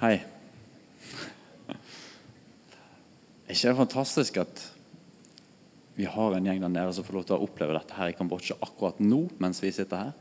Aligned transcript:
Hei. 0.00 0.14
Er 3.44 3.52
ikke 3.52 3.68
det 3.68 3.76
fantastisk 3.76 4.38
at 4.40 4.62
vi 5.92 6.06
har 6.08 6.32
en 6.32 6.46
gjeng 6.48 6.62
der 6.62 6.72
nede 6.72 6.94
som 6.96 7.04
får 7.04 7.18
lov 7.18 7.26
til 7.28 7.36
å 7.36 7.44
oppleve 7.44 7.74
dette 7.76 7.98
her 7.98 8.08
i 8.08 8.14
Kambodsja 8.16 8.56
akkurat 8.64 9.02
nå 9.04 9.26
mens 9.42 9.60
vi 9.60 9.68
sitter 9.76 10.06
her? 10.06 10.14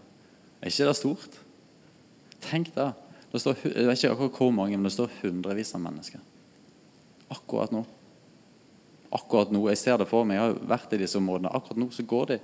Er 0.60 0.68
ikke 0.68 0.90
det 0.90 0.98
stort? 1.00 1.40
Tenk 2.44 2.74
det. 2.76 2.90
Det 3.32 3.40
står, 3.40 3.56
jeg 3.72 3.88
vet 3.88 4.02
ikke 4.02 4.18
akkurat 4.18 4.42
hvor 4.42 4.52
mange, 4.58 4.76
men 4.76 4.90
det 4.90 4.92
står 4.98 5.16
hundrevis 5.22 5.72
av 5.78 5.86
mennesker. 5.86 6.28
Akkurat 7.32 7.72
nå. 7.72 7.86
Akkurat 9.16 9.56
nå. 9.56 9.64
Jeg 9.72 9.80
ser 9.80 10.04
det 10.04 10.12
for 10.12 10.28
meg. 10.28 10.42
Jeg 10.42 10.44
har 10.44 10.60
vært 10.76 10.98
i 10.98 11.04
disse 11.06 11.22
områdene. 11.24 11.56
Akkurat 11.56 11.80
nå 11.80 11.88
så 11.96 12.04
går 12.04 12.34
de 12.34 12.42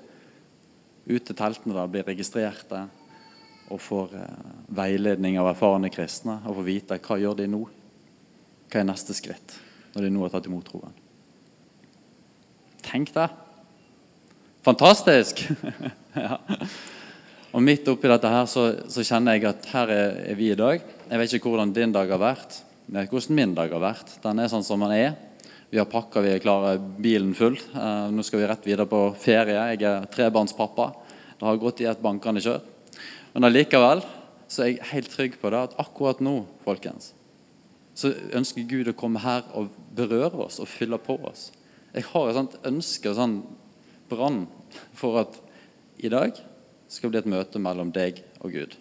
ut 1.11 1.20
til 1.20 1.36
teltene 1.36 1.75
der, 1.75 1.91
blir 1.91 2.07
registrerte 2.07 2.88
og 3.73 3.82
får 3.82 4.18
eh, 4.20 4.50
veiledning 4.77 5.39
av 5.41 5.50
erfarne 5.52 5.89
kristne 5.93 6.38
og 6.45 6.59
får 6.59 6.68
vite 6.68 7.00
hva 7.02 7.18
gjør 7.21 7.39
de 7.41 7.47
nå. 7.50 7.64
Hva 8.70 8.82
er 8.82 8.89
neste 8.89 9.15
skritt 9.18 9.57
når 9.96 10.05
de 10.05 10.11
nå 10.14 10.25
har 10.25 10.33
tatt 10.33 10.50
imot 10.50 10.68
troen? 10.68 10.93
Tenk 12.86 13.14
det! 13.15 13.29
Fantastisk! 14.65 15.46
ja. 16.25 16.38
Og 17.55 17.64
Midt 17.64 17.88
oppi 17.88 18.10
dette 18.11 18.29
her 18.29 18.47
så, 18.51 18.65
så, 18.91 19.04
kjenner 19.05 19.38
jeg 19.38 19.47
at 19.47 19.68
her 19.71 19.91
er, 19.93 20.18
er, 20.32 20.38
vi 20.38 20.50
i 20.52 20.57
dag. 20.60 20.82
Jeg 21.07 21.21
vet 21.21 21.36
ikke 21.38 21.54
hvordan 21.54 21.74
din 21.74 21.93
dag 21.96 22.10
har 22.11 22.21
vært. 22.21 22.60
Jeg 22.89 22.97
vet 22.97 23.13
hvordan 23.13 23.38
min 23.39 23.55
dag 23.57 23.71
har 23.71 23.83
vært. 23.83 24.18
Den 24.25 24.41
er 24.43 24.52
sånn 24.52 24.66
som 24.66 24.83
den 24.83 24.93
er. 24.97 25.16
Vi 25.71 25.79
har 25.79 25.88
pakka, 25.89 26.21
vi 26.21 26.33
er 26.36 26.43
klare, 26.43 26.75
bilen 26.77 27.33
full. 27.38 27.55
Eh, 27.55 28.07
nå 28.11 28.25
skal 28.27 28.41
vi 28.41 28.50
rett 28.52 28.68
videre 28.68 28.86
på 28.91 29.07
ferie. 29.21 29.55
Jeg 29.71 29.88
er 29.88 30.05
trebarnspappa. 30.11 30.91
Det 31.39 31.47
har 31.47 31.61
gått 31.61 31.82
i 31.83 31.89
et 31.89 32.03
bankende 32.03 32.44
kjør. 32.44 32.75
Men 33.36 33.50
allikevel 33.50 34.00
så 34.48 34.64
er 34.64 34.72
jeg 34.72 34.89
helt 34.94 35.12
trygg 35.12 35.38
på 35.42 35.52
det 35.52 35.59
at 35.67 35.78
akkurat 35.81 36.22
nå 36.23 36.38
folkens, 36.64 37.12
så 37.95 38.14
ønsker 38.36 38.67
Gud 38.70 38.88
å 38.92 38.95
komme 38.95 39.20
her 39.23 39.44
og 39.56 39.73
berøre 39.95 40.48
oss 40.48 40.61
og 40.64 40.72
fylle 40.72 41.00
på 41.02 41.17
oss. 41.27 41.50
Jeg 41.95 42.08
har 42.11 42.30
et 42.30 42.38
sånt 42.38 42.58
ønske 42.67 43.11
og 43.11 43.17
sånn 43.19 43.36
brann 44.11 44.45
for 44.95 45.19
at 45.23 45.38
i 46.00 46.11
dag 46.11 46.36
skal 46.92 47.11
bli 47.11 47.19
et 47.19 47.30
møte 47.30 47.59
mellom 47.59 47.92
deg 47.95 48.22
og 48.39 48.55
Gud. 48.55 48.75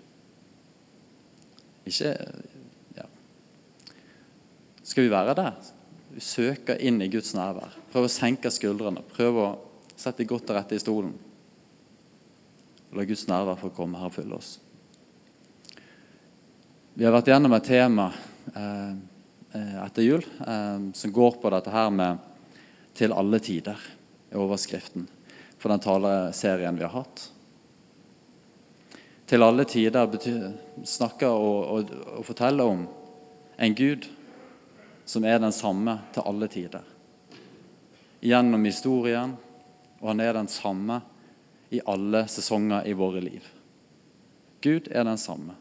Ikke 1.89 2.15
ja. 2.97 3.07
Skal 4.83 5.07
vi 5.07 5.13
være 5.15 5.37
der? 5.39 5.71
Søke 6.23 6.79
inn 6.79 7.03
i 7.03 7.11
Guds 7.11 7.35
nærvær. 7.35 7.75
Prøve 7.91 8.11
å 8.11 8.13
senke 8.13 8.53
skuldrene. 8.55 9.03
Prøve 9.15 9.49
å 9.49 9.55
sette 9.99 10.27
godt 10.29 10.47
til 10.49 10.59
rette 10.59 10.79
i 10.79 10.83
stolen. 10.83 11.15
La 12.95 13.05
Guds 13.05 13.27
nærvær 13.27 13.59
få 13.59 13.73
komme 13.75 13.99
her 13.99 14.07
og 14.07 14.15
fylle 14.15 14.37
oss. 14.39 14.53
Vi 16.95 17.03
har 17.03 17.15
vært 17.15 17.27
gjennom 17.33 17.57
et 17.57 17.67
tema 17.67 18.07
eh, 18.55 18.93
eh, 19.59 19.77
etter 19.83 20.05
jul 20.07 20.23
eh, 20.23 20.85
som 20.95 21.15
går 21.15 21.41
på 21.43 21.51
dette 21.51 21.73
her 21.75 21.91
med 21.91 22.19
'til 22.95 23.13
alle 23.13 23.41
tider', 23.43 23.81
i 24.31 24.37
overskriften 24.39 25.09
for 25.59 25.69
den 25.69 25.81
taleserien 25.81 26.77
vi 26.77 26.85
har 26.85 26.95
hatt. 26.95 27.31
Til 29.27 29.43
alle 29.43 29.65
tider 29.65 30.07
betyr, 30.07 30.53
snakker 30.85 31.35
og, 31.35 31.65
og, 31.65 31.91
og 32.19 32.25
forteller 32.25 32.65
om 32.65 32.87
en 33.59 33.75
Gud 33.75 34.07
som 35.05 35.25
er 35.25 35.39
den 35.39 35.53
samme 35.53 35.99
til 36.13 36.23
alle 36.27 36.49
tider. 36.49 36.85
Gjennom 38.23 38.65
historien, 38.65 39.35
og 40.01 40.09
han 40.09 40.21
er 40.21 40.33
den 40.33 40.49
samme 40.49 41.01
i 41.71 41.81
alle 41.87 42.25
sesonger 42.29 42.87
i 42.89 42.95
våre 42.97 43.23
liv. 43.25 43.47
Gud 44.65 44.89
er 44.91 45.05
den 45.05 45.21
samme. 45.21 45.57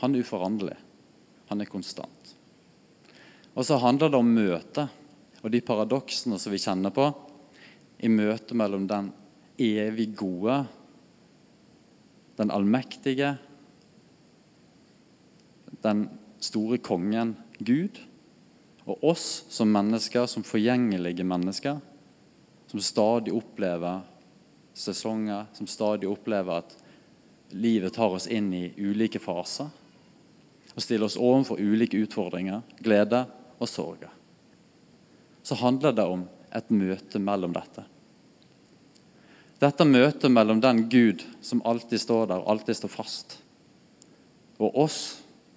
Han 0.00 0.14
er 0.14 0.24
uforanderlig. 0.24 0.76
Han 1.50 1.60
er 1.60 1.68
konstant. 1.70 2.34
Og 3.54 3.66
så 3.66 3.78
handler 3.82 4.10
det 4.10 4.20
om 4.20 4.30
møtet 4.30 4.86
og 5.40 5.50
de 5.52 5.62
paradoksene 5.64 6.38
som 6.38 6.52
vi 6.52 6.60
kjenner 6.62 6.92
på 6.94 7.08
i 8.00 8.08
møtet 8.12 8.54
mellom 8.56 8.86
den 8.88 9.10
evig 9.60 10.12
gode, 10.16 10.62
den 12.40 12.52
allmektige, 12.54 13.34
den 15.84 16.06
store 16.40 16.78
kongen 16.80 17.34
Gud, 17.58 17.98
og 18.88 19.04
oss 19.04 19.26
som 19.52 19.72
mennesker, 19.72 20.24
som 20.26 20.44
forgjengelige 20.46 21.26
mennesker, 21.26 21.80
som 22.70 22.80
stadig 22.80 23.34
opplever 23.36 24.00
sesonger 24.80 25.50
som 25.56 25.68
stadig 25.68 26.08
opplever 26.08 26.62
at 26.62 26.74
livet 27.50 27.94
tar 27.94 28.16
oss 28.16 28.28
inn 28.30 28.52
i 28.54 28.70
ulike 28.78 29.20
faser 29.22 29.68
og 30.70 30.82
stiller 30.84 31.08
oss 31.08 31.18
overfor 31.18 31.58
ulike 31.60 31.98
utfordringer, 31.98 32.62
glede 32.78 33.24
og 33.58 33.68
sorger. 33.68 34.12
Så 35.42 35.58
handler 35.58 35.96
det 35.96 36.06
om 36.06 36.26
et 36.54 36.70
møte 36.70 37.18
mellom 37.22 37.54
dette. 37.54 37.84
Dette 39.60 39.84
møtet 39.84 40.32
mellom 40.32 40.60
den 40.62 40.86
Gud 40.88 41.24
som 41.44 41.60
alltid 41.68 42.00
står 42.00 42.30
der, 42.30 42.46
alltid 42.48 42.78
står 42.78 42.92
fast, 42.94 43.36
og 44.60 44.76
oss 44.78 45.00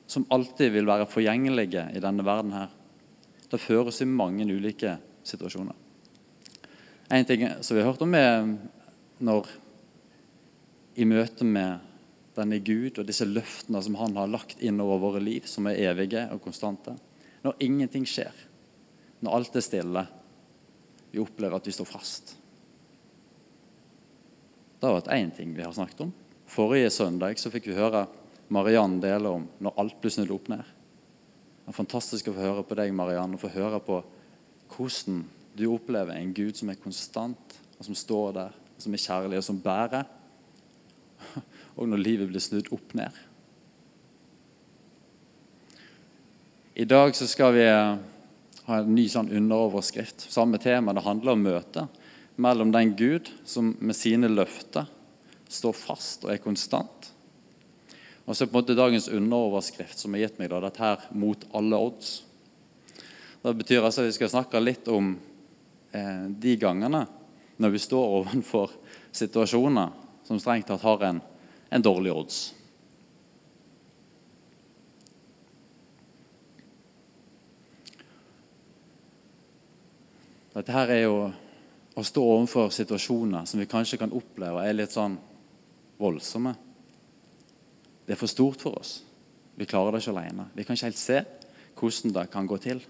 som 0.08 0.26
alltid 0.34 0.74
vil 0.74 0.88
være 0.88 1.08
forgjengelige 1.10 1.88
i 1.96 2.02
denne 2.04 2.26
verden 2.26 2.52
her, 2.56 2.74
det 3.50 3.62
føres 3.62 4.02
i 4.02 4.10
mange 4.10 4.46
ulike 4.50 4.98
situasjoner. 5.24 5.78
En 7.14 7.26
ting 7.28 7.46
som 7.62 7.78
vi 7.78 7.84
har 7.84 7.92
hørt 7.92 8.02
om, 8.04 8.16
er 8.18 8.48
når 9.20 9.50
i 10.96 11.06
møte 11.10 11.46
med 11.46 11.82
denne 12.38 12.60
Gud 12.66 12.98
og 12.98 13.08
disse 13.08 13.28
løftene 13.30 13.82
som 13.86 13.98
han 14.00 14.18
har 14.18 14.32
lagt 14.32 14.62
inn 14.66 14.82
over 14.82 15.02
våre 15.02 15.22
liv, 15.22 15.46
som 15.50 15.68
er 15.70 15.82
evige 15.92 16.26
og 16.34 16.42
konstante. 16.44 16.96
Når 17.44 17.60
ingenting 17.66 18.06
skjer, 18.10 18.34
når 19.24 19.38
alt 19.38 19.58
er 19.60 19.66
stille, 19.66 20.06
vi 21.14 21.22
opplever 21.22 21.60
at 21.60 21.68
vi 21.70 21.76
står 21.76 21.90
fast. 21.90 22.34
Det 24.80 24.90
har 24.90 24.98
vært 24.98 25.14
én 25.16 25.30
ting 25.36 25.54
vi 25.56 25.64
har 25.64 25.76
snakket 25.76 26.08
om. 26.08 26.14
Forrige 26.50 26.90
søndag 26.92 27.38
så 27.40 27.52
fikk 27.54 27.70
vi 27.70 27.78
høre 27.78 28.08
Mariann 28.54 28.98
dele 29.02 29.30
om 29.38 29.46
når 29.64 29.78
alt 29.80 30.02
blir 30.02 30.14
snudd 30.14 30.34
opp 30.34 30.50
ned. 30.52 30.64
Det 31.64 31.72
er 31.72 31.78
fantastisk 31.78 32.28
å 32.28 32.34
få 32.36 32.44
høre 32.44 32.66
på 32.68 32.76
deg, 32.76 32.92
Mariann, 32.96 33.38
og 33.38 33.42
få 33.42 33.54
høre 33.54 33.80
på 33.84 34.02
hvordan 34.74 35.22
du 35.56 35.68
opplever 35.70 36.18
en 36.18 36.34
Gud 36.36 36.58
som 36.58 36.72
er 36.74 36.82
konstant, 36.82 37.56
og 37.78 37.88
som 37.88 37.96
står 37.96 38.34
der 38.36 38.58
som 38.84 38.96
er 38.96 39.02
kjærlig, 39.02 39.40
og 39.40 39.48
som 39.48 39.62
bærer. 39.64 40.08
Og 41.74 41.88
når 41.90 42.04
livet 42.04 42.30
blir 42.30 42.44
snudd 42.44 42.68
opp 42.76 42.92
ned. 42.94 43.16
I 46.78 46.86
dag 46.90 47.16
så 47.18 47.26
skal 47.30 47.54
vi 47.56 47.64
eh, 47.66 47.96
ha 48.68 48.78
en 48.82 48.94
ny 48.96 49.06
sånn 49.10 49.32
underoverskrift. 49.34 50.28
Samme 50.34 50.60
tema. 50.62 50.94
Det 50.94 51.06
handler 51.06 51.36
om 51.36 51.44
møtet 51.46 52.02
mellom 52.42 52.72
den 52.74 52.96
Gud 52.98 53.30
som 53.46 53.76
med 53.80 53.98
sine 53.98 54.30
løfter 54.32 54.88
står 55.54 55.76
fast 55.78 56.26
og 56.26 56.34
er 56.34 56.42
konstant. 56.42 57.10
Og 58.26 58.38
så 58.38 58.48
på 58.48 58.56
en 58.56 58.62
måte 58.62 58.78
dagens 58.78 59.10
underoverskrift 59.12 60.00
som 60.00 60.16
har 60.16 60.24
gitt 60.24 60.40
meg 60.42 60.50
da, 60.50 60.62
dette 60.64 60.82
her 60.82 61.04
mot 61.12 61.44
alle 61.54 61.78
odds. 61.90 62.14
Det 63.44 63.54
betyr 63.60 63.84
altså 63.84 64.06
at 64.06 64.10
vi 64.10 64.16
skal 64.16 64.32
snakke 64.32 64.62
litt 64.64 64.88
om 64.90 65.14
eh, 65.92 66.26
de 66.30 66.56
gangene 66.58 67.04
når 67.58 67.74
vi 67.74 67.82
står 67.82 68.18
overfor 68.20 68.74
situasjoner 69.14 69.94
som 70.28 70.40
strengt 70.40 70.68
tatt 70.70 70.84
har 70.84 71.06
en, 71.10 71.22
en 71.70 71.86
dårlig 71.86 72.14
odds. 72.14 72.42
Dette 80.54 80.74
her 80.74 80.92
er 80.94 81.02
jo 81.08 81.16
å 81.98 82.04
stå 82.06 82.24
overfor 82.24 82.70
situasjoner 82.74 83.48
som 83.50 83.62
vi 83.62 83.70
kanskje 83.70 84.00
kan 84.02 84.14
oppleve 84.14 84.62
er 84.66 84.76
litt 84.78 84.94
sånn 84.94 85.18
voldsomme. 86.02 86.54
Det 88.06 88.14
er 88.14 88.20
for 88.20 88.30
stort 88.30 88.62
for 88.62 88.78
oss. 88.82 89.00
Vi 89.58 89.68
klarer 89.70 89.94
det 89.94 90.04
ikke 90.04 90.14
alene. 90.14 90.50
Vi 90.54 90.66
kan 90.66 90.78
ikke 90.78 90.90
helt 90.90 91.02
se 91.02 91.22
hvordan 91.78 92.14
det 92.16 92.26
kan 92.34 92.50
gå 92.50 92.58
til. 92.62 92.82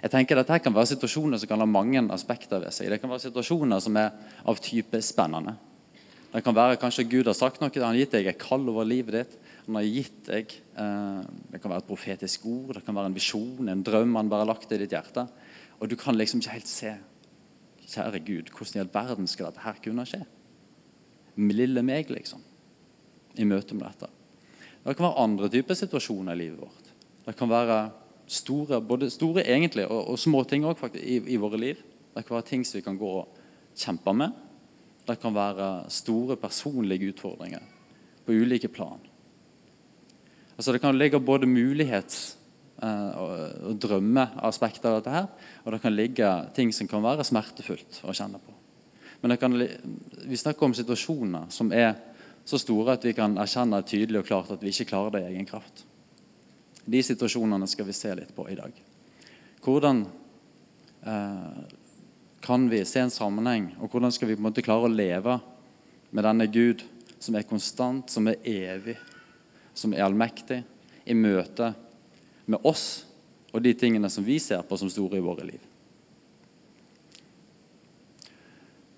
Jeg 0.00 0.12
tenker 0.12 0.38
Dette 0.38 0.60
kan 0.64 0.74
være 0.74 0.94
situasjoner 0.94 1.40
som 1.40 1.50
kan 1.50 1.60
ha 1.60 1.68
mange 1.68 2.00
aspekter 2.14 2.62
ved 2.62 2.72
seg. 2.72 2.88
Det 2.92 3.00
kan 3.02 3.10
være 3.12 3.26
situasjoner 3.26 3.82
som 3.84 3.98
er 4.00 4.14
av 4.48 4.60
type 4.64 5.00
spennende. 5.04 5.56
Det 6.30 6.44
kan 6.46 6.54
være 6.54 6.78
kanskje 6.80 7.08
Gud 7.10 7.26
har 7.26 7.36
sagt 7.36 7.60
noe. 7.60 7.72
Han 7.74 7.90
har 7.90 7.98
gitt 7.98 8.14
deg 8.14 8.30
et 8.30 8.40
kall 8.40 8.68
over 8.70 8.86
livet 8.86 9.16
ditt. 9.18 9.38
Han 9.66 9.76
har 9.76 9.86
gitt 9.86 10.24
deg, 10.26 10.54
eh, 10.78 11.22
Det 11.52 11.60
kan 11.60 11.70
være 11.70 11.82
et 11.84 11.90
profetisk 11.90 12.46
ord, 12.46 12.74
det 12.74 12.84
kan 12.86 12.94
være 12.94 13.06
en 13.06 13.14
visjon, 13.14 13.68
en 13.68 13.82
drøm 13.82 14.16
han 14.16 14.28
bare 14.28 14.46
har 14.46 14.54
lagt 14.54 14.72
i 14.72 14.78
ditt 14.78 14.90
hjerte. 14.90 15.28
Og 15.80 15.88
du 15.88 15.96
kan 15.96 16.16
liksom 16.16 16.40
ikke 16.40 16.56
helt 16.56 16.68
se 16.68 16.96
Kjære 17.90 18.24
Gud, 18.24 18.50
hvordan 18.54 18.76
i 18.76 18.78
all 18.78 18.94
verden 18.94 19.26
skal 19.26 19.46
dette 19.46 19.64
her 19.64 19.74
kunne 19.82 20.06
skje? 20.06 20.24
Med 21.36 21.56
lille 21.56 21.82
meg, 21.82 22.08
liksom. 22.08 22.40
I 23.36 23.44
møte 23.44 23.74
med 23.74 23.82
dette. 23.82 24.06
Det 24.84 24.96
kan 24.96 25.08
være 25.08 25.24
andre 25.24 25.48
typer 25.48 25.74
situasjoner 25.74 26.32
i 26.32 26.38
livet 26.38 26.60
vårt. 26.60 26.92
Det 27.26 27.36
kan 27.36 27.50
være 27.50 27.90
Store, 28.30 28.78
både 28.80 29.08
store 29.10 29.42
egentlig 29.42 29.88
og, 29.88 30.12
og 30.12 30.18
små 30.18 30.44
ting 30.46 30.64
også, 30.66 30.92
i, 30.94 31.18
i, 31.34 31.38
våre 31.40 31.58
liv. 31.58 31.80
Det 32.14 32.22
kan 32.26 32.36
være 32.36 32.46
ting 32.52 32.64
som 32.66 32.78
vi 32.78 32.84
kan 32.84 32.98
gå 32.98 33.10
og 33.22 33.40
kjempe 33.74 34.14
med. 34.14 34.36
Det 35.08 35.16
kan 35.18 35.34
være 35.34 35.70
store 35.90 36.36
personlige 36.38 37.10
utfordringer 37.10 37.64
på 38.26 38.36
ulike 38.36 38.68
plan. 38.70 39.00
Altså 40.56 40.72
Det 40.72 40.80
kan 40.80 40.98
ligge 40.98 41.20
både 41.20 41.48
mulighets- 41.48 42.36
eh, 42.82 43.18
og, 43.18 43.32
og 43.66 43.80
drømmeaspekter 43.80 44.90
av 44.90 45.00
dette 45.00 45.14
her, 45.14 45.26
og 45.64 45.72
det 45.72 45.82
kan 45.82 45.96
ligge 45.96 46.30
ting 46.54 46.72
som 46.72 46.88
kan 46.88 47.02
være 47.02 47.24
smertefullt 47.24 48.02
å 48.04 48.14
kjenne 48.14 48.38
på. 48.38 48.54
Men 49.22 49.36
kan, 49.36 49.56
vi 49.56 50.36
snakker 50.36 50.64
om 50.68 50.74
situasjoner 50.74 51.50
som 51.52 51.72
er 51.72 51.96
så 52.44 52.58
store 52.60 52.96
at 52.96 53.04
vi 53.04 53.12
kan 53.16 53.36
erkjenne 53.40 53.82
tydelig 53.86 54.22
og 54.22 54.28
klart 54.28 54.52
at 54.54 54.62
vi 54.62 54.72
ikke 54.72 54.92
klarer 54.92 55.16
det 55.16 55.24
i 55.24 55.32
egen 55.34 55.48
kraft. 55.48 55.84
De 56.90 57.02
situasjonene 57.06 57.68
skal 57.70 57.86
vi 57.86 57.94
se 57.94 58.14
litt 58.18 58.32
på 58.34 58.48
i 58.50 58.56
dag. 58.58 58.74
Hvordan 59.62 60.02
eh, 61.06 61.60
kan 62.40 62.66
vi 62.72 62.80
se 62.88 63.04
en 63.04 63.12
sammenheng, 63.14 63.70
og 63.78 63.92
hvordan 63.92 64.12
skal 64.14 64.30
vi 64.30 64.36
på 64.38 64.42
en 64.42 64.48
måte 64.48 64.64
klare 64.64 64.88
å 64.88 64.92
leve 64.92 65.36
med 66.10 66.26
denne 66.26 66.48
Gud 66.50 66.82
som 67.20 67.36
er 67.36 67.46
konstant, 67.46 68.10
som 68.10 68.26
er 68.30 68.40
evig, 68.48 68.96
som 69.76 69.94
er 69.94 70.06
allmektig, 70.06 70.62
i 71.04 71.14
møte 71.16 71.72
med 72.50 72.66
oss 72.66 73.04
og 73.50 73.62
de 73.64 73.72
tingene 73.74 74.10
som 74.12 74.24
vi 74.24 74.38
ser 74.42 74.62
på 74.66 74.78
som 74.78 74.90
store 74.92 75.18
i 75.18 75.24
våre 75.24 75.46
liv. 75.48 75.62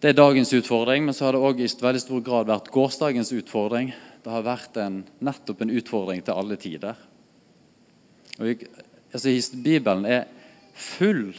Det 0.02 0.10
er 0.10 0.18
dagens 0.18 0.50
utfordring, 0.56 1.04
men 1.06 1.14
så 1.14 1.28
har 1.28 1.36
det 1.36 1.44
òg 1.46 1.60
i 1.62 1.68
veldig 1.70 2.02
stor 2.02 2.22
grad 2.26 2.48
vært 2.50 2.72
gårsdagens 2.74 3.30
utfordring. 3.38 3.92
Det 4.24 4.32
har 4.34 4.42
vært 4.42 4.76
en, 4.82 5.04
nettopp 5.22 5.62
en 5.62 5.70
utfordring 5.78 6.24
til 6.26 6.34
alle 6.34 6.58
tider. 6.58 6.98
Og, 8.42 8.66
altså, 9.12 9.32
Bibelen 9.62 10.06
er 10.08 10.26
full 10.74 11.30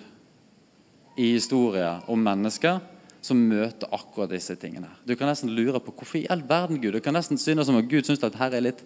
i 1.17 1.33
historier 1.35 2.01
om 2.09 2.23
mennesker 2.23 2.79
som 3.23 3.39
møter 3.39 3.91
akkurat 3.95 4.31
disse 4.33 4.55
tingene. 4.59 4.89
Du 5.07 5.15
kan 5.15 5.29
nesten 5.31 5.51
lure 5.55 5.79
på 5.79 5.93
hvorfor 5.95 6.19
i 6.19 6.27
all 6.31 6.43
verden 6.47 6.81
Gud. 6.81 6.95
Du 6.95 7.03
kan 7.03 7.15
nesten 7.15 7.39
synes 7.39 7.67
som 7.67 7.77
at 7.79 7.87
Gud 7.91 8.07
syns 8.07 8.23
at 8.23 8.39
her 8.39 8.57
er 8.57 8.67
litt 8.67 8.83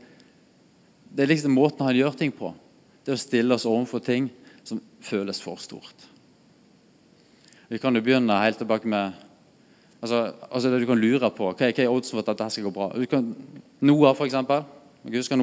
Det 1.18 1.24
er 1.24 1.31
liksom 1.31 1.56
måten 1.56 1.86
han 1.86 1.96
gjør 1.96 2.18
ting 2.19 2.31
på. 2.36 2.52
Det 3.06 3.16
å 3.16 3.18
stille 3.18 3.56
oss 3.56 3.66
overfor 3.66 4.04
ting 4.04 4.28
som 4.68 4.81
føles 5.02 5.40
for 5.42 5.58
stort. 5.58 6.04
Vi 7.72 7.80
kan 7.80 7.96
jo 7.96 8.04
begynne 8.04 8.44
helt 8.44 8.60
tilbake 8.62 8.88
med 8.88 9.24
Altså, 9.98 10.31
altså 10.52 10.70
det 10.70 10.81
Du 10.81 10.86
kan 10.86 11.00
lure 11.00 11.31
på 11.34 11.48
hva, 11.48 11.56
hva 11.58 11.84
er 11.84 11.90
oddsen 11.90 12.13
for 12.13 12.22
at 12.22 12.28
dette 12.30 12.52
skal 12.54 12.68
gå 12.68 12.74
bra. 12.75 12.92
Kan, 13.10 13.31
Noah, 13.81 14.13
for 14.13 14.28
eksempel. 14.28 14.62
skal 15.02 15.18
husker 15.18 15.40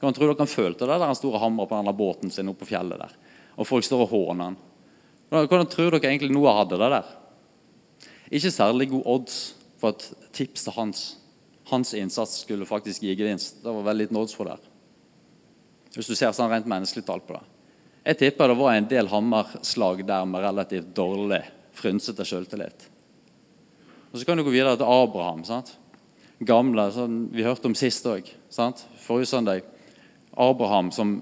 Noah? 0.00 0.12
Kan 0.12 0.16
tro 0.16 0.26
dere 0.26 0.38
han 0.38 0.50
følte 0.50 0.86
det 0.86 0.94
der 0.94 1.06
han 1.06 1.18
store 1.18 1.42
hamra 1.42 1.66
på 1.66 1.76
denne 1.76 1.94
båten 1.96 2.30
sin 2.30 2.48
oppe 2.48 2.64
på 2.64 2.72
fjellet 2.72 2.98
der. 2.98 3.14
Og 3.58 3.66
folk 3.66 3.84
står 3.84 4.06
og 4.06 4.12
håner 4.14 4.44
han. 4.44 4.58
Hvordan 5.30 5.68
tror 5.68 5.90
dere 5.90 6.10
egentlig 6.10 6.32
Noah 6.32 6.62
hadde 6.62 6.78
det 6.78 6.90
der? 6.94 7.14
Ikke 8.30 8.52
særlig 8.52 8.90
god 8.90 9.06
odds 9.06 9.38
for 9.78 9.94
at 9.94 10.32
tipset 10.32 10.74
hans 10.74 11.18
hans 11.68 11.94
innsats 11.94 12.40
skulle 12.40 12.66
faktisk 12.66 13.02
gi 13.02 13.14
gevinst. 13.14 13.62
Det 13.62 13.72
var 13.72 13.84
veldig 13.84 14.06
liten 14.06 14.16
odds 14.16 14.34
for 14.34 14.48
det. 14.48 14.56
Hvis 15.94 16.08
du 16.08 16.14
ser 16.16 16.32
sånn 16.36 16.50
rent 16.52 16.68
menneskelig 16.68 17.04
tall 17.04 17.20
på 17.24 17.36
det. 17.36 17.42
Jeg 18.08 18.18
tipper 18.22 18.48
det 18.48 18.56
var 18.56 18.76
en 18.76 18.88
del 18.88 19.10
hammerslag 19.10 20.00
der 20.08 20.24
med 20.28 20.44
relativt 20.44 20.94
dårlig, 20.96 21.42
frynsete 21.76 22.24
sjøltillit. 22.24 22.86
Og 24.12 24.18
Så 24.18 24.24
kan 24.24 24.38
du 24.38 24.44
gå 24.44 24.54
videre 24.54 24.76
til 24.76 24.88
Abraham. 24.88 25.44
sant? 25.44 25.76
Gamle, 26.40 26.90
som 26.92 27.28
Vi 27.32 27.42
hørte 27.42 27.66
om 27.66 27.74
sist 27.74 28.06
òg. 28.06 28.24
Forrige 29.04 29.26
søndag. 29.26 29.62
Abraham 30.38 30.92
som 30.94 31.18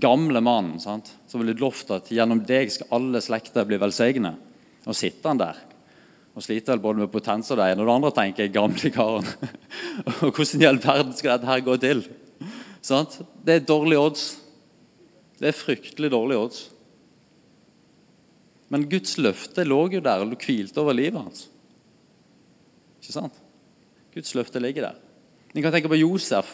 gamle 0.00 0.40
mann 0.40 0.78
sant? 0.80 1.12
som 1.28 1.42
ble 1.42 1.54
lovt 1.58 1.92
at 1.92 2.10
gjennom 2.12 2.40
deg 2.46 2.72
skal 2.72 2.92
alle 2.96 3.20
slekter 3.22 3.66
bli 3.68 3.78
velsigne. 3.80 4.34
Og 4.88 4.96
sitter 4.96 5.32
han 5.32 5.40
der 5.42 5.62
og 6.34 6.42
sliter 6.42 6.80
både 6.82 7.04
med 7.04 7.12
potens 7.12 7.50
og 7.54 7.60
det 7.60 7.68
ene 7.70 7.84
og 7.84 7.88
det 7.88 7.94
andre, 7.94 8.10
tenker 8.14 8.42
jeg, 8.42 8.54
gamle 8.56 8.90
karen. 8.90 9.26
og 10.26 10.32
hvordan 10.34 10.64
i 10.64 10.66
all 10.66 10.80
verden 10.82 11.12
skal 11.14 11.36
dette 11.36 11.50
her 11.50 11.62
gå 11.62 11.76
til? 11.82 12.02
Sant? 12.82 13.20
Det 13.46 13.54
er 13.54 13.68
dårlige 13.68 14.02
odds. 14.02 14.24
Det 15.38 15.50
er 15.50 15.56
fryktelig 15.56 16.10
dårlige 16.10 16.40
odds. 16.42 16.64
Men 18.74 18.88
Guds 18.90 19.14
løfte 19.22 19.62
lå 19.66 19.78
jo 19.94 20.02
der 20.02 20.24
og 20.24 20.34
hvilte 20.34 20.82
over 20.82 20.96
livet 20.98 21.22
hans. 21.22 21.46
Ikke 22.98 23.14
sant? 23.14 23.38
Guds 24.14 24.34
løfte 24.34 24.62
ligger 24.62 24.88
der. 24.88 25.00
Vi 25.54 25.62
kan 25.62 25.70
tenke 25.70 25.92
på 25.92 26.00
Josef. 26.00 26.50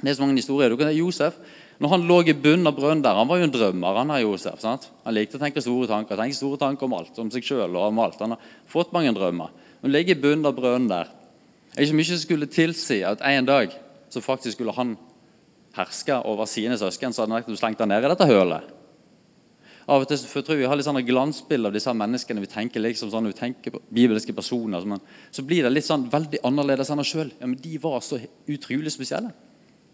Det 0.00 0.10
er 0.10 0.16
så 0.16 0.24
mange 0.24 0.40
historier. 0.40 0.72
Du 0.72 0.80
kan 0.80 0.92
Josef, 0.94 1.36
når 1.80 1.88
Han 1.94 2.06
lå 2.08 2.18
i 2.28 2.34
bunnen 2.36 2.68
av 2.68 2.76
brønnen 2.76 3.02
der, 3.02 3.16
han 3.16 3.28
var 3.28 3.38
jo 3.40 3.46
en 3.48 3.52
drømmer. 3.52 3.96
Han 3.96 4.10
er 4.12 4.20
Josef, 4.20 4.60
sant? 4.60 4.90
Han 5.04 5.14
likte 5.16 5.38
å 5.38 5.40
tenke 5.40 5.62
store 5.64 5.88
tanker 5.88 6.16
tenke 6.16 6.36
store 6.36 6.58
tanker 6.60 6.84
om 6.84 6.96
alt, 6.98 7.18
om 7.18 7.30
seg 7.32 7.46
sjøl 7.46 7.72
og 7.72 7.86
om 7.86 8.02
alt. 8.04 8.20
Han 8.20 8.34
har 8.36 8.50
fått 8.68 8.92
mange 8.92 9.14
drømmer. 9.16 9.48
Han 9.80 9.94
ligger 9.94 10.12
i 10.12 10.20
bunnen 10.20 10.44
av 10.44 10.58
brønnen 10.58 10.90
der. 10.90 11.08
Er 11.76 11.86
ikke 11.86 11.96
mye 11.96 12.10
som 12.10 12.20
skulle 12.20 12.50
tilsi 12.50 13.00
at 13.06 13.22
en 13.24 13.48
dag 13.48 13.72
så 14.12 14.20
faktisk 14.20 14.58
skulle 14.58 14.74
han 14.76 14.96
herske 15.76 16.18
over 16.26 16.48
sine 16.50 16.76
søsken, 16.76 17.14
så 17.14 17.24
hadde 17.24 17.40
han 17.40 17.56
slengt 17.56 17.80
han 17.80 17.88
ned 17.88 18.04
i 18.04 18.12
dette 18.12 18.28
hølet. 18.28 18.76
Av 19.90 20.04
og 20.04 20.06
til 20.06 20.20
for 20.28 20.44
tror 20.44 20.58
jeg 20.58 20.66
vi 20.66 20.68
har 20.70 20.78
litt 20.78 20.86
sånn 20.86 21.00
glansbilde 21.02 21.70
av 21.70 21.74
disse 21.74 21.92
menneskene. 21.96 22.42
Vi 22.44 22.50
tenker 22.50 22.82
liksom 22.82 23.10
sånn, 23.10 23.26
vi 23.30 23.38
tenker 23.38 23.74
på 23.74 23.80
bibelske 23.90 24.34
personer. 24.36 24.84
Så, 24.84 24.98
så 25.40 25.44
blir 25.46 25.64
det 25.64 25.72
litt 25.72 25.86
sånn 25.86 26.04
veldig 26.12 26.42
annerledes 26.46 26.92
enn 26.92 27.02
oss 27.02 27.10
sjøl. 27.10 27.32
Ja, 27.40 27.48
de 27.64 27.80
var 27.82 27.98
så 28.04 28.20
utrolig 28.50 28.92
spesielle. 28.94 29.32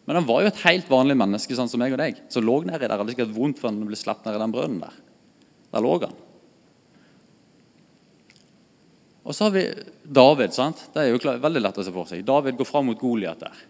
Men 0.07 0.21
han 0.21 0.27
var 0.29 0.45
jo 0.45 0.51
et 0.53 0.63
helt 0.63 0.91
vanlig 0.91 1.17
menneske 1.19 1.57
sånn 1.59 1.71
som 1.71 1.83
meg 1.83 1.95
og 1.97 1.99
deg. 1.99 2.21
som 2.31 2.45
lå 2.47 2.61
nedi 2.65 2.87
der. 2.87 2.95
Hadde 2.95 3.15
ikke 3.15 3.27
vondt 3.27 3.59
for 3.59 3.73
han 3.73 3.83
ble 3.89 3.99
slapp 3.99 4.23
ned 4.25 4.39
i 4.39 4.43
den 4.43 4.55
brønnen 4.55 4.85
der. 4.85 5.01
Der 5.75 5.83
lå 5.83 5.97
han. 6.05 6.15
Og 9.27 9.35
så 9.35 9.49
har 9.49 9.57
vi 9.57 9.65
David. 10.05 10.55
sant? 10.55 10.85
Det 10.95 11.03
er 11.03 11.11
jo 11.11 11.19
klar, 11.19 11.43
veldig 11.43 11.63
lett 11.65 11.79
å 11.83 11.85
se 11.85 11.95
for 11.95 12.07
seg. 12.07 12.23
David 12.25 12.57
går 12.57 12.69
fram 12.69 12.87
mot 12.87 12.99
Goliat 12.99 13.43
der. 13.43 13.65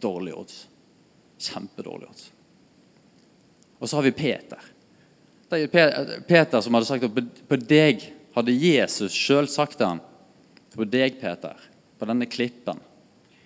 Dårlig 0.00 0.36
odds. 0.38 0.60
Kjempedårlig 1.42 2.06
odds. 2.06 2.28
Og 3.80 3.90
så 3.90 3.98
har 3.98 4.06
vi 4.06 4.14
Peter. 4.14 4.70
Det 5.50 5.66
er 5.66 6.20
Peter 6.28 6.62
som 6.62 6.74
hadde 6.78 6.86
sagt 6.86 7.04
at 7.04 7.18
på 7.50 7.58
deg 7.58 8.06
hadde 8.34 8.54
Jesus 8.54 9.14
sjøl 9.14 9.50
sagt 9.50 9.76
til 9.78 9.86
ham 9.92 10.00
På 10.74 10.86
deg, 10.88 11.20
Peter, 11.20 11.58
på 11.98 12.06
denne 12.08 12.26
klippen 12.26 12.80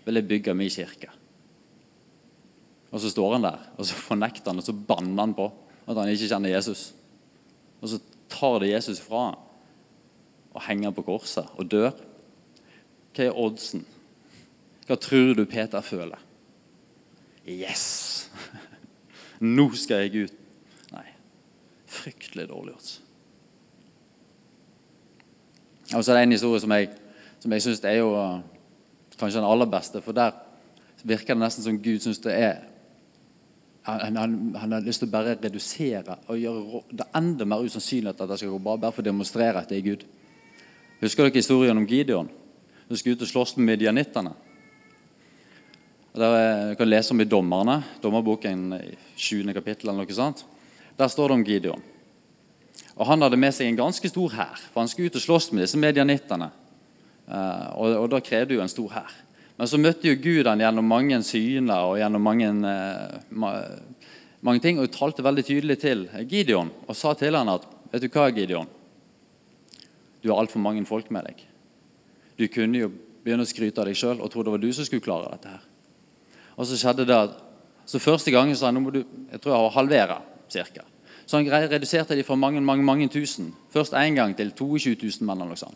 vil 0.06 0.16
jeg 0.16 0.28
bygge 0.28 0.54
min 0.56 0.70
kirke. 0.72 1.10
Og 2.90 3.00
Så 3.00 3.10
står 3.10 3.32
han 3.32 3.44
der, 3.44 3.58
og 3.76 3.86
så 3.86 3.94
fornekter 3.94 4.50
han 4.50 4.58
og 4.58 4.64
så 4.64 4.72
banner 4.72 5.22
han 5.22 5.34
på 5.36 5.50
at 5.88 5.96
han 5.96 6.08
ikke 6.08 6.28
kjenner 6.28 6.52
Jesus. 6.54 6.94
Og 7.80 7.88
så 7.88 7.98
tar 8.32 8.58
det 8.60 8.72
Jesus 8.72 9.00
fra 9.00 9.30
ham 9.30 9.44
og 10.56 10.64
henger 10.64 10.90
på 10.90 11.04
korset 11.06 11.46
og 11.56 11.68
dør. 11.70 11.92
Hva 13.14 13.26
er 13.26 13.36
oddsen? 13.36 13.84
Hva 14.86 14.96
tror 14.96 15.34
du 15.36 15.44
Peter 15.44 15.84
føler? 15.84 16.18
Yes! 17.48 18.30
Nå 19.56 19.68
skal 19.76 20.06
jeg 20.06 20.28
ut 20.28 20.92
Nei. 20.92 21.04
fryktelig 21.86 22.48
dårlig 22.48 22.74
odds. 22.74 22.94
Og 25.94 26.04
så 26.04 26.12
er 26.12 26.18
det 26.18 26.22
en 26.26 26.36
historie 26.36 26.60
som 26.60 26.72
jeg, 26.72 26.90
som 27.40 27.52
jeg 27.52 27.64
syns 27.64 27.84
er 27.84 28.00
jo 28.00 28.10
uh, 28.16 28.40
kanskje 29.18 29.40
den 29.40 29.48
aller 29.48 29.68
beste. 29.70 30.02
For 30.04 30.16
der 30.16 30.36
virker 31.04 31.34
det 31.34 31.42
nesten 31.42 31.64
som 31.64 31.78
Gud 31.82 32.02
syns 32.04 32.20
det 32.24 32.34
er 32.34 32.58
han, 33.88 34.16
han, 34.16 34.34
han, 34.60 34.72
har 34.76 34.84
lyst 34.84 35.02
til 35.02 35.08
å 35.08 35.14
bare 35.14 35.36
redusere 35.40 36.18
og 36.28 36.38
gjøre 36.38 36.82
det 37.00 37.06
enda 37.16 37.46
mer 37.48 37.64
usannsynlig 37.64 38.12
at 38.12 38.20
det 38.28 38.40
skal 38.40 38.52
gå 38.52 38.60
bra, 38.62 38.76
bare 38.76 38.94
for 38.94 39.04
å 39.04 39.08
demonstrere 39.08 39.62
at 39.62 39.72
det 39.72 39.80
er 39.80 39.86
Gud. 39.86 40.04
Husker 41.00 41.28
dere 41.28 41.40
historien 41.40 41.78
om 41.78 41.88
Gideon? 41.88 42.28
som 42.88 42.96
skulle 42.96 43.18
ut 43.18 43.24
og 43.24 43.28
slåss 43.28 43.56
med 43.58 43.68
medianittene. 43.68 44.32
Der 46.18 46.74
kan 46.74 46.88
lese 46.88 47.12
om 47.12 47.20
i 47.20 47.28
Dommerne, 47.28 47.82
dommerboken 48.02 48.72
7. 49.16 49.52
kapittel. 49.52 49.90
eller 49.90 50.04
noe 50.04 50.14
sånt. 50.14 50.46
Der 50.96 51.08
står 51.08 51.28
det 51.28 51.34
om 51.34 51.44
Gideon. 51.44 51.82
Og 52.96 53.06
Han 53.06 53.22
hadde 53.22 53.36
med 53.36 53.54
seg 53.54 53.68
en 53.68 53.76
ganske 53.76 54.08
stor 54.08 54.32
hær, 54.32 54.56
for 54.72 54.80
han 54.80 54.88
skulle 54.88 55.06
ut 55.06 55.16
og 55.16 55.22
slåss 55.22 55.52
med 55.52 55.62
disse 55.62 55.78
medianittene. 55.78 56.50
Uh, 57.28 57.76
og, 57.76 57.96
og 58.02 58.10
Da 58.10 58.20
krevde 58.20 58.54
jo 58.54 58.60
en 58.60 58.72
stor 58.72 58.88
hær. 58.90 59.12
Men 59.58 59.66
så 59.66 59.80
møtte 59.80 60.06
jo 60.06 60.18
Gud 60.22 60.46
han 60.46 60.62
gjennom 60.62 60.86
mange 60.86 61.18
syner 61.26 61.88
og 61.88 61.98
gjennom 61.98 62.22
mange, 62.22 62.50
uh, 62.62 64.36
mange 64.46 64.62
ting, 64.62 64.78
og 64.78 64.92
talte 64.94 65.24
veldig 65.26 65.44
tydelig 65.48 65.80
til 65.82 66.06
Gideon 66.30 66.70
og 66.86 66.96
sa 66.96 67.14
til 67.18 67.34
han 67.34 67.50
at 67.50 67.66
vet 67.90 68.04
du 68.04 68.08
hva, 68.12 68.28
Gideon? 68.30 68.70
Du 70.22 70.30
har 70.30 70.38
altfor 70.38 70.62
mange 70.62 70.84
folk 70.86 71.10
med 71.14 71.26
deg. 71.26 71.42
Du 72.38 72.46
kunne 72.54 72.84
jo 72.84 72.92
begynne 73.24 73.42
å 73.42 73.50
skryte 73.50 73.82
av 73.82 73.90
deg 73.90 73.98
sjøl 73.98 74.22
og 74.22 74.30
tro 74.30 74.44
det 74.46 74.54
var 74.54 74.62
du 74.62 74.70
som 74.72 74.86
skulle 74.86 75.02
klare 75.02 75.32
dette. 75.34 75.50
her. 75.50 75.66
Og 76.56 76.66
Så 76.66 76.78
skjedde 76.78 77.06
det 77.06 77.18
at, 77.18 77.36
så 77.88 77.98
Første 77.98 78.30
gangen 78.30 78.56
sa 78.56 78.68
han 78.68 78.76
nå 78.76 78.84
må 78.84 78.92
du 78.92 79.00
jeg 79.00 79.40
tror 79.40 79.54
jeg 79.54 79.62
har 79.62 79.76
halvere 79.78 80.18
cirka. 80.52 80.84
Så 81.26 81.38
han 81.38 81.70
reduserte 81.70 82.16
de 82.16 82.24
fra 82.24 82.36
mange 82.36 82.60
mange, 82.60 82.84
mange 82.84 83.08
tusen. 83.08 83.52
Først 83.72 83.92
én 83.92 84.14
gang 84.14 84.36
til 84.36 84.52
22 84.52 84.94
000 85.02 85.26
menn. 85.26 85.38
noe. 85.38 85.72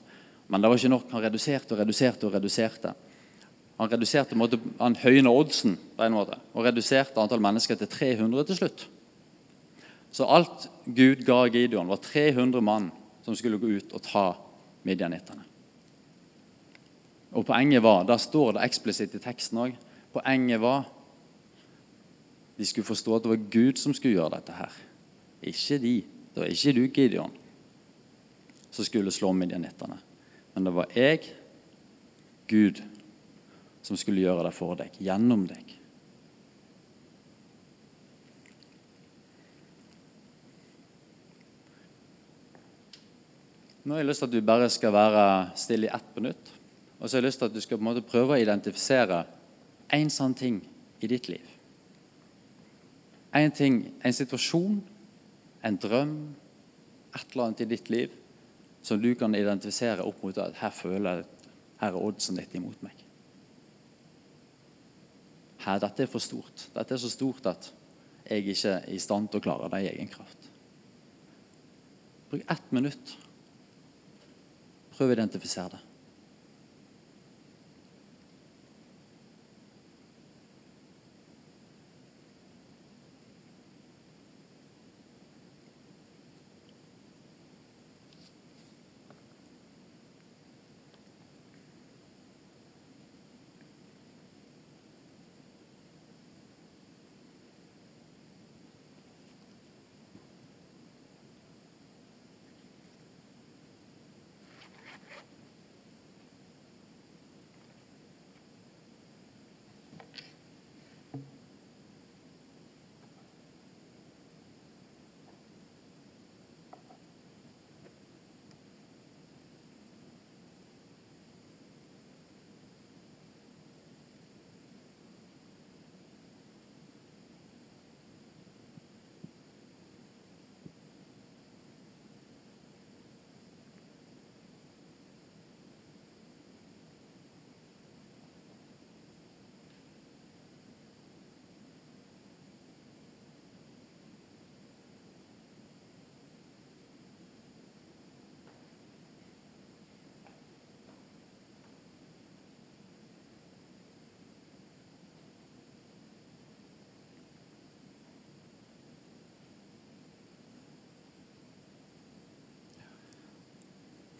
Men 0.48 0.60
det 0.60 0.68
var 0.68 0.76
ikke 0.76 0.88
nok. 0.88 1.10
Han 1.12 1.22
reduserte 1.22 1.74
og 1.74 1.80
reduserte 1.80 2.26
og 2.26 2.34
reduserte. 2.34 2.94
Han 3.80 3.90
reduserte 3.90 4.36
han 4.78 4.96
høyne 5.00 5.30
oddsen 5.30 5.78
på 5.96 6.04
en 6.04 6.16
måte, 6.16 6.38
og 6.54 6.66
reduserte 6.66 7.20
antall 7.20 7.42
mennesker 7.42 7.78
til 7.80 7.90
300 7.90 8.44
til 8.50 8.60
slutt. 8.60 8.86
Så 10.12 10.28
alt 10.28 10.68
Gud 10.84 11.24
ga 11.24 11.46
Gideon, 11.48 11.88
var 11.88 12.02
300 12.04 12.60
mann 12.60 12.90
som 13.24 13.36
skulle 13.38 13.58
gå 13.58 13.78
ut 13.78 13.94
og 13.96 14.04
ta 14.04 14.26
midjanittene. 14.84 15.46
Og 17.32 17.46
poenget 17.48 17.82
var, 17.82 18.04
Der 18.04 18.16
står 18.16 18.52
det 18.52 18.64
eksplisitt 18.66 19.14
i 19.14 19.18
teksten 19.18 19.58
òg. 19.58 19.76
Poenget 20.12 20.60
var 20.60 20.84
de 22.58 22.66
skulle 22.66 22.86
forstå 22.86 23.16
at 23.16 23.24
det 23.24 23.30
var 23.30 23.50
Gud 23.50 23.80
som 23.80 23.94
skulle 23.94 24.14
gjøre 24.14 24.36
dette 24.36 24.52
her. 24.52 24.72
Ikke 25.42 25.78
de. 25.82 25.94
Det 26.34 26.42
var 26.42 26.50
ikke 26.52 26.72
du, 26.72 26.82
Gideon, 26.86 27.32
som 28.70 28.84
skulle 28.84 29.10
slå 29.10 29.32
midjanittene. 29.32 29.98
Men 30.54 30.64
det 30.64 30.74
var 30.74 30.92
jeg, 30.96 31.24
Gud, 32.48 32.82
som 33.82 33.98
skulle 33.98 34.22
gjøre 34.22 34.46
det 34.46 34.54
for 34.56 34.78
deg, 34.78 34.94
gjennom 35.02 35.46
deg. 35.50 35.78
Nå 43.82 43.96
har 43.96 44.04
jeg 44.04 44.12
lyst 44.12 44.22
til 44.22 44.30
at 44.30 44.34
du 44.36 44.46
bare 44.46 44.68
skal 44.70 44.94
være 44.94 45.24
stille 45.58 45.88
i 45.88 45.94
ett 45.94 46.12
minutt. 46.14 46.52
Og 47.00 47.08
så 47.08 47.16
har 47.16 47.22
jeg 47.22 47.26
lyst 47.32 47.42
til 47.42 47.50
at 47.50 47.56
du 47.56 47.60
skal 47.60 47.80
på 47.80 47.82
en 47.82 47.88
måte 47.88 48.04
prøve 48.06 48.36
å 48.36 48.38
identifisere 48.38 49.24
én 49.92 50.10
sånn 50.12 50.36
ting 50.38 50.60
i 51.02 51.10
ditt 51.10 51.26
liv. 51.26 51.42
En 53.34 53.50
ting, 53.50 53.82
en 54.04 54.14
situasjon, 54.14 54.78
en 55.66 55.78
drøm, 55.82 56.14
et 57.16 57.24
eller 57.32 57.48
annet 57.48 57.64
i 57.64 57.70
ditt 57.74 57.90
liv 57.90 58.14
som 58.86 59.02
du 59.02 59.10
kan 59.18 59.34
identifisere 59.34 60.04
opp 60.06 60.22
mot 60.22 60.38
at 60.38 60.58
her 60.62 60.70
føler 60.74 61.22
jeg 61.22 61.30
her 61.82 61.96
er 61.96 62.04
oddsen 62.06 62.38
ditt 62.38 62.54
imot 62.54 62.78
meg. 62.86 63.01
Her, 65.62 65.78
dette 65.82 66.04
er 66.04 66.10
for 66.10 66.22
stort. 66.22 66.68
Dette 66.74 66.94
er 66.94 67.00
så 67.00 67.10
stort 67.10 67.46
at 67.50 67.68
jeg 68.26 68.46
ikke 68.46 68.68
er 68.68 68.88
i 68.90 68.98
stand 69.02 69.28
til 69.30 69.42
å 69.42 69.44
klare 69.44 69.70
det 69.72 69.82
i 69.84 69.90
egen 69.92 70.10
kraft. 70.10 70.48
Bruk 72.30 72.44
ett 72.50 72.72
minutt 72.72 73.16
Prøv 74.92 75.08
å 75.08 75.14
identifisere 75.16 75.72
det. 75.72 75.91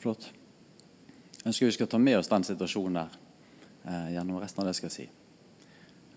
Flott. 0.03 0.33
Jeg 1.43 1.53
ønsker 1.53 1.69
vi 1.69 1.75
skal 1.77 1.89
ta 1.91 1.99
med 2.03 2.17
oss 2.19 2.31
den 2.31 2.43
situasjonen 2.43 2.97
der 2.99 3.13
eh, 3.87 4.07
gjennom 4.17 4.41
resten 4.43 4.63
av 4.63 4.67
det 4.67 4.73
jeg 4.73 4.81
skal 4.81 4.91
si. 4.95 5.05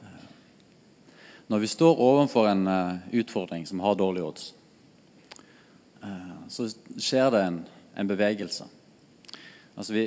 Eh, 0.01 0.23
når 1.53 1.61
vi 1.61 1.69
står 1.69 2.01
overfor 2.01 2.47
en 2.49 2.63
eh, 2.71 3.03
utfordring 3.21 3.67
som 3.69 3.83
har 3.85 3.97
dårlige 3.99 4.25
odds, 4.25 4.47
eh, 6.01 6.31
så 6.49 6.65
skjer 6.97 7.29
det 7.35 7.41
en, 7.45 7.59
en 8.01 8.09
bevegelse. 8.09 8.65
Altså 9.75 9.93
vi, 9.93 10.05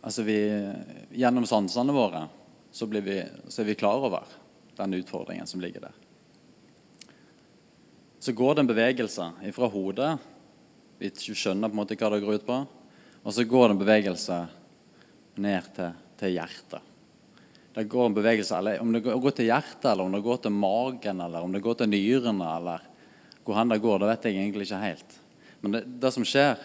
altså 0.00 0.24
vi, 0.24 0.38
gjennom 1.20 1.44
sansene 1.48 1.96
våre 1.96 2.22
så, 2.72 2.88
vi, 2.88 3.18
så 3.48 3.60
er 3.60 3.68
vi 3.68 3.76
klar 3.76 4.06
over 4.08 4.24
den 4.78 4.96
utfordringen 5.02 5.48
som 5.48 5.60
ligger 5.60 5.84
der. 5.84 6.00
Så 8.24 8.32
går 8.32 8.56
det 8.56 8.64
en 8.64 8.72
bevegelse 8.72 9.28
fra 9.52 9.68
hodet. 9.68 10.14
Vi 10.96 11.12
skjønner 11.12 11.68
på 11.68 11.76
en 11.76 11.82
måte 11.82 12.00
hva 12.00 12.12
det 12.14 12.22
går 12.24 12.40
ut 12.40 12.48
på. 12.48 12.58
Og 13.26 13.34
så 13.34 13.44
går 13.44 13.66
det 13.66 13.74
en 13.74 13.80
bevegelse 13.80 14.36
ned 15.42 15.70
til, 15.74 15.94
til 16.20 16.36
hjertet. 16.36 16.92
Det 17.74 17.84
går 17.90 18.06
en 18.06 18.14
bevegelse, 18.16 18.54
eller 18.56 18.80
Om 18.80 18.92
det 18.94 19.02
går 19.02 19.34
til 19.36 19.50
hjertet, 19.50 19.88
eller 19.90 20.06
om 20.06 20.14
det 20.14 20.22
går 20.24 20.38
til 20.44 20.54
magen, 20.54 21.20
eller 21.20 21.42
om 21.42 21.52
det 21.52 21.62
går 21.64 21.74
til 21.80 21.90
nyrene, 21.90 22.46
eller 22.56 22.84
hvor 23.44 23.58
hen 23.58 23.74
det 23.74 23.82
går, 23.82 23.98
det 23.98 24.08
vet 24.10 24.28
jeg 24.28 24.38
egentlig 24.40 24.66
ikke 24.66 24.78
helt. 24.80 25.18
Men 25.60 25.74
det, 25.74 25.82
det 26.02 26.12
som 26.14 26.24
skjer, 26.26 26.62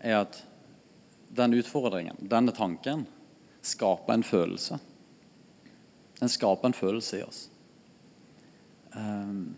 er 0.00 0.20
at 0.22 0.38
den 1.36 1.58
utfordringen, 1.58 2.16
denne 2.30 2.54
tanken, 2.54 3.04
skaper 3.66 4.14
en 4.14 4.24
følelse. 4.26 4.78
Den 6.20 6.30
skaper 6.32 6.70
en 6.70 6.78
følelse 6.78 7.20
i 7.20 7.26
oss. 7.26 7.42
Um, 8.94 9.56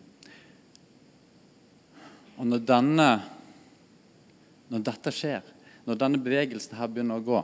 og 2.38 2.48
når 2.48 2.64
denne 2.66 3.10
Når 4.68 4.82
dette 4.84 5.12
skjer, 5.16 5.46
når 5.88 5.96
denne 5.96 6.20
bevegelsen 6.20 6.76
her 6.76 6.90
begynner 6.92 7.20
å 7.20 7.24
gå 7.24 7.38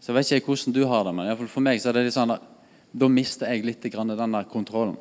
Så 0.00 0.14
vet 0.14 0.30
ikke 0.32 0.54
hvordan 0.54 0.74
du 0.76 0.84
har 0.88 1.04
det, 1.04 1.12
men 1.12 1.46
for 1.50 1.64
meg 1.64 1.82
så 1.82 1.90
er 1.90 1.98
det 1.98 2.06
litt 2.06 2.16
sånn 2.16 2.32
at 2.32 2.46
da 2.90 3.06
mister 3.10 3.50
jeg 3.52 3.66
litt 3.66 3.84
den 3.84 4.32
der 4.34 4.46
kontrollen. 4.50 4.96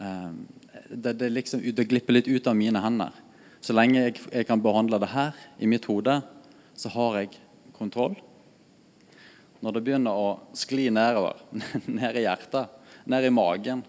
Ehm, 0.00 0.46
det, 0.90 1.14
det, 1.18 1.30
liksom, 1.30 1.62
det, 1.62 1.86
glipper 1.88 2.14
litt 2.14 2.28
ut 2.28 2.46
av 2.46 2.56
mine 2.56 2.80
hender. 2.80 3.14
Så 3.60 3.74
lenge 3.74 4.04
jeg, 4.04 4.20
jeg 4.32 4.46
kan 4.48 4.62
behandle 4.62 5.00
det 5.02 5.10
her 5.12 5.36
i 5.58 5.66
mitt 5.66 5.88
hode, 5.90 6.20
så 6.74 6.92
har 6.94 7.18
jeg 7.20 7.40
kontroll. 7.76 8.14
Når 9.60 9.76
det 9.76 9.84
begynner 9.84 10.16
å 10.16 10.28
skli 10.56 10.88
nedover, 10.92 11.40
ned 12.00 12.20
i 12.20 12.24
hjertet, 12.24 12.76
ned 13.10 13.26
i 13.26 13.32
magen, 13.34 13.82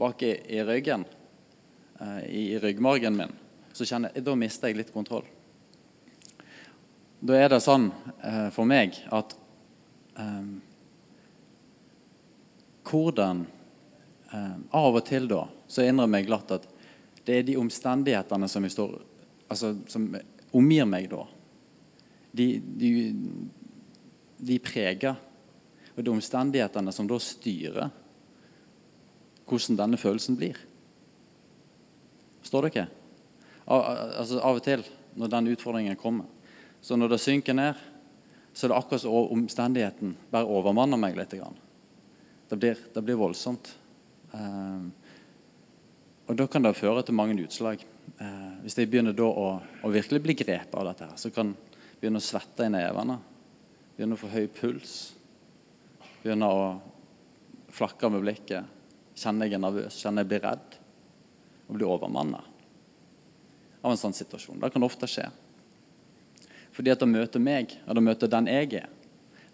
bak 0.00 0.24
i, 0.26 0.34
i 0.56 0.64
ryggen, 0.64 1.06
eh, 2.00 2.22
i, 2.28 2.42
i 2.54 2.60
ryggmargen 2.60 3.16
min, 3.16 3.36
så 3.72 3.86
kjenner 3.88 4.12
jeg, 4.12 4.24
da 4.26 4.36
mister 4.36 4.72
jeg 4.72 4.80
litt 4.80 4.92
kontroll. 4.92 5.28
Da 7.20 7.36
er 7.36 7.50
det 7.52 7.60
sånn 7.60 7.90
eh, 8.24 8.48
for 8.54 8.68
meg 8.68 8.96
at 9.12 9.34
eh, 10.16 10.44
Hvordan 12.90 13.44
eh, 14.32 14.54
Av 14.80 14.96
og 14.96 15.02
til 15.06 15.28
da 15.30 15.44
så 15.70 15.84
innrømmer 15.86 16.22
jeg 16.22 16.30
glatt 16.30 16.54
at 16.56 16.64
det 17.28 17.36
er 17.36 17.44
de 17.46 17.58
omstendighetene 17.60 18.48
som, 18.50 18.64
står, 18.66 18.96
altså, 19.52 19.74
som 19.86 20.08
omgir 20.56 20.88
meg 20.88 21.06
da. 21.12 21.20
De, 22.34 22.46
de, 22.58 22.90
de 24.40 24.56
preger. 24.64 25.14
Og 25.92 26.00
det 26.00 26.08
er 26.08 26.16
omstendighetene 26.16 26.94
som 26.96 27.06
da 27.06 27.20
styrer 27.22 27.92
hvordan 29.44 29.78
denne 29.78 30.00
følelsen 30.00 30.40
blir. 30.40 30.58
Står 32.46 32.70
dere? 32.70 32.88
Al 33.70 33.86
altså, 34.24 34.40
av 34.40 34.58
og 34.58 34.64
til 34.66 34.82
når 35.20 35.34
den 35.36 35.52
utfordringen 35.52 36.00
kommer. 36.00 36.26
Så 36.80 36.96
når 36.96 37.14
det 37.14 37.20
synker 37.22 37.56
ned, 37.56 37.80
så 38.52 38.66
er 38.66 38.72
det 38.72 38.78
akkurat 38.80 39.02
som 39.02 39.32
omstendigheten 39.36 40.14
bare 40.32 40.48
overmanner 40.48 40.98
meg 41.00 41.18
litt. 41.18 41.34
Det 42.50 42.58
blir, 42.58 42.78
det 42.94 43.02
blir 43.04 43.20
voldsomt. 43.20 43.70
Eh, 44.34 44.86
og 46.26 46.36
Da 46.36 46.46
kan 46.46 46.62
det 46.62 46.76
føre 46.78 47.02
til 47.06 47.16
mange 47.18 47.38
utslag. 47.42 47.84
Eh, 48.18 48.52
hvis 48.64 48.78
jeg 48.78 48.90
begynner 48.90 49.16
da 49.16 49.28
å, 49.28 49.48
å 49.60 49.92
virkelig 49.92 50.22
bli 50.24 50.36
grepet 50.38 50.74
av 50.78 50.88
dette, 50.90 51.10
her, 51.10 51.20
så 51.20 51.30
kan 51.34 51.54
jeg 51.54 52.00
begynne 52.00 52.22
å 52.22 52.26
svette 52.26 52.66
i 52.66 52.72
nevene. 52.72 53.18
Begynne 53.96 54.18
å 54.18 54.20
få 54.20 54.30
høy 54.32 54.46
puls. 54.54 54.94
Begynne 56.22 56.48
å 56.48 56.62
flakke 57.70 58.10
med 58.10 58.24
blikket. 58.24 58.78
Kjenne 59.20 59.46
jeg 59.46 59.58
er 59.58 59.62
nervøs, 59.62 59.98
kjenne 60.00 60.24
jeg 60.24 60.30
blir 60.32 60.44
redd. 60.46 60.78
Og 61.68 61.76
blir 61.76 61.90
overmanna 61.90 62.42
av 63.80 63.92
en 63.92 64.00
sånn 64.00 64.16
situasjon. 64.16 64.58
Det 64.60 64.72
kan 64.74 64.84
ofte 64.84 65.08
skje. 65.08 65.26
Fordi 66.72 66.92
at 66.92 67.02
det 67.02 67.10
møter 67.10 67.42
meg, 67.42 67.74
og 67.86 67.98
det 67.98 68.04
møter 68.04 68.30
den 68.30 68.48
jeg 68.50 68.72
er. 68.80 68.88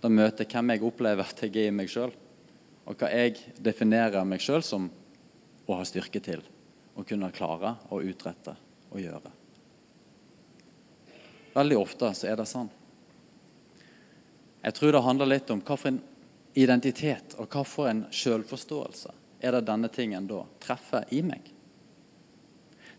Det 0.02 0.12
møter 0.12 0.48
hvem 0.50 0.74
jeg 0.74 0.84
opplever 0.84 1.24
at 1.24 1.42
jeg 1.42 1.54
er 1.56 1.70
i 1.70 1.74
meg 1.74 1.90
sjøl. 1.90 2.12
og 2.86 2.94
hva 2.94 3.08
jeg 3.10 3.40
definerer 3.58 4.22
meg 4.24 4.38
sjøl 4.38 4.62
som 4.62 4.84
å 5.66 5.74
ha 5.74 5.84
styrke 5.84 6.20
til. 6.22 6.42
Å 6.94 7.02
kunne 7.02 7.32
klare 7.34 7.74
å 7.90 7.98
utrette 8.00 8.54
og 8.90 9.00
gjøre. 9.02 9.32
Veldig 11.56 11.78
ofte 11.80 12.12
så 12.14 12.28
er 12.30 12.36
det 12.38 12.46
sånn. 12.46 12.70
Jeg 14.62 14.74
tror 14.76 14.92
det 14.92 15.02
handler 15.02 15.30
litt 15.30 15.50
om 15.50 15.60
hvilken 15.60 15.98
identitet 16.54 17.34
og 17.40 17.50
hvilken 17.50 18.06
selvforståelse 18.14 19.12
er 19.44 19.56
det 19.56 19.66
denne 19.68 19.90
tingen 19.92 20.28
da 20.30 20.44
treffer 20.62 21.04
i 21.12 21.20
meg. 21.26 21.52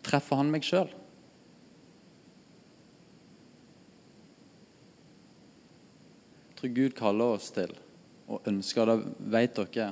Treffer 0.05 0.39
han 0.39 0.51
meg 0.51 0.67
sjøl? 0.67 0.91
Tror 6.57 6.73
Gud 6.73 6.95
kaller 6.97 7.37
oss 7.37 7.51
til 7.55 7.73
og 8.27 8.47
ønsker, 8.49 8.89
det 8.89 9.29
vet 9.31 9.55
dere 9.55 9.91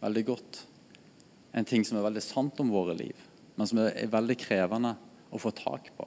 veldig 0.00 0.22
godt, 0.30 0.60
en 1.52 1.66
ting 1.68 1.84
som 1.84 1.98
er 1.98 2.06
veldig 2.06 2.22
sant 2.24 2.60
om 2.62 2.70
våre 2.72 2.94
liv, 2.96 3.16
men 3.58 3.68
som 3.68 3.82
er 3.82 4.08
veldig 4.08 4.36
krevende 4.40 4.94
å 5.30 5.40
få 5.40 5.52
tak 5.52 5.90
på. 5.96 6.06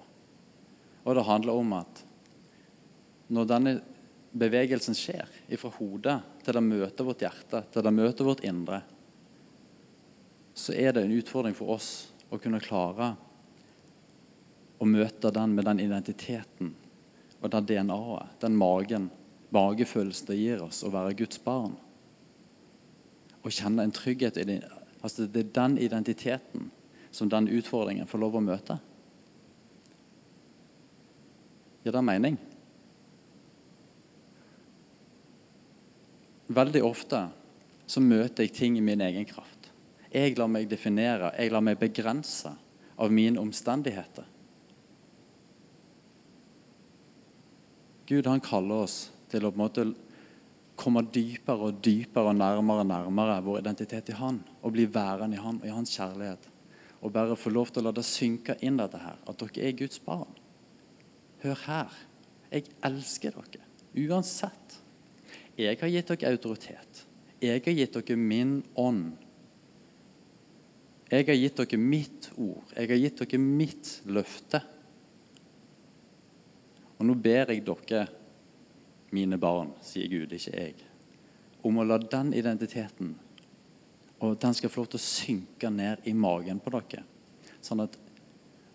Og 1.04 1.18
det 1.18 1.28
handler 1.28 1.60
om 1.60 1.75
at 1.78 2.02
når 3.34 3.50
denne 3.52 3.74
bevegelsen 4.34 4.98
skjer 4.98 5.30
fra 5.60 5.72
hodet 5.78 6.16
til 6.44 6.58
det 6.58 6.63
møter 6.66 7.06
vårt 7.06 7.22
hjerte, 7.22 7.63
til 7.70 7.86
det 7.86 7.94
møter 7.94 8.28
vårt 8.28 8.44
indre, 8.48 8.82
så 10.54 10.74
er 10.78 10.94
det 10.94 11.04
en 11.06 11.16
utfordring 11.18 11.56
for 11.58 11.75
oss 11.75 11.92
å 12.34 12.40
kunne 12.42 12.62
klare 12.63 13.13
å 14.82 14.88
møte 14.90 15.32
den 15.34 15.54
med 15.56 15.68
den 15.70 15.82
identiteten 15.84 16.74
og 17.44 17.52
det 17.52 17.62
DNA-et, 17.74 18.40
den 18.40 18.56
magen, 18.56 19.10
magefølelsen 19.54 20.30
det 20.30 20.40
gir 20.40 20.64
oss 20.66 20.84
å 20.86 20.92
være 20.94 21.16
Guds 21.18 21.40
barn. 21.44 21.76
Å 23.44 23.52
kjenne 23.52 23.86
en 23.86 23.94
trygghet 23.94 24.40
i 24.40 24.48
det. 24.48 24.62
Altså, 25.04 25.28
det 25.28 25.46
er 25.46 25.54
den 25.56 25.78
identiteten 25.84 26.72
som 27.14 27.30
den 27.30 27.50
utfordringen 27.52 28.10
får 28.10 28.24
lov 28.24 28.40
å 28.40 28.44
møte. 28.44 28.80
Gir 31.84 31.94
det 31.94 32.04
mening? 32.08 32.40
Veldig 36.54 36.84
ofte 36.86 37.26
så 37.88 38.02
møter 38.04 38.46
jeg 38.46 38.56
ting 38.56 38.78
i 38.80 38.84
min 38.86 39.02
egen 39.04 39.26
kraft. 39.28 39.70
Jeg 40.14 40.38
lar 40.38 40.50
meg 40.52 40.70
definere, 40.70 41.34
jeg 41.38 41.52
lar 41.52 41.64
meg 41.66 41.80
begrense 41.82 42.54
av 43.02 43.12
mine 43.12 43.42
omstendigheter. 43.42 44.28
Gud 48.08 48.28
han 48.28 48.44
kaller 48.44 48.86
oss 48.86 48.98
til 49.34 49.46
å 49.48 49.52
på 49.52 49.58
en 49.60 49.63
måte 49.66 49.86
komme 50.80 51.04
dypere 51.13 51.70
og 51.70 51.82
dypere 51.86 52.32
og 52.32 52.40
nærmere 52.40 52.84
og 52.84 52.90
nærmere 52.90 53.42
vår 53.46 53.62
identitet 53.62 54.10
i 54.13 54.18
Han. 54.18 54.42
Og 54.62 54.74
bli 54.75 54.88
værende 54.90 55.38
i 55.38 55.44
Han 55.44 55.62
og 55.62 55.68
i 55.68 55.74
Hans 55.74 55.94
kjærlighet. 55.98 56.50
Og 57.04 57.12
bare 57.13 57.38
få 57.38 57.52
lov 57.52 57.74
til 57.74 57.84
å 57.84 57.90
la 57.90 57.96
det 57.96 58.06
synke 58.08 58.56
inn 58.63 58.80
dette 58.80 59.02
her, 59.02 59.20
at 59.28 59.42
dere 59.42 59.68
er 59.68 59.78
Guds 59.78 60.00
barn. 60.04 60.32
Hør 61.44 61.60
her. 61.66 61.98
Jeg 62.54 62.70
elsker 62.86 63.36
dere. 63.36 63.66
Uansett. 64.06 64.78
Jeg 65.60 65.78
har 65.82 65.92
gitt 65.92 66.13
dere 66.13 66.32
autoritet. 66.34 67.04
Jeg 67.44 67.62
har 67.66 67.75
gitt 67.75 67.98
dere 67.98 68.18
min 68.18 68.62
ånd. 68.80 69.12
Jeg 71.12 71.28
har 71.28 71.38
gitt 71.38 71.60
dere 71.60 71.82
mitt 71.82 72.30
ord. 72.38 72.63
Jeg 72.72 72.90
har 72.90 73.02
gitt 73.04 73.20
dere 73.22 73.42
mitt 73.42 73.92
løfte. 74.08 74.63
Og 76.98 77.10
nå 77.10 77.18
ber 77.20 77.52
jeg 77.52 77.66
dere, 77.68 78.06
mine 79.13 79.38
barn, 79.38 79.72
sier 79.86 80.10
Gud, 80.12 80.34
ikke 80.34 80.55
jeg, 80.58 80.88
om 81.63 81.77
å 81.79 81.86
la 81.88 82.00
den 82.01 82.34
identiteten 82.36 83.13
og 84.24 84.38
den 84.39 84.53
skal 84.55 84.72
få 84.72 84.84
lov 84.84 84.93
til 84.93 85.01
å 85.01 85.03
synke 85.03 85.70
ned 85.74 86.05
i 86.08 86.13
magen 86.15 86.62
på 86.63 86.72
dere. 86.72 87.03
Sånn 87.63 87.84
at 87.84 87.98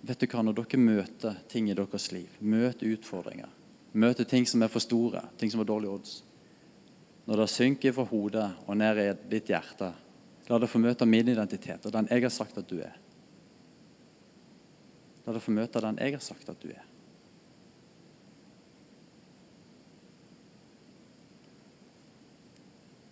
vet 0.04 0.20
du 0.20 0.26
hva, 0.28 0.42
når 0.44 0.58
dere 0.58 0.80
møter 0.82 1.38
ting 1.48 1.70
i 1.70 1.76
deres 1.76 2.10
liv, 2.12 2.34
møter 2.40 2.92
utfordringer, 2.92 3.48
møter 3.96 4.28
ting 4.28 4.44
som 4.46 4.62
er 4.62 4.72
for 4.72 4.84
store, 4.84 5.24
ting 5.40 5.50
som 5.50 5.62
har 5.62 5.70
dårlige 5.70 5.94
odds 5.96 6.16
Når 7.28 7.40
det 7.40 7.46
synker 7.52 7.92
fra 7.92 8.04
hodet 8.08 8.44
og 8.66 8.76
ned 8.80 8.98
i 9.02 9.08
ditt 9.28 9.50
hjerte, 9.52 9.90
la 10.48 10.58
det 10.58 10.68
få 10.68 10.80
møte 10.80 11.08
min 11.08 11.28
identitet 11.28 11.84
og 11.84 11.92
den 11.92 12.08
jeg 12.08 12.24
har 12.24 12.32
sagt 12.32 12.56
at 12.60 12.68
du 12.68 12.78
er. 12.80 12.94
La 15.26 15.34
det 15.36 15.42
få 15.44 15.52
møte 15.52 15.82
den 15.84 16.00
jeg 16.00 16.16
har 16.16 16.24
sagt 16.24 16.48
at 16.48 16.60
du 16.60 16.70
er. 16.72 16.87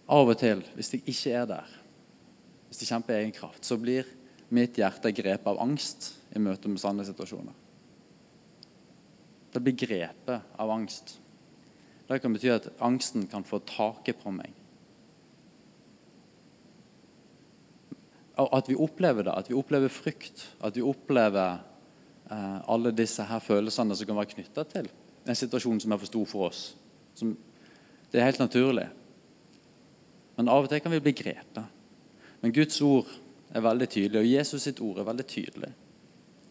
Av 0.07 0.29
og 0.31 0.39
til, 0.39 0.63
hvis 0.77 0.93
jeg 0.95 1.03
ikke 1.03 1.33
er 1.35 1.47
der, 1.51 1.71
hvis 2.69 2.83
jeg 2.83 2.93
kjemper 2.93 3.19
egen 3.19 3.35
kraft, 3.35 3.65
så 3.67 3.79
blir 3.81 4.07
mitt 4.55 4.79
hjerte 4.79 5.11
grepet 5.15 5.49
av 5.51 5.59
angst 5.63 6.13
i 6.37 6.43
møte 6.43 6.71
med 6.71 6.83
sanne 6.83 7.07
situasjoner. 7.07 7.55
Det 9.55 9.63
blir 9.65 9.79
grepet 9.79 10.59
av 10.61 10.71
angst. 10.71 11.17
Det 12.07 12.21
kan 12.23 12.35
bety 12.35 12.53
at 12.53 12.69
angsten 12.85 13.27
kan 13.31 13.47
få 13.47 13.59
taket 13.67 14.21
på 14.23 14.31
meg. 14.35 14.53
At 18.37 18.69
vi 18.69 18.77
opplever 18.77 19.27
det, 19.27 19.33
at 19.33 19.49
vi 19.51 19.57
opplever 19.57 19.91
frykt, 19.91 20.45
at 20.61 20.77
vi 20.77 20.85
opplever 20.85 21.57
eh, 22.31 22.59
alle 22.69 22.93
disse 22.95 23.25
her 23.25 23.41
følelsene 23.41 23.97
som 23.97 24.11
kan 24.11 24.19
være 24.21 24.35
knytta 24.37 24.67
til 24.71 24.91
en 25.27 25.39
situasjon 25.39 25.81
som 25.83 25.93
er 25.93 26.01
for 26.01 26.11
stor 26.11 26.29
for 26.31 26.49
oss. 26.51 26.61
Som, 27.19 27.35
det 28.13 28.21
er 28.21 28.29
helt 28.29 28.43
naturlig. 28.43 28.87
Men 30.37 30.51
av 30.53 30.67
og 30.67 30.71
til 30.71 30.83
kan 30.85 30.93
vi 30.93 31.03
bli 31.03 31.15
grepet. 31.17 31.65
Men 32.43 32.55
Guds 32.55 32.81
ord 32.85 33.09
er 33.57 33.65
veldig 33.65 33.89
tydelig, 33.89 34.21
og 34.21 34.33
Jesus 34.35 34.67
sitt 34.67 34.83
ord 34.85 35.01
er 35.01 35.09
veldig 35.09 35.27
tydelig 35.31 35.73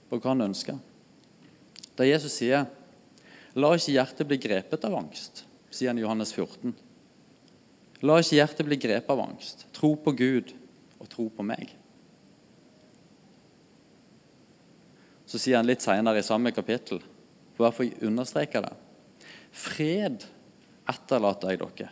på 0.10 0.20
hva 0.20 0.34
han 0.34 0.48
ønsker. 0.48 0.80
Da 1.96 2.08
Jesus 2.08 2.34
sier 2.40 2.66
'La 3.56 3.72
ikke 3.76 3.96
hjertet 3.96 4.28
bli 4.28 4.38
grepet 4.38 4.84
av 4.84 4.96
angst', 4.98 5.46
sier 5.72 5.90
han 5.90 5.98
i 5.98 6.02
Johannes 6.02 6.34
14. 6.34 6.76
La 8.04 8.18
ikke 8.20 8.36
hjertet 8.36 8.68
bli 8.68 8.76
grepet 8.76 9.10
av 9.10 9.22
angst. 9.24 9.66
Tro 9.72 9.96
på 9.96 10.12
Gud 10.12 10.52
og 11.00 11.10
tro 11.10 11.30
på 11.30 11.44
meg. 11.44 11.72
Så 15.26 15.40
sier 15.40 15.58
han 15.58 15.68
litt 15.68 15.82
senere 15.82 16.20
i 16.20 16.26
samme 16.26 16.52
kapittel, 16.52 17.00
for 17.56 17.70
hvert 17.70 18.04
understreker 18.04 18.08
understreke 18.08 18.62
det 18.62 18.74
Fred 19.56 20.26
etterlater 20.92 21.54
jeg 21.54 21.60
dere. 21.62 21.90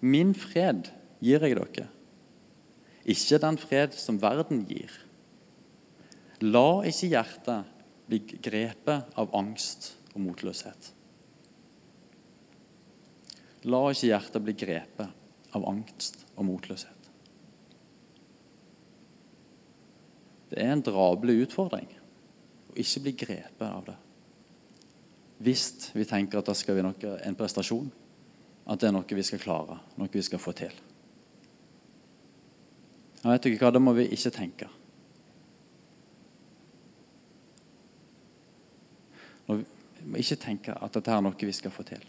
Min 0.00 0.32
fred 0.34 0.88
gir 1.24 1.42
jeg 1.42 1.56
dere. 1.58 1.88
Ikke 3.08 3.40
den 3.40 3.58
fred 3.60 3.96
som 3.96 4.20
verden 4.20 4.64
gir. 4.68 4.92
La 6.44 6.84
ikke 6.86 7.10
hjertet 7.10 7.74
bli 8.08 8.20
grepet 8.44 9.18
av 9.18 9.32
angst 9.36 9.92
og 10.14 10.22
motløshet. 10.26 10.92
La 13.68 13.80
ikke 13.90 14.12
hjertet 14.12 14.44
bli 14.44 14.54
grepet 14.58 15.56
av 15.56 15.64
angst 15.68 16.22
og 16.36 16.46
motløshet. 16.46 16.94
Det 20.48 20.60
er 20.62 20.72
en 20.72 20.84
drabelig 20.84 21.48
utfordring 21.48 21.88
å 22.70 22.76
ikke 22.78 23.02
bli 23.04 23.14
grepet 23.24 23.66
av 23.66 23.88
det. 23.88 23.96
Hvis 25.44 25.90
vi 25.94 26.06
tenker 26.08 26.40
at 26.40 26.48
da 26.48 26.54
skal 26.56 26.80
noe, 26.82 27.16
en 27.22 27.36
prestasjon, 27.38 27.90
at 28.68 28.80
det 28.80 28.88
er 28.88 28.94
noe 28.94 29.18
vi 29.18 29.24
skal 29.26 29.42
klare, 29.42 29.78
noe 29.98 30.12
vi 30.12 30.24
skal 30.24 30.40
få 30.42 30.54
til. 30.56 30.72
Jeg 33.22 33.32
vet 33.32 33.46
dere 33.46 33.58
hva, 33.60 33.70
Det 33.74 33.82
må 33.82 33.94
vi 33.96 34.06
ikke 34.14 34.34
tenke. 34.34 34.68
Vi 39.48 40.06
må 40.06 40.20
ikke 40.20 40.38
tenke 40.38 40.76
at 40.76 40.94
dette 40.94 41.12
er 41.12 41.24
noe 41.24 41.48
vi 41.48 41.54
skal 41.56 41.74
få 41.74 41.84
til. 41.88 42.04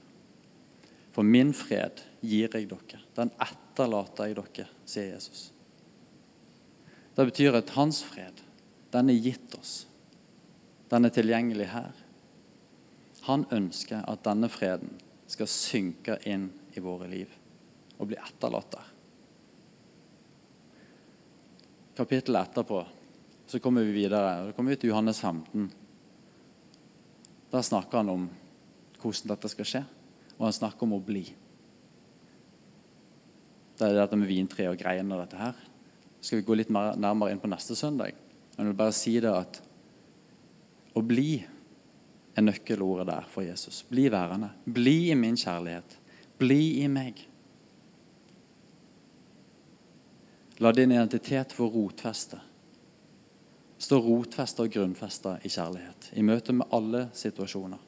For 1.16 1.26
min 1.26 1.54
fred 1.58 2.04
gir 2.22 2.52
jeg 2.54 2.68
dere. 2.70 3.00
Den 3.18 3.32
etterlater 3.42 4.30
jeg 4.30 4.38
dere, 4.38 4.68
sier 4.86 5.16
Jesus. 5.16 5.50
Det 7.16 7.26
betyr 7.32 7.58
at 7.60 7.74
hans 7.76 8.04
fred, 8.06 8.38
den 8.94 9.10
er 9.12 9.24
gitt 9.24 9.56
oss. 9.58 9.74
Den 10.90 11.06
er 11.06 11.14
tilgjengelig 11.14 11.72
her. 11.74 11.98
Han 13.26 13.44
ønsker 13.54 14.06
at 14.08 14.24
denne 14.26 14.50
freden 14.52 14.94
skal 15.30 15.50
synke 15.52 16.18
inn 16.30 16.48
i 16.78 16.82
våre 16.82 17.10
liv 17.10 17.34
og 18.00 18.10
bli 18.10 18.18
etterlatt 18.18 18.72
der 18.78 18.96
kapittelet 22.00 22.48
etterpå 22.48 22.80
så 23.50 23.60
kommer 23.60 23.84
vi 23.84 23.92
videre. 23.92 24.46
Da 24.46 24.52
kommer 24.54 24.76
vi 24.76 24.80
til 24.80 24.92
Johannes 24.92 25.20
15. 25.20 25.70
Der 27.50 27.62
snakker 27.66 27.98
han 27.98 28.12
om 28.14 28.28
hvordan 29.00 29.32
dette 29.32 29.50
skal 29.50 29.68
skje, 29.68 29.82
og 30.38 30.46
han 30.46 30.54
snakker 30.54 30.86
om 30.86 30.94
å 31.00 31.02
bli. 31.04 31.24
Det 33.80 33.88
er 33.88 33.98
dette 33.98 34.20
med 34.20 34.30
vintre 34.30 34.68
og 34.70 34.78
greiene 34.78 35.16
og 35.16 35.24
dette 35.24 35.40
her. 35.40 35.66
skal 36.22 36.42
vi 36.42 36.46
gå 36.46 36.58
litt 36.60 36.70
nærmere 36.70 37.32
inn 37.32 37.40
på 37.40 37.50
neste 37.50 37.76
søndag. 37.80 38.14
Jeg 38.58 38.68
vil 38.68 38.76
bare 38.76 38.94
si 38.94 39.16
det 39.24 39.32
at 39.32 39.62
å 40.94 41.02
bli 41.02 41.40
er 42.36 42.44
nøkkelordet 42.44 43.08
der 43.08 43.28
for 43.32 43.48
Jesus. 43.48 43.82
Bli 43.88 44.10
værende. 44.12 44.52
Bli 44.66 45.12
i 45.12 45.16
min 45.16 45.38
kjærlighet. 45.40 45.96
Bli 46.38 46.84
i 46.84 46.88
meg. 46.92 47.24
La 50.60 50.72
din 50.72 50.92
identitet 50.92 51.54
få 51.56 51.70
rotfeste. 51.72 52.40
Stå 53.80 54.00
rotfesta 54.04 54.66
og 54.66 54.74
grunnfesta 54.74 55.38
i 55.48 55.52
kjærlighet 55.52 56.10
i 56.20 56.24
møte 56.26 56.52
med 56.56 56.68
alle 56.76 57.06
situasjoner. 57.16 57.80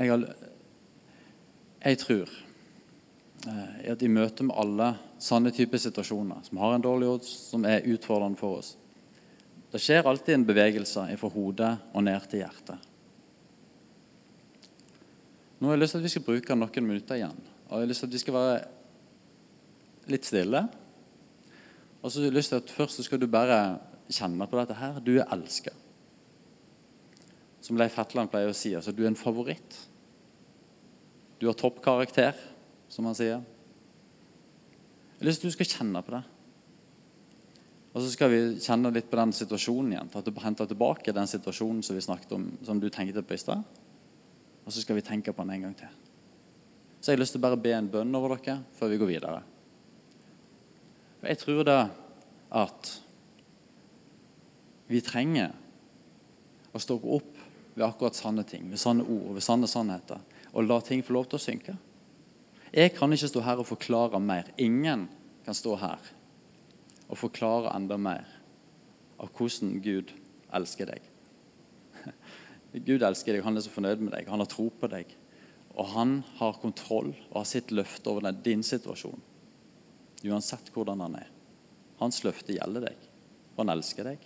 Jeg, 0.00 0.22
jeg 1.84 1.98
tror 2.00 2.30
eh, 3.50 3.90
at 3.92 4.04
i 4.06 4.08
møte 4.08 4.46
med 4.46 4.56
alle 4.56 4.92
sanne 5.20 5.50
typer 5.52 5.82
situasjoner 5.82 6.46
som 6.46 6.62
har 6.62 6.76
en 6.76 6.86
dårlig 6.86 7.10
odds, 7.10 7.32
som 7.50 7.66
er 7.68 7.84
utfordrende 7.84 8.40
for 8.40 8.62
oss 8.62 8.70
Det 9.74 9.82
skjer 9.82 10.06
alltid 10.08 10.38
en 10.38 10.46
bevegelse 10.48 11.04
fra 11.20 11.32
hodet 11.34 11.74
og 11.92 12.06
ned 12.06 12.30
til 12.30 12.40
hjertet. 12.40 12.89
Nå 15.60 15.68
har 15.68 15.76
jeg 15.76 15.82
lyst 15.82 15.92
til 15.92 16.00
at 16.00 16.06
vi 16.06 16.12
skal 16.14 16.24
bruke 16.24 16.56
noen 16.56 16.86
minutter 16.86 17.18
igjen. 17.18 17.40
Og 17.68 17.74
jeg 17.74 17.84
har 17.84 17.90
lyst 17.90 18.00
til 18.00 18.08
at 18.08 18.14
vi 18.14 18.22
skal 18.22 18.36
være 18.36 18.60
litt 20.10 20.26
stille. 20.26 20.62
Og 22.00 22.08
så 22.08 22.22
har 22.22 22.30
jeg 22.30 22.36
lyst 22.38 22.54
til 22.54 22.62
at 22.62 22.72
Først 22.72 23.02
skal 23.04 23.20
du 23.20 23.28
bare 23.28 23.60
kjenne 24.08 24.48
på 24.48 24.56
dette 24.56 24.78
her. 24.78 25.00
Du 25.04 25.12
er 25.18 25.28
elsket. 25.36 25.76
Som 27.60 27.76
Leif 27.76 27.98
Hetland 28.00 28.32
pleier 28.32 28.50
å 28.50 28.56
si, 28.56 28.72
altså 28.74 28.92
du 28.96 29.02
er 29.04 29.10
en 29.10 29.20
favoritt. 29.20 29.76
Du 31.40 31.46
har 31.46 31.56
toppkarakter, 31.60 32.36
som 32.88 33.04
han 33.08 33.16
sier. 33.16 33.44
Jeg 33.44 35.20
har 35.20 35.28
lyst 35.28 35.44
til 35.44 35.50
at 35.50 35.52
du 35.52 35.58
skal 35.58 35.72
kjenne 35.76 36.02
på 36.04 36.16
det. 36.16 36.22
Og 37.90 38.00
så 38.00 38.14
skal 38.14 38.32
vi 38.32 38.40
kjenne 38.62 38.92
litt 38.94 39.10
på 39.10 39.18
den 39.20 39.36
situasjonen 39.36 39.92
igjen. 39.92 40.10
Hente 40.40 40.66
tilbake 40.72 41.12
den 41.12 41.28
situasjonen 41.28 41.84
som 41.84 41.98
vi 41.98 42.34
om, 42.36 42.48
som 42.64 42.80
du 42.80 42.88
tenkte 42.88 43.24
på 43.26 43.36
i 43.36 43.44
stad. 43.44 43.79
Og 44.66 44.72
så 44.72 44.82
skal 44.82 44.98
vi 44.98 45.04
tenke 45.06 45.32
på 45.32 45.44
den 45.44 45.54
en 45.56 45.68
gang 45.68 45.76
til. 45.78 45.96
Så 47.00 47.10
jeg 47.10 47.16
har 47.16 47.22
lyst 47.22 47.34
til 47.36 47.40
å 47.40 47.46
bare 47.46 47.60
be 47.60 47.72
en 47.72 47.88
bønn 47.90 48.16
over 48.16 48.36
dere 48.36 48.60
før 48.76 48.92
vi 48.92 48.98
går 49.00 49.12
videre. 49.14 49.42
Og 51.20 51.28
Jeg 51.28 51.40
tror 51.40 51.64
da 51.64 51.78
at 52.50 52.90
vi 54.90 55.00
trenger 55.04 55.52
å 56.74 56.80
stå 56.82 56.96
opp 56.98 57.36
ved 57.76 57.86
akkurat 57.86 58.18
sanne 58.18 58.44
ting, 58.44 58.66
ved 58.70 58.80
sanne 58.82 59.06
ord, 59.06 59.34
ved 59.36 59.44
sanne 59.44 59.68
sannheter, 59.70 60.18
og 60.50 60.66
la 60.66 60.80
ting 60.84 61.04
få 61.06 61.14
lov 61.14 61.30
til 61.30 61.38
å 61.38 61.44
synke. 61.44 61.76
Jeg 62.74 62.94
kan 62.96 63.12
ikke 63.12 63.30
stå 63.30 63.42
her 63.42 63.62
og 63.62 63.68
forklare 63.70 64.20
mer. 64.22 64.50
Ingen 64.58 65.08
kan 65.46 65.56
stå 65.56 65.76
her 65.80 66.10
og 67.10 67.18
forklare 67.18 67.72
enda 67.74 67.98
mer 67.98 68.26
av 69.18 69.30
hvordan 69.34 69.80
Gud 69.82 70.12
elsker 70.54 70.92
deg. 70.92 71.09
Gud 72.72 73.02
elsker 73.02 73.34
deg, 73.34 73.42
han 73.44 73.58
er 73.58 73.64
så 73.64 73.72
fornøyd 73.72 74.02
med 74.04 74.14
deg, 74.14 74.28
han 74.30 74.42
har 74.42 74.50
tro 74.50 74.68
på 74.70 74.90
deg. 74.90 75.10
Og 75.74 75.90
han 75.94 76.20
har 76.38 76.58
kontroll 76.62 77.12
og 77.30 77.36
har 77.40 77.48
sitt 77.48 77.70
løfte 77.74 78.10
over 78.10 78.30
din 78.44 78.62
situasjon. 78.66 79.20
Uansett 80.26 80.70
hvordan 80.74 81.02
han 81.02 81.16
er. 81.18 81.30
Hans 82.00 82.22
løfte 82.24 82.54
gjelder 82.56 82.90
deg, 82.90 83.08
og 83.54 83.62
han 83.64 83.74
elsker 83.74 84.06
deg. 84.12 84.22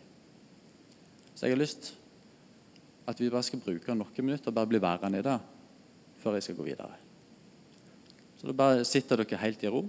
Så 1.35 1.47
jeg 1.47 1.57
har 1.57 1.63
lyst 1.63 1.93
at 3.11 3.21
vi 3.21 3.31
bare 3.33 3.45
skal 3.45 3.63
bruke 3.65 3.97
noen 3.97 4.25
minutter 4.25 4.51
og 4.51 4.57
bare 4.57 4.71
bli 4.71 4.81
værende 4.83 5.21
i 5.21 5.27
det 5.27 5.39
før 6.23 6.39
jeg 6.39 6.47
skal 6.47 6.57
gå 6.61 6.69
videre. 6.71 7.01
Så 8.41 8.49
da 8.49 8.57
bare 8.57 8.87
sitter 8.89 9.21
dere 9.21 9.41
helt 9.43 9.65
i 9.65 9.73
ro 9.73 9.83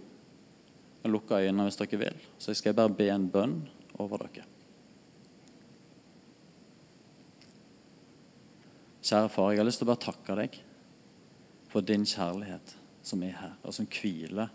og 1.05 1.11
lukker 1.13 1.45
øynene 1.45 1.67
hvis 1.67 1.79
dere 1.79 2.01
vil. 2.01 2.19
Så 2.39 2.51
jeg 2.51 2.61
skal 2.61 2.77
bare 2.77 2.93
be 2.97 3.07
en 3.13 3.29
bønn 3.31 3.59
over 4.01 4.25
dere. 4.25 4.47
Kjære 9.05 9.29
far, 9.29 9.51
jeg 9.51 9.59
har 9.59 9.67
lyst 9.67 9.77
til 9.83 9.85
å 9.85 9.91
bare 9.91 10.01
takke 10.01 10.35
deg 10.39 10.55
for 11.69 11.85
din 11.85 12.07
kjærlighet 12.09 12.71
som 13.05 13.21
er 13.21 13.35
her, 13.37 13.53
og 13.61 13.75
som 13.77 13.85
hviler 13.85 14.49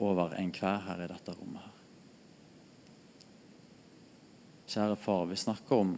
over 0.00 0.32
enhver 0.40 0.80
her 0.86 1.02
i 1.04 1.08
dette 1.10 1.34
rommet. 1.36 1.60
her. 1.60 1.70
Kjære 4.66 4.96
far, 4.96 5.26
vi 5.28 5.36
snakker 5.36 5.76
om 5.76 5.92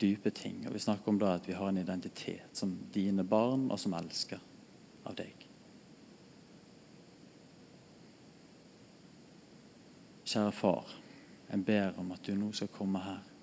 dype 0.00 0.30
ting, 0.36 0.66
og 0.66 0.74
vi 0.74 0.84
snakker 0.84 1.08
om 1.08 1.18
da 1.18 1.32
at 1.38 1.48
vi 1.48 1.56
har 1.56 1.68
en 1.68 1.80
identitet 1.80 2.52
som 2.52 2.76
dine 2.92 3.24
barn, 3.24 3.70
og 3.70 3.80
som 3.80 3.96
elsker 3.96 4.40
av 5.06 5.16
deg. 5.16 5.48
Kjære 10.28 10.52
far, 10.52 10.92
jeg 11.48 11.64
ber 11.64 11.96
om 11.96 12.12
at 12.12 12.26
du 12.26 12.34
nå 12.36 12.52
skal 12.52 12.68
komme 12.68 13.00
her 13.00 13.33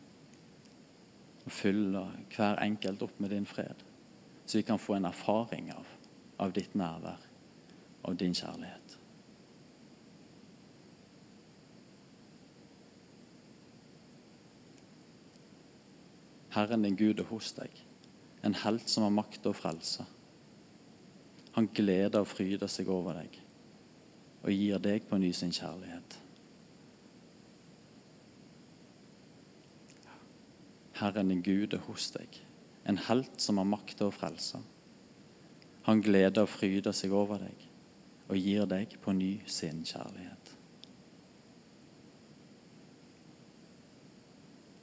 og 1.45 1.51
fylle 1.51 2.05
hver 2.35 2.61
enkelt 2.61 3.01
opp 3.05 3.19
med 3.19 3.33
din 3.33 3.45
fred, 3.45 3.83
så 4.45 4.59
vi 4.59 4.65
kan 4.67 4.79
få 4.79 4.97
en 4.97 5.09
erfaring 5.09 5.71
av, 5.73 5.87
av 6.39 6.53
ditt 6.53 6.75
nærvær, 6.77 7.21
av 8.05 8.17
din 8.17 8.35
kjærlighet. 8.37 8.97
Herren 16.51 16.83
din 16.83 16.97
Gud 16.99 17.21
er 17.23 17.29
hos 17.31 17.53
deg, 17.55 17.71
en 18.43 18.57
helt 18.65 18.89
som 18.91 19.05
har 19.07 19.13
makt 19.15 19.45
og 19.47 19.55
frelse. 19.55 20.03
Han 21.55 21.69
gleder 21.75 22.23
og 22.23 22.27
fryder 22.31 22.69
seg 22.71 22.91
over 22.91 23.21
deg 23.21 23.39
og 24.41 24.49
gir 24.49 24.81
deg 24.81 25.05
på 25.07 25.19
ny 25.21 25.29
sin 25.37 25.53
kjærlighet. 25.53 26.20
Herren 31.01 31.31
din 31.33 31.41
Gud 31.41 31.73
er 31.73 31.81
hos 31.87 32.11
deg, 32.13 32.37
en 32.85 32.99
helt 33.09 33.41
som 33.41 33.57
har 33.57 33.67
makt 33.69 34.03
og 34.05 34.13
frelse. 34.13 34.61
Han 35.87 36.01
gleder 36.05 36.45
og 36.45 36.51
fryder 36.53 36.93
seg 36.93 37.13
over 37.17 37.41
deg 37.41 37.67
og 38.31 38.37
gir 38.37 38.67
deg 38.69 38.93
på 39.03 39.11
ny 39.17 39.31
sin 39.49 39.81
kjærlighet. 39.83 40.51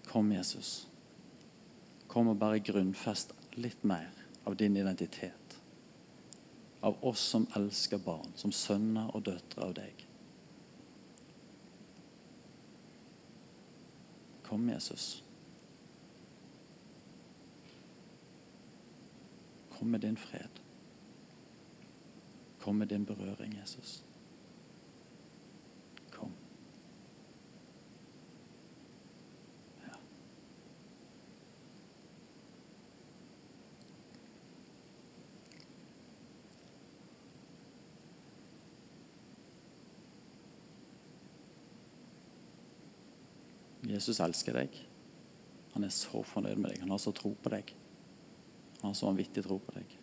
Kom, 0.08 0.32
Jesus. 0.32 0.88
Kom 2.08 2.32
og 2.32 2.40
bare 2.40 2.60
grunnfest 2.64 3.34
litt 3.60 3.84
mer 3.84 4.10
av 4.48 4.56
din 4.56 4.76
identitet. 4.76 5.56
Av 6.80 6.96
oss 7.04 7.22
som 7.34 7.46
elsker 7.56 8.00
barn, 8.02 8.32
som 8.36 8.52
sønner 8.52 9.12
og 9.14 9.26
døtre 9.28 9.64
av 9.68 9.74
deg. 9.76 10.04
Kom, 14.48 14.68
Jesus. 14.72 15.18
Kom 19.78 19.88
med 19.88 20.00
din 20.00 20.16
fred. 20.16 20.60
Kom 22.60 22.76
med 22.76 22.88
din 22.88 23.04
berøring, 23.04 23.58
Jesus. 23.60 24.04
Kom. 26.10 26.32
Ja. 29.84 29.98
Jesus 43.94 44.20
elsker 44.20 44.52
deg. 44.52 44.86
Han 45.72 45.84
er 45.84 45.88
så 45.94 46.22
fornøyd 46.26 46.56
med 46.56 46.70
deg. 46.72 46.80
Han 46.80 46.90
har 46.90 46.98
så 46.98 47.14
tro 47.14 47.36
på 47.42 47.54
deg. 47.54 47.78
Han 48.80 48.90
har 48.90 48.94
så 48.94 49.08
vanvittig 49.08 49.44
tro 49.44 49.58
på 49.58 49.74
deg. 49.74 49.94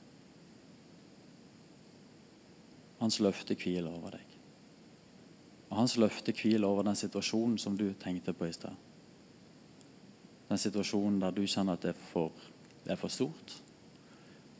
Hans 2.99 3.19
løfte 3.23 3.55
hviler 3.59 3.91
over 3.91 4.17
deg. 4.17 4.33
Og 5.69 5.77
hans 5.79 5.95
løfte 5.99 6.33
hviler 6.35 6.67
over 6.67 6.87
den 6.87 6.97
situasjonen 6.99 7.57
som 7.61 7.77
du 7.77 7.87
tenkte 7.99 8.33
på 8.35 8.47
i 8.47 8.55
stad. 8.55 8.75
Den 10.49 10.61
situasjonen 10.61 11.19
der 11.23 11.33
du 11.33 11.43
kjenner 11.47 11.75
at 11.75 11.85
det 11.85 11.95
er 11.95 12.03
for, 12.11 12.31
det 12.85 12.93
er 12.93 12.99
for 12.99 13.11
stort. 13.11 13.55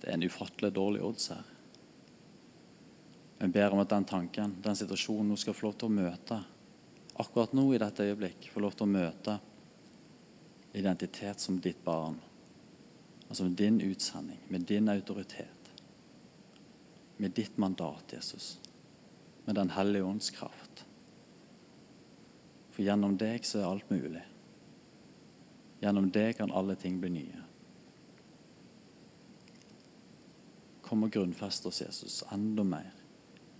Det 0.01 0.09
er 0.09 0.17
en 0.17 0.25
ufattelig 0.25 0.73
dårlig 0.75 1.03
odds 1.05 1.29
her. 1.33 1.51
Jeg 3.39 3.51
ber 3.51 3.75
om 3.75 3.81
at 3.83 3.91
den 3.91 4.07
tanken, 4.07 4.55
den 4.63 4.77
situasjonen, 4.79 5.33
hun 5.33 5.39
skal 5.39 5.53
få 5.53 5.67
lov 5.67 5.75
til 5.79 5.91
å 5.91 5.95
møte 5.95 6.39
akkurat 7.21 7.53
nå 7.55 7.65
i 7.73 7.79
dette 7.79 8.03
øyeblikk, 8.03 8.49
få 8.51 8.63
lov 8.63 8.75
til 8.75 8.87
å 8.87 8.91
møte 8.91 9.35
identitet 10.75 11.39
som 11.39 11.59
ditt 11.63 11.83
barn. 11.83 12.17
Altså 13.29 13.43
med 13.43 13.57
din 13.57 13.81
utsending, 13.81 14.39
med 14.49 14.59
din 14.59 14.89
autoritet. 14.89 15.71
Med 17.17 17.31
ditt 17.31 17.57
mandat, 17.57 18.13
Jesus. 18.13 18.59
Med 19.45 19.55
Den 19.55 19.69
hellige 19.69 20.03
ånds 20.03 20.29
kraft. 20.29 20.85
For 22.71 22.83
gjennom 22.83 23.17
deg 23.17 23.45
så 23.47 23.61
er 23.61 23.69
alt 23.69 23.89
mulig. 23.89 24.23
Gjennom 25.81 26.09
deg 26.11 26.35
kan 26.37 26.51
alle 26.51 26.75
ting 26.75 26.99
bli 26.99 27.09
nye. 27.13 27.43
Kom 30.85 31.05
og 31.07 31.13
grunnfest 31.15 31.65
oss, 31.65 31.81
Jesus, 31.81 32.23
enda 32.31 32.63
mer 32.63 32.91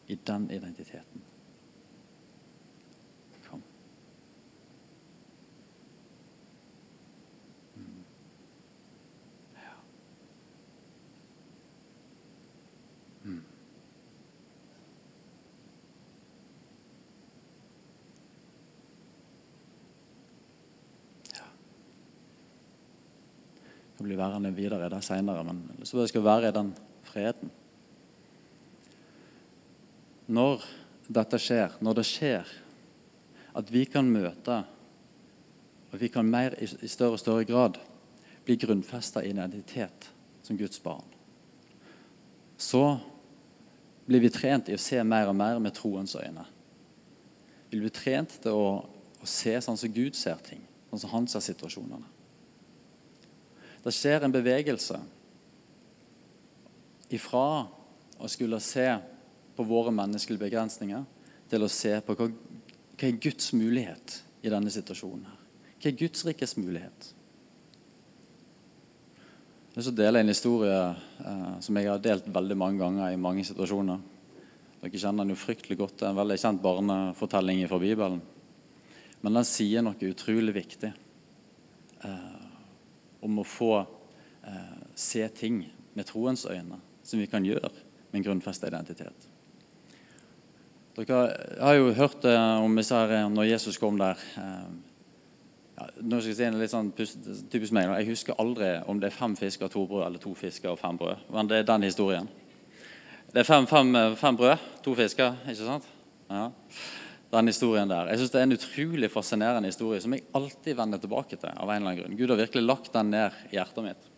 i 0.07 0.17
den 0.27 0.49
identiteten. 0.51 1.23
Skal 24.05 24.13
bli 24.13 24.21
værende 24.21 24.51
videre 24.53 24.77
der 24.83 24.89
det 24.93 25.03
seinere, 25.03 25.43
men 25.43 25.63
jeg 25.81 26.09
skal 26.09 26.23
være 26.23 26.49
i 26.49 26.53
den 26.53 26.75
freden. 27.03 27.49
Når 30.27 30.61
dette 31.09 31.39
skjer, 31.41 31.73
når 31.81 31.93
det 31.97 32.05
skjer, 32.05 32.45
at 33.55 33.71
vi 33.73 33.85
kan 33.85 34.05
møte 34.05 34.61
og 35.91 35.99
vi 36.01 36.09
kan 36.11 36.27
mer 36.27 36.53
i 36.59 36.87
større 36.87 37.15
og 37.15 37.19
større 37.19 37.45
grad 37.47 37.77
bli 38.45 38.57
grunnfesta 38.59 39.23
i 39.23 39.31
identitet 39.31 40.09
som 40.43 40.57
Guds 40.57 40.79
barn, 40.83 41.05
så 42.57 42.99
blir 44.05 44.21
vi 44.21 44.29
trent 44.29 44.69
i 44.69 44.75
å 44.75 44.81
se 44.81 44.99
mer 45.03 45.31
og 45.31 45.37
mer 45.39 45.57
med 45.63 45.73
troens 45.73 46.17
øyne. 46.19 46.45
Vi 47.71 47.79
blir 47.79 47.93
trent 47.95 48.37
til 48.43 48.53
å, 48.53 48.67
å 48.85 49.29
se 49.29 49.55
sånn 49.61 49.79
som 49.79 49.93
Gud 49.93 50.19
ser 50.19 50.37
ting, 50.45 50.61
sånn 50.91 51.07
som 51.07 51.15
han 51.15 51.31
ser 51.31 51.45
situasjonene. 51.47 52.14
Det 53.85 53.93
skjer 53.93 54.25
en 54.25 54.33
bevegelse 54.33 54.97
ifra 57.13 57.47
å 58.17 58.29
skulle 58.31 58.57
se 58.63 58.87
på 59.55 59.65
våre 59.67 59.93
menneskelige 59.93 60.41
begrensninger 60.41 61.03
til 61.51 61.65
å 61.65 61.71
se 61.71 61.93
på 62.01 62.15
hva, 62.17 62.27
hva 62.31 63.07
er 63.07 63.19
Guds 63.21 63.51
mulighet 63.53 64.21
i 64.41 64.51
denne 64.51 64.73
situasjonen. 64.73 65.27
her. 65.29 65.43
Hva 65.77 65.91
er 65.91 65.99
Guds 65.99 66.25
rikes 66.25 66.55
mulighet? 66.57 67.11
Jeg 69.75 69.83
vil 69.83 69.97
dele 69.99 70.21
en 70.23 70.31
historie 70.31 70.75
eh, 70.81 71.55
som 71.61 71.77
jeg 71.77 71.89
har 71.91 71.99
delt 72.01 72.27
veldig 72.31 72.55
mange 72.57 72.79
ganger 72.79 73.11
i 73.11 73.19
mange 73.19 73.43
situasjoner. 73.43 73.99
Dere 74.79 75.01
kjenner 75.01 75.25
den 75.25 75.33
jo 75.33 75.41
fryktelig 75.41 75.77
godt. 75.81 75.97
Det 75.99 76.07
er 76.07 76.13
en 76.13 76.21
veldig 76.21 76.37
kjent 76.39 76.63
barnefortelling 76.63 77.59
fra 77.67 77.79
Bibelen. 77.81 78.21
Men 79.21 79.39
den 79.39 79.47
sier 79.47 79.83
noe 79.83 80.09
utrolig 80.09 80.55
viktig 80.55 80.91
eh, 80.91 82.34
om 83.23 83.39
å 83.39 83.47
få 83.47 83.73
eh, 83.79 84.81
se 84.95 85.27
ting 85.35 85.61
med 85.95 86.07
troens 86.09 86.45
øyne, 86.49 86.79
som 87.03 87.21
vi 87.21 87.29
kan 87.29 87.45
gjøre 87.45 87.71
med 88.11 88.19
en 88.19 88.27
grunnfesta 88.27 88.67
identitet. 88.67 89.29
Dere 90.95 91.21
har 91.59 91.75
jo 91.75 91.93
hørt 91.95 92.25
eh, 92.27 92.63
om 92.63 92.75
disse 92.75 92.95
her, 92.95 93.29
når 93.29 93.49
Jesus 93.49 93.79
kom 93.79 93.97
der. 93.99 94.19
Eh, 94.39 94.67
ja, 95.75 95.87
nå 95.99 96.21
skal 96.21 96.31
jeg 96.31 96.37
si 96.37 96.45
en 96.47 96.59
litt 96.59 96.71
sånn 96.71 96.91
typisk 96.95 97.75
meg. 97.75 97.91
Jeg 97.99 98.13
husker 98.13 98.39
aldri 98.39 98.77
om 98.87 99.01
det 99.01 99.09
er 99.09 99.17
fem 99.17 99.35
fisker 99.35 99.67
og 99.67 99.73
to 99.73 99.83
brød 99.89 100.05
eller 100.05 100.23
to 100.23 100.31
fisker 100.39 100.71
og 100.71 100.79
fem 100.79 100.99
brød. 100.99 101.25
Men 101.35 101.51
det 101.51 101.59
er 101.59 101.67
den 101.67 101.87
historien. 101.87 102.29
Det 103.33 103.43
er 103.43 103.47
fem, 103.49 103.67
fem, 103.67 103.91
fem 104.15 104.37
brød, 104.39 104.69
to 104.85 104.93
fisker, 104.95 105.35
ikke 105.43 105.67
sant? 105.67 105.89
Ja. 106.29 106.45
Den 107.31 107.49
historien 107.49 107.89
der. 107.89 108.11
Jeg 108.11 108.17
synes 108.21 108.31
Det 108.31 108.39
er 108.39 108.43
en 108.43 108.57
utrolig 108.57 109.11
fascinerende 109.11 109.69
historie 109.71 110.01
som 110.01 110.13
jeg 110.13 110.27
alltid 110.33 110.75
vender 110.77 111.01
tilbake 111.01 111.35
til. 111.35 111.49
av 111.49 111.69
en 111.69 111.75
eller 111.75 111.91
annen 111.91 112.03
grunn. 112.03 112.17
Gud 112.17 112.29
har 112.29 112.37
virkelig 112.37 112.63
lagt 112.63 112.93
den 112.93 113.09
ned 113.11 113.31
i 113.51 113.55
hjertet 113.57 113.83
mitt. 113.83 114.11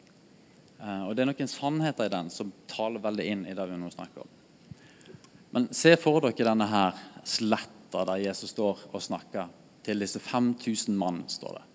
Uh, 0.80 1.08
og 1.08 1.16
Det 1.16 1.24
er 1.24 1.32
noen 1.32 1.48
sannheter 1.48 2.06
i 2.06 2.14
den 2.14 2.30
som 2.30 2.52
taler 2.68 3.02
veldig 3.02 3.26
inn 3.26 3.46
i 3.48 3.56
det 3.58 3.70
vi 3.70 3.78
nå 3.78 3.90
snakker 3.90 4.22
om. 4.22 4.28
Men 5.52 5.70
se 5.74 5.96
for 5.98 6.22
dere 6.22 6.52
denne 6.52 6.68
her 6.70 7.00
sletta 7.26 8.04
der 8.06 8.22
Jesus 8.28 8.52
står 8.52 8.84
og 8.92 9.02
snakker 9.02 9.48
til 9.88 10.04
disse 10.04 10.20
5000 10.20 10.98
mann, 11.00 11.24
står 11.32 11.58
det. 11.58 11.66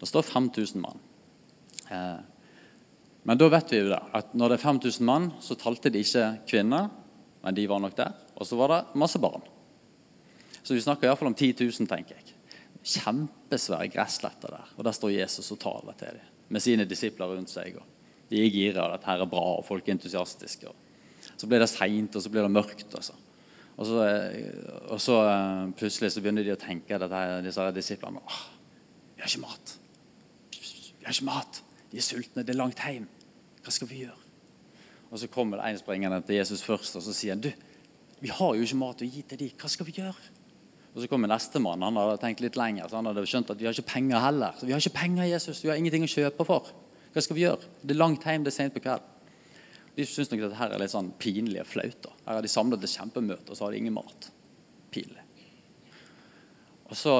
Det 0.00 0.08
står 0.08 0.22
5000 0.22 0.80
mann. 0.80 1.00
Eh, 1.90 2.20
men 3.28 3.38
da 3.38 3.48
vet 3.50 3.72
vi 3.72 3.82
jo 3.82 3.90
det, 3.90 4.00
at 4.14 4.30
når 4.32 4.54
det 4.54 4.58
er 4.58 4.62
5000 4.62 5.04
mann, 5.04 5.30
så 5.42 5.58
talte 5.58 5.90
de 5.92 6.00
ikke 6.04 6.28
kvinner, 6.48 6.88
men 7.42 7.56
de 7.56 7.66
var 7.68 7.82
nok 7.82 7.96
der. 7.98 8.14
Og 8.38 8.46
så 8.46 8.56
var 8.56 8.72
det 8.72 8.98
masse 8.98 9.20
barn. 9.20 9.42
Så 10.68 10.76
vi 10.76 10.82
snakker 10.84 11.08
iallfall 11.08 11.30
om 11.30 11.34
10 11.34 11.54
000, 11.64 11.88
tenker 11.88 12.18
jeg. 12.18 12.34
Kjempesvære 12.84 13.88
gressletter 13.88 14.52
der. 14.52 14.72
Og 14.76 14.84
der 14.84 14.92
står 14.92 15.14
Jesus 15.14 15.48
og 15.54 15.62
taler 15.62 15.96
til 15.96 16.18
dem 16.18 16.34
med 16.52 16.60
sine 16.64 16.84
disipler 16.88 17.30
rundt 17.32 17.48
seg. 17.48 17.78
Og 17.80 18.28
de 18.28 18.42
er 18.42 18.52
gira, 18.52 18.84
og 18.84 18.92
dette 18.92 19.08
her 19.08 19.24
er 19.24 19.30
bra, 19.32 19.46
og 19.56 19.64
folk 19.64 19.88
er 19.88 19.96
entusiastiske. 19.96 20.74
Så 21.30 21.48
blir 21.48 21.64
det 21.64 21.70
seint, 21.72 22.16
og 22.16 22.24
så 22.24 22.32
blir 22.32 22.44
det 22.44 22.52
mørkt. 22.52 22.92
Altså. 23.00 23.16
Og 23.78 23.88
så, 23.88 24.04
eh, 24.04 24.68
og 24.92 25.00
så, 25.00 25.18
eh, 25.24 25.72
plutselig 25.80 26.12
så 26.12 26.20
begynner 26.20 26.44
de 26.44 26.52
å 26.52 26.60
tenke 26.60 27.00
dette, 27.00 27.42
disse 27.48 27.72
disiplene 27.72 28.20
åh, 28.20 28.40
Vi 29.16 29.22
har 29.22 29.28
ikke 29.32 29.46
mat. 29.48 29.76
Vi 30.52 31.04
har 31.04 31.12
ikke 31.16 31.30
mat. 31.32 31.62
De 31.90 31.96
er 31.96 32.02
sultne. 32.02 32.44
Det 32.44 32.50
er 32.50 32.60
langt 32.60 32.78
hjem. 32.78 33.08
Hva 33.64 33.72
skal 33.72 33.88
vi 33.88 34.04
gjøre? 34.04 34.20
Og 35.10 35.18
Så 35.18 35.32
kommer 35.32 35.56
det 35.56 35.70
en 35.72 35.78
springende 35.78 36.26
til 36.26 36.36
Jesus 36.36 36.62
først 36.62 36.96
og 36.96 37.02
så 37.02 37.14
sier 37.14 37.32
han, 37.32 37.40
du, 37.40 37.52
vi 38.20 38.28
har 38.28 38.54
jo 38.54 38.60
ikke 38.60 38.76
mat 38.76 39.00
å 39.00 39.08
gi 39.08 39.22
til 39.22 39.38
dem. 39.38 39.50
Hva 39.56 39.68
skal 39.68 39.86
vi 39.86 39.92
gjøre? 39.92 40.37
Og 40.94 41.02
Så 41.02 41.08
kommer 41.10 41.30
nestemann. 41.30 41.82
Han 41.84 41.98
hadde 42.00 42.18
tenkt 42.22 42.40
litt 42.42 42.56
lenger. 42.56 42.88
så 42.88 42.96
Han 42.96 43.06
hadde 43.10 43.26
skjønt 43.28 43.50
at 43.50 43.60
vi 43.60 43.68
har 43.68 43.76
ikke 43.76 43.92
penger 43.92 44.22
heller. 44.24 44.56
Så 44.58 44.66
vi 44.66 44.72
har 44.72 44.80
ikke 44.80 44.98
penger, 44.98 45.24
Jesus. 45.28 45.62
Vi 45.62 45.70
har 45.70 45.76
ingenting 45.76 46.06
å 46.06 46.10
kjøpe 46.10 46.46
for. 46.48 46.72
Hva 47.12 47.22
skal 47.24 47.36
vi 47.36 47.44
gjøre? 47.44 47.70
Det 47.82 47.94
er 47.94 48.00
langt 48.00 48.24
hjem, 48.24 48.44
det 48.44 48.52
er 48.52 48.56
sent 48.56 48.74
på 48.74 48.82
kvelden. 48.84 49.14
De 49.98 50.06
syns 50.06 50.30
nok 50.30 50.44
dette 50.44 50.58
her 50.60 50.70
er 50.70 50.78
litt 50.78 50.92
sånn 50.92 51.10
pinlig 51.18 51.62
og 51.64 51.66
flaut. 51.66 52.02
da. 52.04 52.12
Her 52.26 52.38
har 52.38 52.44
de 52.44 52.50
samlet 52.52 52.84
et 52.86 52.92
kjempemøte, 52.92 53.50
og 53.50 53.58
så 53.58 53.66
har 53.66 53.74
de 53.74 53.80
ingen 53.80 53.96
mat. 53.96 54.28
Pinlig. 54.94 55.24
Og 56.88 56.96
så 56.96 57.14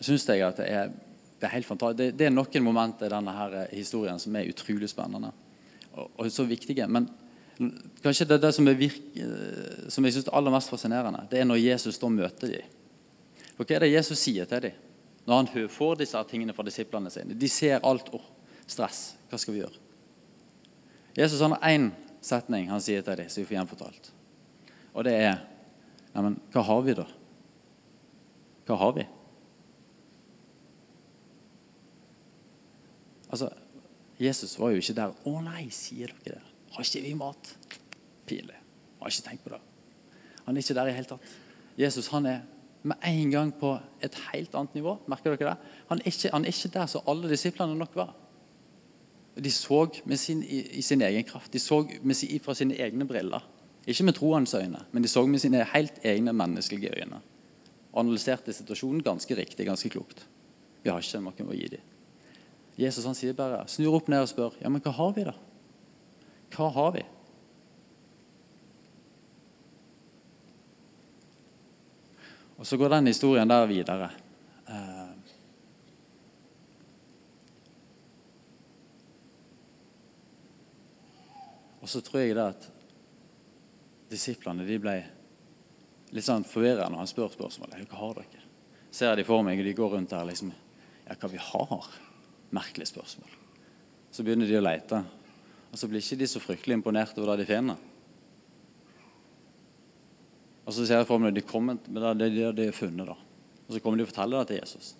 syns 0.00 0.24
jeg 0.26 0.42
at 0.46 0.58
det 0.58 0.68
er, 0.72 0.94
det 1.38 1.48
er 1.48 1.52
helt 1.52 1.68
fantastisk. 1.68 1.98
Det, 2.00 2.08
det, 2.18 2.28
er 2.28 2.34
noen 2.34 2.64
momenter 2.64 3.10
i 3.10 3.12
denne 3.12 3.34
her 3.36 3.58
historien 3.74 4.18
som 4.22 4.38
er 4.38 4.48
utrolig 4.48 4.88
spennende 4.90 5.32
og, 5.92 6.08
og 6.16 6.30
så 6.32 6.46
viktige. 6.48 6.88
Men 6.88 7.10
kanskje 8.02 8.26
det, 8.30 8.38
er 8.38 8.46
det 8.46 8.54
som, 8.56 8.68
er 8.70 8.80
virke, 8.80 9.28
som 9.92 10.08
jeg 10.08 10.16
syns 10.16 10.30
er 10.30 10.38
aller 10.40 10.54
mest 10.54 10.72
fascinerende, 10.72 11.26
det 11.30 11.42
er 11.42 11.48
når 11.48 11.60
Jesus 11.60 12.00
da 12.00 12.10
møter 12.10 12.56
dem. 12.56 12.78
For 13.56 13.64
hva 13.64 13.76
er 13.76 13.84
det 13.84 13.92
Jesus 13.92 14.22
sier 14.22 14.48
til 14.48 14.68
dem 14.68 14.88
når 15.22 15.38
han 15.38 15.68
får 15.70 16.00
disse 16.00 16.18
tingene 16.26 16.54
fra 16.56 16.64
disiplene 16.66 17.10
sine? 17.12 17.36
De 17.38 17.48
ser 17.48 17.84
alt. 17.86 18.08
Oh, 18.10 18.24
stress. 18.66 19.12
Hva 19.30 19.38
skal 19.38 19.54
vi 19.54 19.62
gjøre? 19.62 19.78
Jesus 21.14 21.40
har 21.44 21.58
én 21.68 21.90
setning 22.24 22.70
han 22.70 22.82
sier 22.82 23.04
til 23.04 23.18
dem, 23.20 23.28
som 23.30 23.42
vi 23.42 23.46
får 23.46 23.58
gjenfortalt. 23.60 24.12
Og 24.92 25.06
det 25.06 25.14
er 25.20 25.36
Neimen, 26.12 26.36
hva 26.52 26.62
har 26.68 26.80
vi, 26.84 26.94
da? 26.96 27.06
Hva 28.68 28.76
har 28.82 28.90
vi? 28.98 29.04
Altså, 33.32 33.48
Jesus 34.20 34.58
var 34.60 34.74
jo 34.74 34.82
ikke 34.82 34.96
der. 34.98 35.14
'Å 35.24 35.40
nei, 35.40 35.70
sier 35.72 36.12
dere 36.24 36.36
det? 36.36 36.42
Har 36.74 36.84
ikke 36.84 37.00
vi 37.00 37.14
mat?' 37.16 37.56
Pinlig. 38.26 38.58
Har 39.00 39.08
ikke 39.08 39.28
tenkt 39.28 39.44
på 39.44 39.54
det. 39.54 39.60
Han 40.44 40.56
er 40.56 40.60
ikke 40.60 40.74
der 40.74 40.90
i 40.90 40.92
hele 40.92 41.08
tatt. 41.08 41.20
Jesus 41.78 42.06
han 42.12 42.26
er 42.26 42.40
med 42.82 42.96
en 43.06 43.30
gang 43.30 43.52
på 43.54 43.76
et 44.02 44.16
helt 44.32 44.54
annet 44.58 44.74
nivå. 44.74 44.96
Merker 45.10 45.36
dere 45.36 45.52
det? 45.52 45.72
Han 45.88 46.00
er 46.02 46.10
ikke, 46.10 46.30
han 46.32 46.44
er 46.44 46.54
ikke 46.54 46.72
der 46.74 46.90
som 46.90 47.08
alle 47.08 47.30
disiplene 47.30 47.78
nok 47.78 47.96
var. 47.96 48.14
De 49.38 49.50
så 49.50 49.86
sin, 50.20 50.42
i, 50.42 50.60
i, 50.78 50.82
sin 50.82 51.02
egen 51.02 51.24
kraft. 51.24 51.52
De 51.52 51.58
så 51.58 51.82
sin, 52.12 52.40
fra 52.44 52.54
sine 52.54 52.76
egne 52.76 53.06
briller. 53.08 53.44
Ikke 53.86 54.04
med 54.04 54.14
troens 54.14 54.54
øyne, 54.54 54.82
men 54.92 55.02
de 55.02 55.08
så 55.08 55.24
med 55.26 55.38
sine 55.42 55.64
helt 55.74 56.04
egne 56.04 56.32
menneskelige 56.32 56.92
øyne. 56.98 57.22
Og 57.92 58.00
analyserte 58.04 58.52
situasjonen 58.52 59.02
ganske 59.02 59.36
riktig, 59.36 59.66
ganske 59.66 59.88
klokt. 59.88 60.26
Vi 60.82 60.90
har 60.90 61.02
ikke 61.02 61.22
noe 61.22 61.54
å 61.54 61.56
gi 61.56 61.70
dem. 61.76 61.88
Jesus 62.78 63.04
han 63.04 63.16
sier 63.16 63.34
bare, 63.36 63.64
snur 63.68 63.98
opp 63.98 64.08
ned 64.08 64.24
og 64.24 64.30
spør 64.30 64.54
ja, 64.62 64.70
men 64.72 64.80
hva 64.82 64.94
har 64.96 65.10
vi 65.16 65.26
da? 65.28 65.34
Hva 66.56 66.70
har 66.72 66.94
vi? 66.96 67.02
Og 72.62 72.66
Så 72.66 72.76
går 72.78 72.92
den 72.94 73.10
historien 73.10 73.50
der 73.50 73.66
videre. 73.66 74.10
Eh, 74.70 75.08
Og 81.82 81.88
så 81.90 82.00
tror 82.00 82.20
jeg 82.22 82.36
det 82.38 82.44
at 82.46 82.68
disiplene 84.12 84.62
de 84.62 84.76
ble 84.78 84.94
litt 86.14 86.24
sånn 86.24 86.46
forvirra 86.46 86.86
når 86.86 87.02
han 87.02 87.10
spør 87.10 87.32
spørsmålet. 87.34 87.88
Hva 87.90 87.98
har 87.98 88.20
dere? 88.20 88.42
Ser 88.94 89.16
de 89.18 89.24
for 89.26 89.42
meg, 89.42 89.58
og 89.58 89.66
de 89.66 89.74
går 89.74 89.96
rundt 89.96 90.14
der 90.14 90.28
liksom 90.28 90.52
Ja, 91.08 91.16
hva 91.18 91.28
vi 91.32 91.42
har? 91.42 91.88
Merkelig 92.54 92.86
spørsmål. 92.92 93.34
Så 94.14 94.22
begynner 94.22 94.46
de 94.46 94.60
å 94.60 94.62
lete. 94.62 95.02
Og 95.72 95.80
så 95.80 95.88
blir 95.90 95.98
ikke 95.98 96.20
de 96.20 96.28
så 96.30 96.38
fryktelig 96.38 96.78
imponert 96.78 97.18
over 97.18 97.32
det 97.32 97.42
de 97.42 97.50
finner. 97.50 97.80
Og 100.72 100.76
så 100.78 100.86
ser 100.88 101.02
jeg 101.02 101.06
for 101.10 101.20
meg 101.20 101.34
de 101.36 101.42
kommer 101.44 101.76
med 101.84 102.20
det 102.22 102.30
de, 102.32 102.64
har 102.64 102.72
funnet. 102.72 103.04
da. 103.04 103.12
Og 103.68 103.74
så 103.74 103.80
kommer 103.84 104.00
de 104.00 104.06
og 104.06 104.08
forteller 104.08 104.40
det 104.40 104.48
til 104.48 104.60
Jesus. 104.62 104.94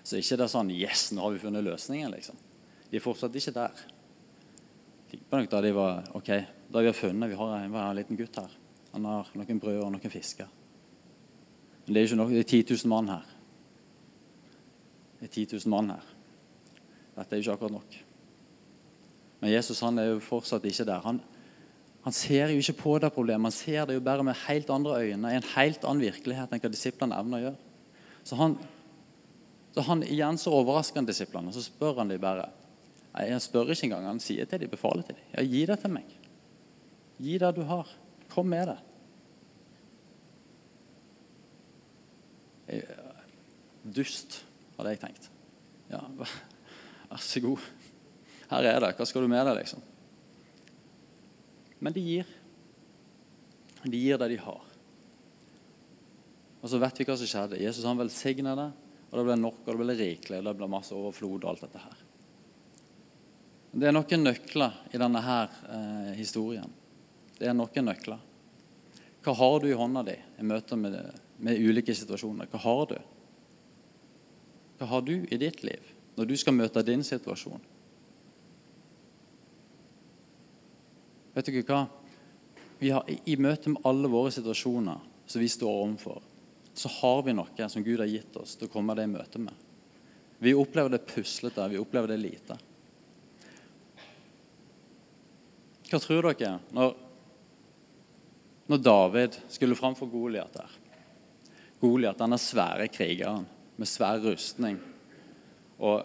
Så 0.00 0.16
ikke 0.16 0.38
det 0.40 0.46
er 0.46 0.52
sånn 0.54 0.70
Yes, 0.72 1.10
nå 1.12 1.20
har 1.20 1.34
vi 1.34 1.42
funnet 1.42 1.66
løsningen. 1.66 2.14
liksom. 2.14 2.38
De 2.88 2.96
er 2.96 3.04
fortsatt 3.04 3.36
ikke 3.36 3.52
der 3.52 3.82
tipper 5.10 5.42
nok 5.42 5.50
da 5.50 5.60
de 5.60 5.72
var 5.76 6.08
ok, 6.14 6.30
da 6.70 6.80
vi 6.80 6.86
har 6.86 6.94
funnet 6.94 7.28
Vi 7.28 7.36
har 7.36 7.52
en, 7.58 7.74
en 7.74 7.98
liten 7.98 8.16
gutt 8.16 8.38
her. 8.40 8.54
Han 8.94 9.04
har 9.04 9.28
noen 9.36 9.60
brød 9.60 9.82
og 9.82 9.92
noen 9.92 10.12
fisker. 10.14 10.48
Men 11.84 11.92
det 11.92 12.00
er 12.00 12.08
ikke 12.08 12.20
nok, 12.22 12.32
det 12.32 12.44
er 12.46 12.48
10 12.48 12.62
000 12.70 12.90
mann 12.94 13.12
her. 13.12 13.26
Det 15.18 15.28
er 15.28 15.34
10 15.34 15.46
000 15.66 15.74
mann 15.74 15.92
her. 15.92 16.08
Dette 17.18 17.36
er 17.36 17.42
jo 17.42 17.44
ikke 17.44 17.58
akkurat 17.58 17.76
nok. 17.76 17.98
Men 19.42 19.52
Jesus 19.52 19.84
han 19.84 20.00
er 20.00 20.14
jo 20.14 20.24
fortsatt 20.24 20.64
ikke 20.64 20.88
der. 20.88 21.04
Han, 21.04 21.20
han 22.00 22.14
ser 22.16 22.48
jo 22.48 22.60
ikke 22.62 22.78
på 22.80 22.92
det 23.02 23.10
problemet. 23.12 23.50
Han 23.50 23.56
ser 23.56 23.88
det 23.88 23.98
jo 23.98 24.04
bare 24.04 24.24
med 24.24 24.38
helt 24.46 24.70
andre 24.72 25.02
øyne, 25.02 25.32
i 25.32 25.36
en 25.36 25.50
helt 25.52 25.84
annen 25.84 26.04
virkelighet 26.06 26.52
enn 26.52 26.62
hva 26.62 26.70
disiplene 26.72 27.18
evner 27.20 27.36
å 27.36 27.44
gjøre. 27.44 27.60
Så 28.24 28.38
han, 28.40 28.56
så 29.74 29.84
han 29.84 30.04
igjen 30.06 30.40
så 30.40 30.54
overrasker 30.56 31.02
han 31.02 31.08
disiplene, 31.08 31.52
og 31.52 31.56
så 31.56 31.64
spør 31.64 32.00
han 32.02 32.12
dem 32.12 32.22
bare 32.22 32.48
Jeg 33.10 33.42
spør 33.42 33.72
ikke 33.74 33.88
engang. 33.88 34.06
Han 34.06 34.22
sier 34.22 34.46
til 34.46 34.62
dem, 34.62 34.70
befaler 34.70 35.02
til 35.02 35.18
dem. 35.18 35.26
Ja, 35.34 35.42
gi 35.42 35.64
det 35.66 35.76
til 35.82 35.92
meg. 35.92 36.12
Gi 37.20 37.36
det 37.42 37.50
du 37.56 37.64
har. 37.68 37.90
Kom 38.30 38.46
med 38.48 38.70
det. 38.70 38.78
Dust, 43.82 44.44
hadde 44.76 44.94
jeg 44.94 45.02
tenkt. 45.02 45.30
Ja, 45.90 46.04
vær 47.10 47.20
så 47.26 47.42
god. 47.44 47.66
Her 48.50 48.68
er 48.70 48.80
det. 48.84 48.94
Hva 48.96 49.08
skal 49.10 49.26
du 49.26 49.32
med 49.32 49.42
deg, 49.42 49.58
liksom? 49.58 49.82
Men 51.80 51.96
de 51.96 52.02
gir. 52.04 52.28
De 53.82 53.96
gir 53.96 54.20
det 54.20 54.28
de 54.34 54.38
har. 54.40 54.66
Og 56.60 56.68
så 56.68 56.80
vet 56.80 57.00
vi 57.00 57.06
hva 57.08 57.16
som 57.16 57.28
skjedde. 57.28 57.60
Jesus 57.62 57.86
han 57.88 58.00
velsigna 58.00 58.52
det, 58.58 58.68
og 59.10 59.18
det 59.18 59.26
ble 59.26 59.36
nok, 59.40 59.62
og 59.64 59.70
det 59.72 59.80
ble 59.80 59.96
rikelig, 59.96 60.42
det 60.44 60.56
ble 60.58 60.68
masse 60.70 60.94
overflod 60.96 61.40
og 61.40 61.52
alt 61.54 61.64
dette 61.64 61.84
her. 61.84 62.02
Det 63.70 63.86
er 63.86 63.94
noen 63.94 64.26
nøkler 64.26 64.76
i 64.90 64.98
denne 65.00 65.22
her 65.24 65.54
eh, 65.70 66.12
historien. 66.18 66.68
Det 67.38 67.48
er 67.48 67.56
noen 67.56 67.86
nøkler. 67.86 68.20
Hva 69.24 69.34
har 69.36 69.56
du 69.60 69.68
i 69.70 69.76
hånda 69.76 70.02
di 70.04 70.16
i 70.16 70.46
møte 70.48 70.76
med, 70.80 70.96
med 71.38 71.60
ulike 71.60 71.94
situasjoner? 71.96 72.48
Hva 72.50 72.60
har 72.64 72.84
du? 72.90 72.96
Hva 74.80 74.88
har 74.90 75.04
du 75.06 75.14
i 75.22 75.40
ditt 75.40 75.62
liv 75.64 75.92
når 76.16 76.28
du 76.28 76.36
skal 76.40 76.56
møte 76.56 76.82
din 76.84 77.04
situasjon? 77.06 77.62
Vet 81.40 81.48
dere 81.48 81.64
hva? 81.64 81.84
Har, 82.80 83.06
I 83.08 83.36
møte 83.40 83.72
med 83.72 83.86
alle 83.88 84.08
våre 84.12 84.32
situasjoner 84.34 85.00
som 85.24 85.40
vi 85.40 85.46
står 85.48 85.72
overfor, 85.72 86.18
så 86.76 86.90
har 87.00 87.22
vi 87.24 87.32
noe 87.32 87.68
som 87.72 87.84
Gud 87.84 88.00
har 88.00 88.10
gitt 88.10 88.36
oss 88.36 88.58
til 88.60 88.68
å 88.68 88.72
komme 88.72 88.92
det 88.98 89.06
i 89.08 89.12
møte 89.12 89.40
med. 89.40 89.54
Vi 90.40 90.52
opplever 90.56 90.92
det 90.92 91.06
puslete, 91.08 91.68
vi 91.72 91.80
opplever 91.80 92.12
det 92.12 92.18
lite. 92.20 92.56
Hva 95.88 96.00
tror 96.04 96.28
dere 96.28 96.58
når, 96.76 96.92
når 98.68 98.84
David 98.84 99.40
skulle 99.48 99.78
framfor 99.80 100.12
Goliat 100.12 100.60
der? 100.60 100.76
Goliat, 101.80 102.20
denne 102.20 102.40
svære 102.40 102.90
krigeren 102.92 103.48
med 103.80 103.88
svær 103.88 104.20
rustning 104.26 104.76
og 105.80 106.04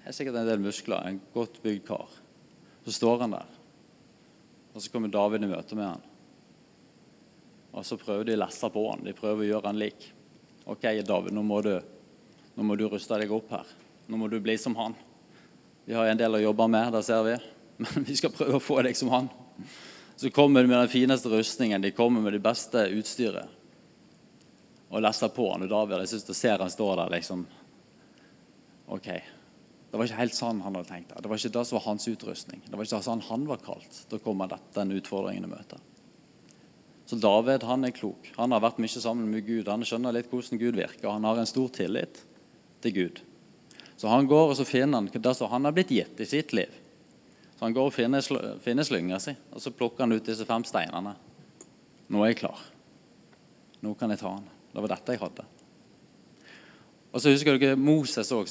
er 0.00 0.16
sikkert 0.16 0.40
en 0.40 0.48
del 0.48 0.64
muskler, 0.64 1.04
en 1.04 1.20
godt 1.34 1.60
bygd 1.60 1.84
kar. 1.92 2.18
Så 2.88 2.96
står 2.96 3.26
han 3.26 3.36
der, 3.36 3.57
og 4.74 4.82
så 4.82 4.92
kommer 4.92 5.10
David 5.12 5.44
i 5.44 5.50
møte 5.50 5.76
med 5.78 5.88
han. 5.88 6.06
Og 7.72 7.86
så 7.86 7.98
prøver 8.00 8.28
de 8.28 8.36
å 8.36 8.40
lesse 8.42 8.70
på 8.72 8.84
han. 8.90 9.04
De 9.04 9.14
prøver 9.16 9.44
å 9.44 9.48
gjøre 9.52 9.70
han 9.70 9.80
lik. 9.80 10.08
OK, 10.68 10.86
David, 11.06 11.32
nå 11.34 11.44
må, 11.46 11.60
du, 11.64 11.74
nå 12.54 12.66
må 12.66 12.76
du 12.76 12.86
ruste 12.88 13.18
deg 13.20 13.32
opp 13.32 13.52
her. 13.54 13.68
Nå 14.08 14.20
må 14.20 14.28
du 14.28 14.38
bli 14.42 14.56
som 14.60 14.76
han. 14.78 14.96
Vi 15.88 15.96
har 15.96 16.08
en 16.08 16.20
del 16.20 16.36
å 16.36 16.42
jobbe 16.42 16.66
med, 16.68 16.90
det 16.92 17.04
ser 17.06 17.22
vi. 17.24 17.36
Men 17.84 18.08
vi 18.08 18.16
skal 18.18 18.34
prøve 18.34 18.58
å 18.58 18.62
få 18.62 18.80
deg 18.84 18.96
som 18.98 19.12
han. 19.14 19.30
Så 20.18 20.32
kommer 20.34 20.64
de 20.64 20.70
med 20.70 20.80
den 20.80 20.92
fineste 20.92 21.30
rustningen, 21.30 21.82
de 21.82 21.94
kommer 21.94 22.24
med 22.24 22.34
det 22.34 22.42
beste 22.42 22.88
utstyret. 22.92 23.54
Og 24.88 25.04
lesser 25.04 25.30
på 25.32 25.46
han, 25.52 25.64
og 25.64 25.70
David 25.70 26.02
jeg 26.02 26.12
synes 26.14 26.26
du 26.28 26.34
ser 26.36 26.64
han 26.64 26.72
står 26.72 26.94
der 27.02 27.12
liksom 27.18 27.44
OK. 28.88 29.08
Det 29.88 29.96
var 29.96 30.04
ikke 30.04 30.20
helt 30.20 30.36
sånn 30.36 30.58
han 30.60 30.74
hadde 30.76 30.90
tenkt 30.90 31.12
det. 31.12 31.22
Det 31.24 31.30
var 31.30 31.40
ikke 31.40 31.54
det 31.54 31.62
som 31.64 31.78
var 31.78 31.86
hans 31.86 32.08
utrustning. 32.10 32.60
Det 32.66 32.76
var 32.76 32.84
ikke 32.84 33.00
sånn 33.06 33.24
han 33.28 33.46
var 33.48 33.62
kalt 33.64 34.12
å 34.12 34.20
komme 34.20 34.48
den 34.76 34.92
utfordringen 34.98 35.48
i 35.48 35.52
møte. 35.52 35.78
Så 37.08 37.16
David 37.16 37.64
han 37.64 37.88
er 37.88 37.94
klok. 37.96 38.28
Han 38.36 38.52
har 38.52 38.60
vært 38.60 38.82
mye 38.84 39.00
sammen 39.00 39.30
med 39.32 39.46
Gud. 39.46 39.70
Han 39.72 39.86
skjønner 39.88 40.12
litt 40.12 40.28
hvordan 40.28 40.60
Gud 40.60 40.76
virker. 40.76 41.08
Han 41.08 41.24
har 41.24 41.40
en 41.40 41.48
stor 41.48 41.70
tillit 41.72 42.20
til 42.84 42.94
Gud. 42.98 43.22
Så 43.96 44.10
han 44.12 44.28
går 44.28 44.52
og 44.52 44.58
så 44.58 44.66
finner 44.68 45.00
han 45.00 45.08
det 45.08 45.32
som 45.34 45.48
han 45.50 45.64
har 45.64 45.72
blitt 45.74 45.94
gitt 45.94 46.20
i 46.20 46.28
sitt 46.28 46.52
liv. 46.52 46.74
Så 47.56 47.64
Han 47.64 47.74
går 47.74 47.88
og 47.88 47.94
finner, 47.94 48.22
finner 48.62 48.86
slynga 48.86 49.18
si, 49.18 49.32
og 49.50 49.58
så 49.58 49.72
plukker 49.74 50.04
han 50.04 50.12
ut 50.14 50.26
disse 50.26 50.44
fem 50.46 50.62
steinene. 50.62 51.16
Nå 52.06 52.20
er 52.22 52.30
jeg 52.30 52.42
klar. 52.44 52.60
Nå 53.82 53.94
kan 53.98 54.12
jeg 54.14 54.20
ta 54.20 54.30
han. 54.36 54.44
Det 54.70 54.84
var 54.84 54.92
dette 54.92 55.16
jeg 55.16 55.22
hadde. 55.24 55.46
Og 57.10 57.24
så 57.24 57.32
husker 57.32 57.58
dere 57.58 57.80
Moses 57.80 58.30
òg. 58.30 58.46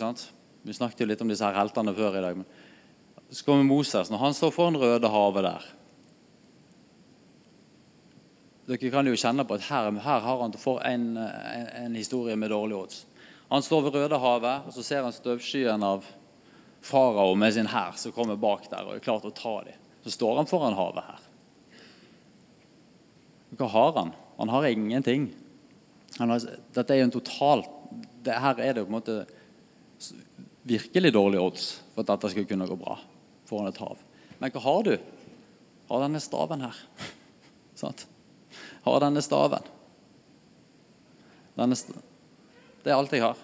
Vi 0.63 0.75
snakket 0.75 1.03
jo 1.03 1.09
litt 1.09 1.21
om 1.23 1.31
disse 1.31 1.45
her 1.45 1.57
heltene 1.57 1.93
før 1.95 2.17
i 2.17 2.23
dag. 2.23 2.39
Men 2.39 3.29
så 3.29 3.45
kommer 3.45 3.67
Moses, 3.67 4.09
Når 4.09 4.17
han 4.17 4.33
står 4.33 4.53
foran 4.55 4.79
Røde 4.79 5.11
havet 5.11 5.43
der, 5.43 5.67
dere 8.67 8.89
kan 8.91 9.07
jo 9.07 9.15
kjenne 9.15 9.45
på 9.47 9.55
at 9.55 9.67
her, 9.69 9.85
her 10.03 10.23
har 10.25 10.41
han 10.41 10.51
en, 10.51 11.05
en, 11.17 11.67
en, 11.85 11.95
historie 11.95 12.35
med 12.35 12.51
dårlige 12.51 12.77
odds. 12.77 13.05
Han 13.47 13.63
står 13.63 13.85
ved 13.85 13.95
Rødehavet, 13.95 14.67
og 14.67 14.73
så 14.75 14.83
ser 14.83 15.05
han 15.05 15.15
støvskyen 15.15 15.83
av 15.83 16.03
farao 16.83 17.35
med 17.39 17.53
sin 17.55 17.69
hær 17.71 17.95
som 17.95 18.11
kommer 18.11 18.35
bak 18.35 18.67
der 18.67 18.83
og 18.83 18.97
er 18.97 19.03
klar 19.03 19.21
til 19.23 19.31
å 19.31 19.37
ta 19.37 19.53
dem. 19.69 19.85
Så 20.03 20.17
står 20.17 20.41
han 20.41 20.49
foran 20.51 20.75
havet 20.75 21.07
her. 21.07 21.23
Hva 23.55 23.71
har 23.71 23.95
han? 24.01 24.11
Han 24.37 24.51
har 24.51 24.67
ingenting. 24.67 25.29
Han 26.19 26.35
har, 26.35 26.43
dette 26.75 26.93
er 26.93 27.01
jo 27.01 27.07
en 27.07 27.15
total 27.15 27.63
det, 28.23 28.35
Her 28.35 28.59
er 28.59 28.75
det 28.75 28.83
på 28.83 28.91
en 28.91 28.97
måte 28.97 29.17
virkelig 30.67 31.13
dårlige 31.15 31.43
odds 31.43 31.69
for 31.93 32.03
at 32.03 32.11
dette 32.11 32.33
skulle 32.33 32.49
kunne 32.49 32.67
gå 32.67 32.77
bra 32.79 32.97
foran 33.47 33.71
et 33.71 33.79
hav. 33.81 33.97
Men 34.41 34.53
hva 34.53 34.63
har 34.65 34.83
du? 34.85 34.93
Har 35.87 36.03
denne 36.03 36.21
staven 36.21 36.65
her. 36.67 36.83
Sant? 37.81 38.07
har 38.87 38.99
denne 39.03 39.21
staven. 39.21 39.65
Denne 41.57 41.75
st 41.75 41.95
det 42.83 42.93
er 42.93 43.01
alt 43.01 43.11
jeg 43.11 43.23
har. 43.25 43.39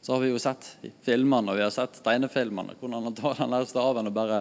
Så 0.00 0.14
har 0.14 0.22
vi 0.22 0.30
jo 0.30 0.38
sett 0.40 0.64
filmene 1.04 1.52
og 1.52 1.58
vi 1.58 1.64
har 1.64 1.72
sett 1.74 1.98
tegnefilmene 2.04 2.78
hvordan 2.80 3.08
han 3.10 3.16
tar 3.18 3.36
denne 3.42 3.60
staven 3.68 4.08
og 4.08 4.14
bare 4.16 4.38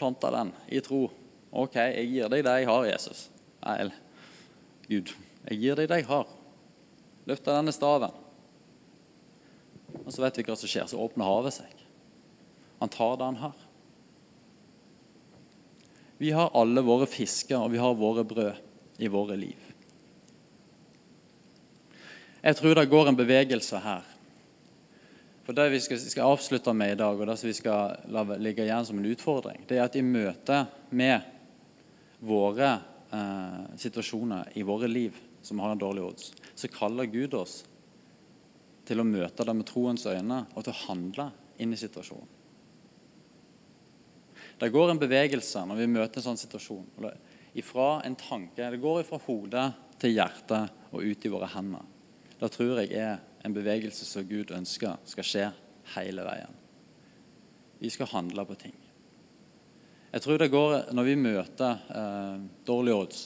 planter 0.00 0.34
den 0.34 0.50
i 0.74 0.80
tro. 0.82 1.04
OK, 1.52 1.76
jeg 1.76 2.08
gir 2.10 2.32
deg 2.32 2.42
det 2.42 2.56
jeg 2.58 2.68
har, 2.68 2.88
Jesus. 2.88 3.26
Nei, 3.62 3.92
Gud, 4.88 5.12
jeg 5.46 5.60
gir 5.60 5.78
deg 5.78 5.90
det 5.92 6.00
jeg 6.02 6.08
har. 6.08 6.26
Løfter 7.30 7.60
denne 7.60 7.74
staven. 7.76 8.21
Og 10.04 10.10
så 10.12 10.24
vet 10.24 10.38
vi 10.38 10.46
hva 10.46 10.56
som 10.58 10.70
skjer. 10.70 10.88
Så 10.90 11.00
åpner 11.00 11.28
havet 11.28 11.56
seg. 11.60 11.84
Han 12.82 12.90
tar 12.92 13.18
det 13.18 13.28
han 13.28 13.40
har. 13.42 13.58
Vi 16.22 16.30
har 16.30 16.52
alle 16.54 16.84
våre 16.86 17.06
fisker, 17.10 17.58
og 17.58 17.72
vi 17.72 17.80
har 17.82 17.98
våre 17.98 18.24
brød 18.26 19.02
i 19.02 19.10
våre 19.10 19.36
liv. 19.38 19.58
Jeg 22.42 22.58
tror 22.58 22.74
det 22.74 22.90
går 22.90 23.10
en 23.10 23.18
bevegelse 23.18 23.80
her. 23.82 24.06
For 25.42 25.54
Det 25.54 25.68
vi 25.72 25.80
skal, 25.82 25.98
skal 25.98 26.30
avslutte 26.30 26.74
med 26.74 26.94
i 26.94 26.98
dag, 27.00 27.18
og 27.18 27.26
det 27.26 27.36
som 27.38 27.50
vi 27.50 27.56
skal 27.58 27.96
la 28.14 28.22
ligge 28.38 28.62
igjen 28.62 28.86
som 28.86 28.98
en 28.98 29.10
utfordring, 29.10 29.64
det 29.66 29.78
er 29.78 29.86
at 29.88 29.98
i 29.98 30.04
møte 30.06 30.60
med 30.94 31.26
våre 32.22 32.70
eh, 33.10 33.60
situasjoner 33.82 34.54
i 34.54 34.62
våre 34.66 34.90
liv 34.90 35.18
som 35.42 35.58
har 35.58 35.74
en 35.74 35.82
dårlig 35.82 36.06
odds, 36.06 36.30
så 36.54 36.70
kaller 36.70 37.10
Gud 37.10 37.34
oss 37.34 37.64
til 38.92 39.00
å 39.00 39.08
møte 39.08 39.46
det 39.48 39.56
med 39.56 39.68
troens 39.68 40.04
øyne 40.04 40.44
og 40.52 40.64
til 40.66 40.74
å 40.74 40.80
handle 40.84 41.28
inn 41.64 41.72
i 41.72 41.80
situasjonen. 41.80 42.38
Det 44.60 44.68
går 44.70 44.92
en 44.92 45.00
bevegelse 45.00 45.64
når 45.66 45.80
vi 45.80 45.88
møter 45.90 46.20
en 46.20 46.26
sånn 46.28 46.38
situasjon. 46.38 46.84
Ifra 47.58 48.02
en 48.06 48.14
tanke, 48.16 48.70
Det 48.70 48.78
går 48.80 49.02
fra 49.02 49.18
hodet 49.26 49.64
til 49.98 50.14
hjertet 50.14 50.92
og 50.92 51.02
ut 51.02 51.24
i 51.24 51.32
våre 51.32 51.48
hender. 51.50 51.82
Det 52.38 52.50
tror 52.52 52.80
jeg 52.80 52.92
er 52.94 53.18
en 53.42 53.54
bevegelse 53.54 54.04
som 54.06 54.28
Gud 54.28 54.52
ønsker 54.54 55.00
skal 55.08 55.26
skje 55.26 55.48
hele 55.96 56.22
veien. 56.26 56.54
Vi 57.82 57.90
skal 57.90 58.10
handle 58.12 58.44
på 58.46 58.54
ting. 58.60 58.76
Jeg 60.12 60.22
tror 60.22 60.38
det 60.38 60.52
går 60.52 60.92
når 60.94 61.08
vi 61.08 61.16
møter 61.16 61.82
eh, 61.88 62.42
dårlige 62.66 62.98
odds. 62.98 63.22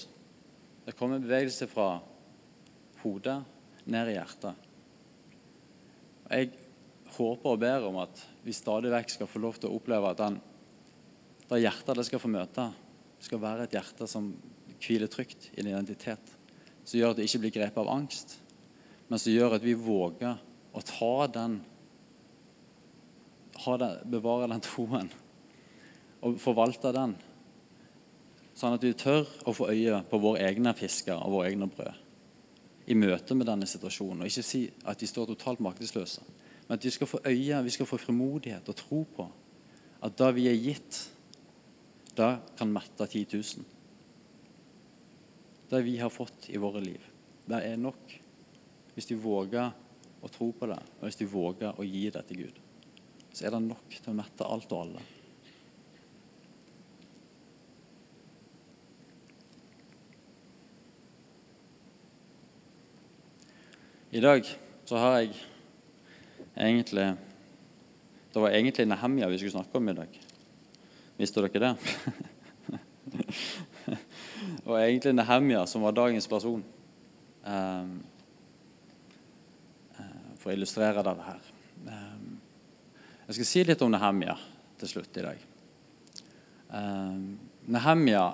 Det 0.86 0.94
kommer 0.96 1.18
en 1.18 1.26
bevegelse 1.26 1.66
fra 1.68 1.98
hodet 3.02 3.40
ned 3.84 4.12
i 4.12 4.16
hjertet. 4.16 4.65
Jeg 6.26 6.50
håper 7.16 7.52
og 7.52 7.60
ber 7.62 7.86
om 7.86 8.00
at 8.02 8.20
vi 8.42 8.54
stadig 8.54 8.90
vekk 8.90 9.12
skal 9.14 9.30
få 9.30 9.42
lov 9.42 9.58
til 9.60 9.70
å 9.70 9.78
oppleve 9.78 10.10
at 10.10 10.22
den 10.22 10.40
det 11.46 11.60
hjertet 11.62 11.94
det 11.94 12.04
skal 12.08 12.18
få 12.18 12.30
møte, 12.30 12.64
skal 13.22 13.38
være 13.38 13.66
et 13.68 13.76
hjerte 13.76 14.08
som 14.10 14.32
hviler 14.82 15.10
trygt 15.10 15.52
i 15.52 15.60
en 15.62 15.68
identitet. 15.70 16.32
Som 16.82 16.98
gjør 16.98 17.12
at 17.14 17.20
det 17.20 17.28
ikke 17.28 17.42
blir 17.44 17.54
grepet 17.54 17.78
av 17.82 17.90
angst, 17.92 18.34
men 19.06 19.22
som 19.22 19.30
gjør 19.30 19.54
at 19.54 19.62
vi 19.62 19.76
våger 19.78 20.40
å 20.74 20.82
ta 20.82 21.12
den, 21.38 21.60
den 23.56 23.94
Bevare 24.10 24.50
den 24.50 24.62
troen 24.62 25.08
og 26.26 26.36
forvalte 26.42 26.90
den. 26.94 27.14
Sånn 28.56 28.74
at 28.76 28.84
vi 28.84 28.92
tør 28.98 29.24
å 29.46 29.54
få 29.54 29.70
øye 29.70 30.02
på 30.10 30.20
våre 30.20 30.42
egne 30.48 30.74
fisker 30.76 31.16
og 31.16 31.38
våre 31.38 31.52
egne 31.52 31.70
brød 31.70 32.05
i 32.86 32.94
møte 32.94 33.34
med 33.34 33.48
denne 33.48 33.66
situasjonen. 33.68 34.22
Og 34.22 34.30
ikke 34.30 34.46
si 34.46 34.62
at 34.86 35.00
de 35.00 35.08
står 35.10 35.32
totalt 35.32 35.62
maktesløse, 35.64 36.22
men 36.66 36.78
at 36.78 36.84
vi 36.84 36.92
skal 36.94 37.10
få 37.10 37.20
øye, 37.26 37.62
vi 37.62 37.74
skal 37.74 37.88
få 37.88 37.98
frimodighet 38.00 38.68
og 38.68 38.78
tro 38.78 39.02
på 39.16 39.28
at 40.06 40.18
det 40.18 40.28
vi 40.36 40.46
er 40.50 40.58
gitt, 40.60 40.98
det 42.16 42.32
kan 42.58 42.72
mette 42.72 43.06
10 43.06 43.26
000. 43.32 43.64
Det 45.70 45.80
vi 45.82 45.96
har 45.98 46.12
fått 46.12 46.48
i 46.52 46.60
våre 46.62 46.80
liv, 46.84 47.02
det 47.48 47.62
er 47.64 47.80
nok. 47.80 48.14
Hvis 48.94 49.10
de 49.10 49.18
våger 49.20 49.72
å 50.22 50.30
tro 50.32 50.50
på 50.56 50.68
det, 50.70 50.78
og 50.98 51.04
hvis 51.04 51.18
de 51.20 51.28
våger 51.28 51.76
å 51.76 51.84
gi 51.84 52.06
det 52.12 52.22
til 52.28 52.46
Gud, 52.46 52.60
så 53.32 53.46
er 53.46 53.52
det 53.52 53.66
nok 53.66 53.90
til 53.92 54.12
å 54.12 54.16
mette 54.16 54.46
alt 54.46 54.72
og 54.72 54.84
alle. 54.86 55.02
I 64.16 64.20
dag 64.20 64.46
så 64.88 64.96
har 64.96 65.18
jeg 65.18 65.34
egentlig 66.56 67.16
Det 68.32 68.40
var 68.40 68.50
egentlig 68.50 68.86
Nehemja 68.88 69.26
vi 69.28 69.38
skulle 69.38 69.52
snakke 69.52 69.76
om 69.76 69.88
i 69.88 69.94
dag. 69.96 70.20
Visste 71.18 71.42
dere 71.44 71.60
det? 71.60 71.72
var 74.64 74.78
egentlig 74.78 75.12
Nehemja 75.18 75.66
som 75.66 75.84
var 75.84 75.92
dagens 75.92 76.28
person. 76.28 76.62
Um, 77.44 77.90
for 80.40 80.48
å 80.48 80.56
illustrere 80.56 81.04
dette 81.04 81.26
her. 81.26 81.50
Um, 81.84 82.38
jeg 83.26 83.36
skal 83.36 83.50
si 83.50 83.64
litt 83.68 83.84
om 83.84 83.92
Nehemja 83.92 84.38
til 84.80 84.92
slutt 84.94 85.20
i 85.20 85.26
dag. 85.26 85.44
Um, 86.72 87.36
Nehemja 87.68 88.24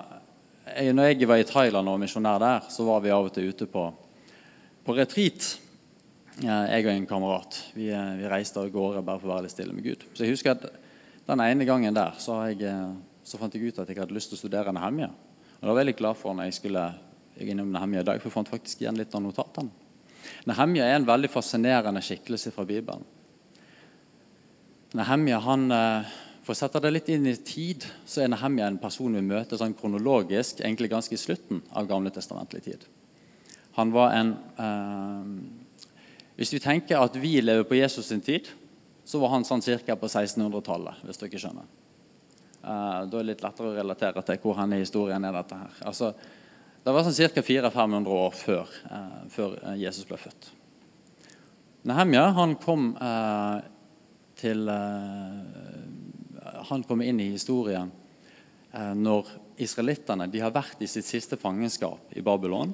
når 0.95 1.11
jeg 1.11 1.27
var 1.27 1.43
i 1.43 1.49
Thailand 1.51 1.91
og 1.91 1.99
misjonær 1.99 2.39
der, 2.39 2.71
så 2.71 2.87
var 2.87 3.03
vi 3.03 3.11
av 3.11 3.27
og 3.27 3.35
til 3.35 3.51
ute 3.51 3.67
på, 3.67 3.83
på 4.87 4.95
retreat 4.95 5.51
jeg 6.41 6.85
og 6.85 6.91
en 6.93 7.05
kamerat. 7.05 7.59
Vi, 7.75 7.89
eh, 7.93 8.15
vi, 8.17 8.29
reiste 8.29 8.59
av 8.59 8.71
gårde 8.73 9.03
bare 9.05 9.21
for 9.21 9.29
å 9.29 9.35
være 9.35 9.45
litt 9.45 9.53
stille 9.53 9.73
med 9.73 9.85
Gud. 9.85 10.05
Så 10.13 10.25
jeg 10.25 10.33
husker 10.33 10.57
at 10.57 10.71
Den 11.23 11.39
ene 11.39 11.63
gangen 11.63 11.93
der 11.95 12.17
så, 12.19 12.41
jeg, 12.49 12.63
eh, 12.67 12.95
så 13.23 13.37
fant 13.39 13.53
jeg 13.55 13.63
ut 13.63 13.77
at 13.79 13.87
jeg 13.87 13.95
hadde 13.95 14.11
lyst 14.11 14.27
til 14.27 14.35
å 14.35 14.41
studere 14.41 14.73
Nehemja. 14.75 15.07
Og 15.07 15.61
det 15.61 15.69
var 15.69 15.77
jeg 15.77 15.85
veldig 15.85 15.95
glad 15.95 16.17
for 16.19 16.33
når 16.35 16.49
jeg 16.49 16.57
skulle 16.57 16.81
innom 17.39 17.71
Nehemja 17.71 18.01
i 18.01 18.03
dag, 18.03 18.19
for 18.19 18.27
jeg 18.27 18.33
fant 18.33 18.51
faktisk 18.51 18.81
igjen 18.81 18.97
litt 18.99 19.15
av 19.15 19.23
notatene. 19.23 19.71
Nehemja 20.45 20.83
er 20.83 20.97
en 20.97 21.07
veldig 21.07 21.29
fascinerende 21.31 22.01
skikkelse 22.03 22.51
fra 22.51 22.65
Bibelen. 22.67 23.05
Nehemja, 24.93 25.39
han, 25.39 25.71
eh, 25.71 26.03
For 26.43 26.51
å 26.51 26.59
sette 26.59 26.81
det 26.81 26.91
litt 26.91 27.07
inn 27.07 27.25
i 27.25 27.37
tid, 27.37 27.85
så 28.05 28.21
er 28.21 28.27
Nehemja 28.27 28.67
en 28.67 28.77
person 28.77 29.13
vi 29.13 29.21
møter 29.21 29.55
sånn 29.55 29.73
kronologisk 29.73 30.59
egentlig 30.59 30.89
ganske 30.89 31.13
i 31.13 31.17
slutten 31.17 31.61
av 31.71 31.87
gamle 31.87 32.11
testamentlig 32.11 32.63
tid. 32.63 32.83
Han 33.77 33.93
var 33.93 34.11
en 34.11 34.33
eh, 34.59 35.62
hvis 36.35 36.53
vi 36.55 36.61
tenker 36.61 37.01
at 37.01 37.15
vi 37.21 37.35
lever 37.41 37.65
på 37.67 37.77
Jesus 37.77 38.07
sin 38.09 38.21
tid, 38.21 38.47
så 39.05 39.19
var 39.21 39.35
han 39.35 39.45
sånn 39.45 39.61
ca. 39.61 39.95
på 39.95 40.07
1600-tallet. 40.07 41.03
hvis 41.05 41.19
dere 41.21 41.41
skjønner. 41.41 41.67
Uh, 42.63 43.03
da 43.11 43.19
er 43.19 43.19
det 43.19 43.27
litt 43.27 43.43
lettere 43.43 43.69
å 43.69 43.75
relatere 43.75 44.23
til 44.23 44.39
hvor 44.41 44.55
han 44.55 44.73
i 44.73 44.79
historien 44.79 45.25
er 45.27 45.35
dette 45.35 45.57
her. 45.59 45.75
Altså, 45.83 46.13
det 46.83 46.93
var 46.95 47.03
sånn 47.05 47.17
ca. 47.35 47.43
400-500 47.43 48.13
år 48.17 48.37
før, 48.39 48.71
uh, 48.87 49.19
før, 49.29 49.57
eh, 49.61 49.81
Jesus 49.83 50.07
ble 50.07 50.17
født. 50.21 50.49
Nehemja 51.83 52.29
han 52.37 52.55
kom 52.55 52.93
til 54.39 54.69
Han 56.71 56.83
kom 56.87 57.01
inn 57.03 57.19
i 57.19 57.33
historien 57.33 57.91
når 58.71 59.27
israelittene 59.59 60.29
har 60.31 60.53
vært 60.55 60.79
i 60.79 60.87
sitt 60.87 61.03
siste 61.03 61.35
fangenskap 61.35 62.15
i 62.15 62.23
Babylon. 62.23 62.71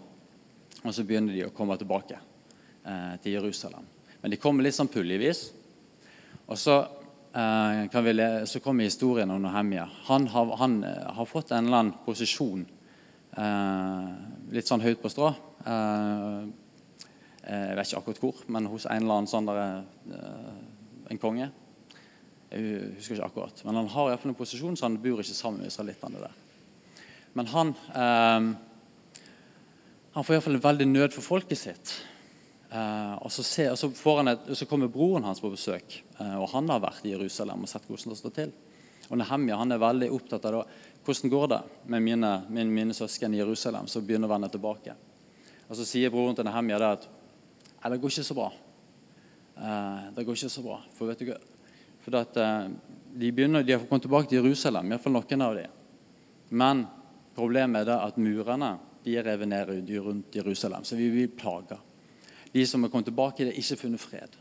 Og 0.83 0.93
så 0.93 1.01
begynner 1.03 1.33
de 1.33 1.47
å 1.47 1.53
komme 1.55 1.73
tilbake 1.81 2.21
eh, 2.89 3.15
til 3.23 3.37
Jerusalem. 3.37 3.85
Men 4.21 4.29
de 4.33 4.39
kommer 4.41 4.65
litt 4.65 4.75
sånn 4.75 4.91
puljevis. 4.91 5.39
Og 6.49 6.57
så, 6.57 6.75
eh, 7.33 7.85
vi, 7.93 8.13
så 8.49 8.59
kommer 8.63 8.89
historien 8.89 9.31
om 9.31 9.41
Nehemia. 9.41 9.85
Han, 10.09 10.27
har, 10.33 10.45
han 10.57 10.83
eh, 10.83 11.13
har 11.15 11.27
fått 11.29 11.51
en 11.51 11.69
eller 11.69 11.79
annen 11.83 11.97
posisjon 12.05 12.65
eh, 13.37 14.09
litt 14.55 14.67
sånn 14.67 14.83
høyt 14.83 15.01
på 15.01 15.09
strå. 15.13 15.29
Eh, 15.61 16.39
eh, 17.45 17.65
jeg 17.69 17.75
vet 17.77 17.87
ikke 17.87 17.99
akkurat 18.01 18.23
hvor, 18.23 18.37
men 18.47 18.63
hos 18.71 18.85
en 18.89 19.03
eller 19.03 19.15
annen 19.19 19.31
sånn 19.31 19.49
der, 19.49 19.59
en 21.09 21.21
konge. 21.21 21.47
Jeg 22.49 22.61
husker 22.97 23.13
ikke 23.15 23.29
akkurat. 23.29 23.57
Men 23.65 23.75
han 23.83 23.93
har 23.93 24.05
iallfall 24.09 24.31
en 24.33 24.41
posisjon, 24.41 24.77
så 24.77 24.83
han 24.87 25.01
bor 25.01 25.19
ikke 25.21 25.37
sammen 25.37 25.59
med 25.61 25.69
israelittene 25.69 26.23
der. 26.23 26.35
Men 27.37 27.45
han, 27.51 27.67
han 27.93 28.55
får 30.25 30.35
iallfall 30.35 30.63
veldig 30.63 30.87
nød 30.89 31.11
for 31.13 31.23
folket 31.25 31.59
sitt. 31.61 31.87
Uh, 32.69 33.15
og, 33.25 33.31
så 33.33 33.41
se, 33.41 33.63
og, 33.71 33.79
så 33.81 33.89
et, 34.29 34.49
så 34.53 34.65
kommer 34.69 34.91
broren 34.93 35.23
hans 35.25 35.39
på 35.41 35.49
besøk, 35.49 35.95
uh, 36.19 36.35
og 36.37 36.51
han 36.51 36.67
har 36.69 36.83
vært 36.83 37.07
i 37.07 37.15
Jerusalem 37.15 37.63
og 37.65 37.71
sett 37.71 37.87
hvordan 37.89 38.13
det 38.13 38.17
står 38.19 38.33
til. 38.35 38.51
Og 39.09 39.17
Nehemja 39.17 39.57
han 39.57 39.73
er 39.73 39.81
veldig 39.81 40.09
opptatt 40.13 40.45
av 40.45 40.53
da, 40.53 40.59
hvordan 41.07 41.31
går 41.33 41.47
det 41.49 41.59
med 41.89 42.05
mine, 42.05 42.29
mine, 42.45 42.75
mine 42.75 42.93
søsken 42.93 43.33
i 43.33 43.39
Jerusalem 43.41 43.89
som 43.89 44.05
begynner 44.05 44.29
å 44.29 44.33
vende 44.35 44.51
tilbake. 44.53 44.93
Og 45.65 45.79
Så 45.81 45.87
sier 45.89 46.13
broren 46.13 46.37
til 46.37 46.45
Nehemja 46.45 46.77
det 46.77 46.91
at 46.93 47.09
det 47.89 47.99
går 48.03 48.13
ikke 48.13 48.27
så 48.29 48.37
bra. 48.37 48.51
Uh, 49.57 50.13
det 50.13 50.27
går 50.29 50.37
ikke 50.37 50.53
så 50.59 50.67
bra. 50.69 50.77
For 50.93 51.09
vet 51.09 51.25
du 51.25 51.31
hva? 51.31 51.41
For 52.05 52.21
at, 52.21 52.37
de, 52.37 53.33
begynner, 53.33 53.65
de 53.65 53.79
har 53.79 53.89
kommet 53.89 54.05
tilbake 54.05 54.29
til 54.29 54.43
Jerusalem, 54.43 54.93
iallfall 54.93 55.17
noen 55.17 55.47
av 55.49 55.57
dem. 55.57 55.73
Men 56.53 56.85
problemet 57.35 57.81
er 57.81 57.89
det 57.89 57.99
at 58.05 58.21
murene 58.21 58.75
de 59.03 59.17
er 59.17 59.25
revet 59.25 59.49
ned 59.49 59.73
rundt 60.05 60.37
Jerusalem, 60.37 60.85
så 60.85 60.95
vi 60.95 61.09
blir 61.11 61.33
plaga. 61.33 61.81
De 62.53 62.65
som 62.65 62.83
er 62.83 62.91
kommet 62.91 63.09
tilbake, 63.09 63.45
det 63.45 63.53
er 63.53 63.61
ikke 63.61 63.77
funnet 63.83 64.01
fred. 64.01 64.37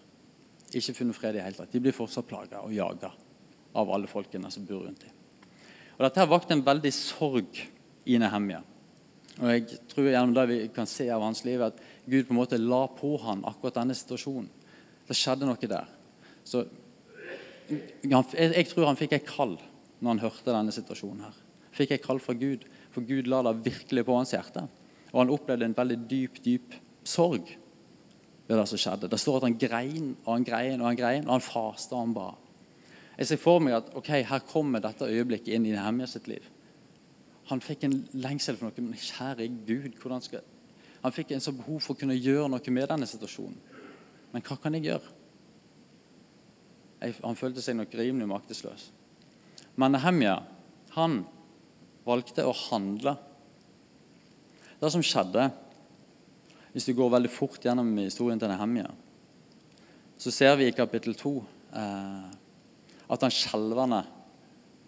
Ikke 0.72 0.94
funnet 0.96 1.16
fred 1.16 1.36
i 1.36 1.44
hele 1.44 1.58
tatt. 1.58 1.72
De 1.72 1.82
blir 1.82 1.96
fortsatt 1.96 2.28
plaga 2.28 2.62
og 2.64 2.72
jaga 2.72 3.12
av 3.78 3.92
alle 3.92 4.08
folkene 4.10 4.50
som 4.52 4.64
bor 4.68 4.86
rundt 4.86 5.04
dem. 5.04 5.14
Og 5.98 6.04
Dette 6.06 6.22
har 6.22 6.30
vakt 6.30 6.52
en 6.54 6.64
veldig 6.64 6.92
sorg 6.94 7.60
i 8.08 8.18
Nehemja. 8.20 8.62
Og 9.38 9.50
jeg 9.52 9.80
tror 9.90 10.08
gjennom 10.08 10.34
det 10.34 10.46
vi 10.50 10.58
kan 10.74 10.88
se 10.88 11.08
av 11.14 11.22
hans 11.22 11.44
liv, 11.46 11.62
at 11.62 11.78
Gud 12.08 12.26
på 12.26 12.34
en 12.34 12.40
måte 12.40 12.58
la 12.58 12.86
på 12.90 13.12
han 13.22 13.44
akkurat 13.46 13.80
denne 13.82 13.96
situasjonen. 13.98 14.48
Det 15.08 15.16
skjedde 15.16 15.48
noe 15.48 15.70
der. 15.70 15.88
Så 16.44 16.66
Jeg 17.68 18.66
tror 18.70 18.86
han 18.88 18.96
fikk 18.96 19.12
et 19.12 19.28
kall 19.28 19.58
når 20.00 20.08
han 20.08 20.22
hørte 20.22 20.54
denne 20.54 20.72
situasjonen. 20.72 21.24
her. 21.26 21.36
Fikk 21.72 21.90
et 21.92 22.02
kall 22.02 22.18
fra 22.18 22.32
Gud, 22.32 22.64
for 22.90 23.02
Gud 23.04 23.28
la 23.28 23.42
det 23.42 23.64
virkelig 23.66 24.04
på 24.04 24.16
hans 24.16 24.32
hjerte. 24.32 24.68
Og 25.12 25.20
han 25.20 25.30
opplevde 25.30 25.64
en 25.64 25.76
veldig 25.76 25.98
dyp, 26.08 26.40
dyp 26.44 26.74
sorg 27.04 27.58
ved 28.48 28.56
det 28.56 28.66
som 28.70 28.80
skjedde. 28.80 29.10
Det 29.12 29.20
står 29.20 29.40
at 29.40 29.48
han 29.48 29.58
grein 29.60 30.12
og 30.24 30.30
han 30.32 30.46
grein 30.46 30.80
og 30.80 30.88
han 30.88 30.98
grein, 30.98 31.26
og 31.26 31.36
han 31.36 31.44
fasta 31.44 31.96
og 31.96 32.06
han 32.06 32.14
ba. 32.16 32.28
Jeg 33.18 33.32
ser 33.32 33.40
for 33.42 33.60
meg 33.62 33.74
at 33.76 33.90
ok, 33.98 34.12
her 34.30 34.46
kommer 34.48 34.82
dette 34.82 35.08
øyeblikket 35.08 35.52
inn 35.56 35.66
i 35.66 35.74
Nehemia 35.74 36.06
sitt 36.06 36.28
liv. 36.30 36.44
Han 37.48 37.62
fikk 37.64 37.84
en 37.86 37.96
lengsel 38.20 38.58
for 38.58 38.68
noe. 38.68 38.84
Men 38.84 39.00
kjære 39.00 39.48
Gud, 39.66 39.92
hvordan 40.00 40.24
skal 40.24 40.46
Han 40.98 41.14
fikk 41.14 41.30
en 41.30 41.40
så 41.40 41.52
behov 41.54 41.78
for 41.78 41.94
å 41.94 41.98
kunne 41.98 42.16
gjøre 42.18 42.48
noe 42.50 42.72
med 42.74 42.88
denne 42.90 43.06
situasjonen. 43.06 43.58
Men 44.32 44.42
hva 44.42 44.56
kan 44.58 44.74
jeg 44.74 44.88
gjøre? 44.88 45.12
Jeg, 46.98 47.14
han 47.22 47.38
følte 47.38 47.62
seg 47.62 47.76
nok 47.78 47.94
rimelig 47.94 48.26
maktesløs. 48.26 48.88
Men 49.78 49.94
Nehemia, 49.94 50.40
han 50.96 51.20
valgte 52.02 52.42
å 52.42 52.56
handle. 52.66 53.14
Det 54.82 54.90
som 54.90 55.04
skjedde 55.06 55.46
hvis 56.78 56.86
du 56.86 56.94
går 56.94 57.10
veldig 57.10 57.30
fort 57.34 57.64
gjennom 57.66 57.88
historien 57.98 58.38
til 58.38 58.52
Nehemja, 58.52 58.86
så 60.14 60.30
ser 60.30 60.52
vi 60.60 60.68
i 60.68 60.74
kapittel 60.74 61.16
2 61.18 61.32
eh, 61.74 62.28
at 63.10 63.24
han 63.24 63.34
skjelvende 63.34 63.98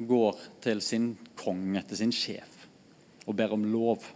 går 0.07 0.39
til 0.63 0.79
sin 0.87 1.09
konge, 1.35 1.83
til 1.91 1.99
sin 1.99 2.15
sjef, 2.15 2.69
og 3.27 3.35
ber 3.35 3.57
om 3.57 3.67
lov. 3.73 4.07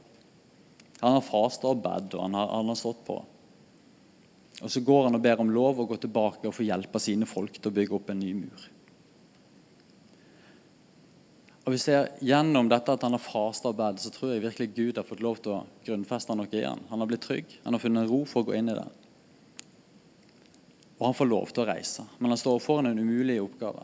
Han 1.00 1.16
har 1.16 1.26
fasta 1.26 1.72
og 1.72 1.82
bedt, 1.82 2.14
og 2.14 2.28
han 2.28 2.38
har, 2.38 2.52
han 2.60 2.70
har 2.70 2.78
stått 2.78 3.02
på. 3.08 3.18
Og 4.62 4.70
Så 4.70 4.84
går 4.86 5.08
han 5.08 5.18
og 5.18 5.26
ber 5.26 5.42
om 5.42 5.50
lov 5.50 5.82
og 5.82 5.90
går 5.90 6.04
tilbake 6.06 6.46
og 6.46 6.54
får 6.54 6.68
hjelp 6.68 6.94
av 6.94 7.02
sine 7.02 7.26
folk 7.26 7.58
til 7.58 7.72
å 7.72 7.74
bygge 7.74 7.98
opp 7.98 8.14
en 8.14 8.22
ny 8.22 8.30
mur. 8.38 8.68
Og 11.64 11.72
vi 11.72 11.80
ser 11.80 12.10
Gjennom 12.24 12.68
dette 12.68 12.92
at 12.92 13.04
han 13.06 13.16
har 13.16 13.22
fasta 13.22 13.70
og 13.70 13.78
bedt, 13.78 14.02
så 14.02 14.12
tror 14.12 14.34
jeg 14.34 14.44
virkelig 14.44 14.74
Gud 14.76 15.00
har 15.00 15.08
fått 15.08 15.24
lov 15.24 15.40
til 15.40 15.56
å 15.56 15.62
grunnfeste 15.86 16.36
noe 16.36 16.52
i 16.52 16.64
han. 16.64 16.84
Har 16.90 17.08
blitt 17.08 17.24
trygg. 17.24 17.56
Han 17.64 17.76
har 17.76 17.82
funnet 17.82 18.10
ro 18.10 18.20
for 18.28 18.44
å 18.44 18.50
gå 18.50 18.58
inn 18.58 18.68
i 18.68 18.76
det. 18.76 18.86
Og 20.98 21.08
han 21.08 21.16
får 21.16 21.30
lov 21.30 21.50
til 21.50 21.64
å 21.64 21.68
reise, 21.68 22.04
men 22.20 22.30
han 22.30 22.38
står 22.38 22.60
foran 22.62 22.86
en 22.86 23.00
umulig 23.00 23.40
oppgave. 23.42 23.82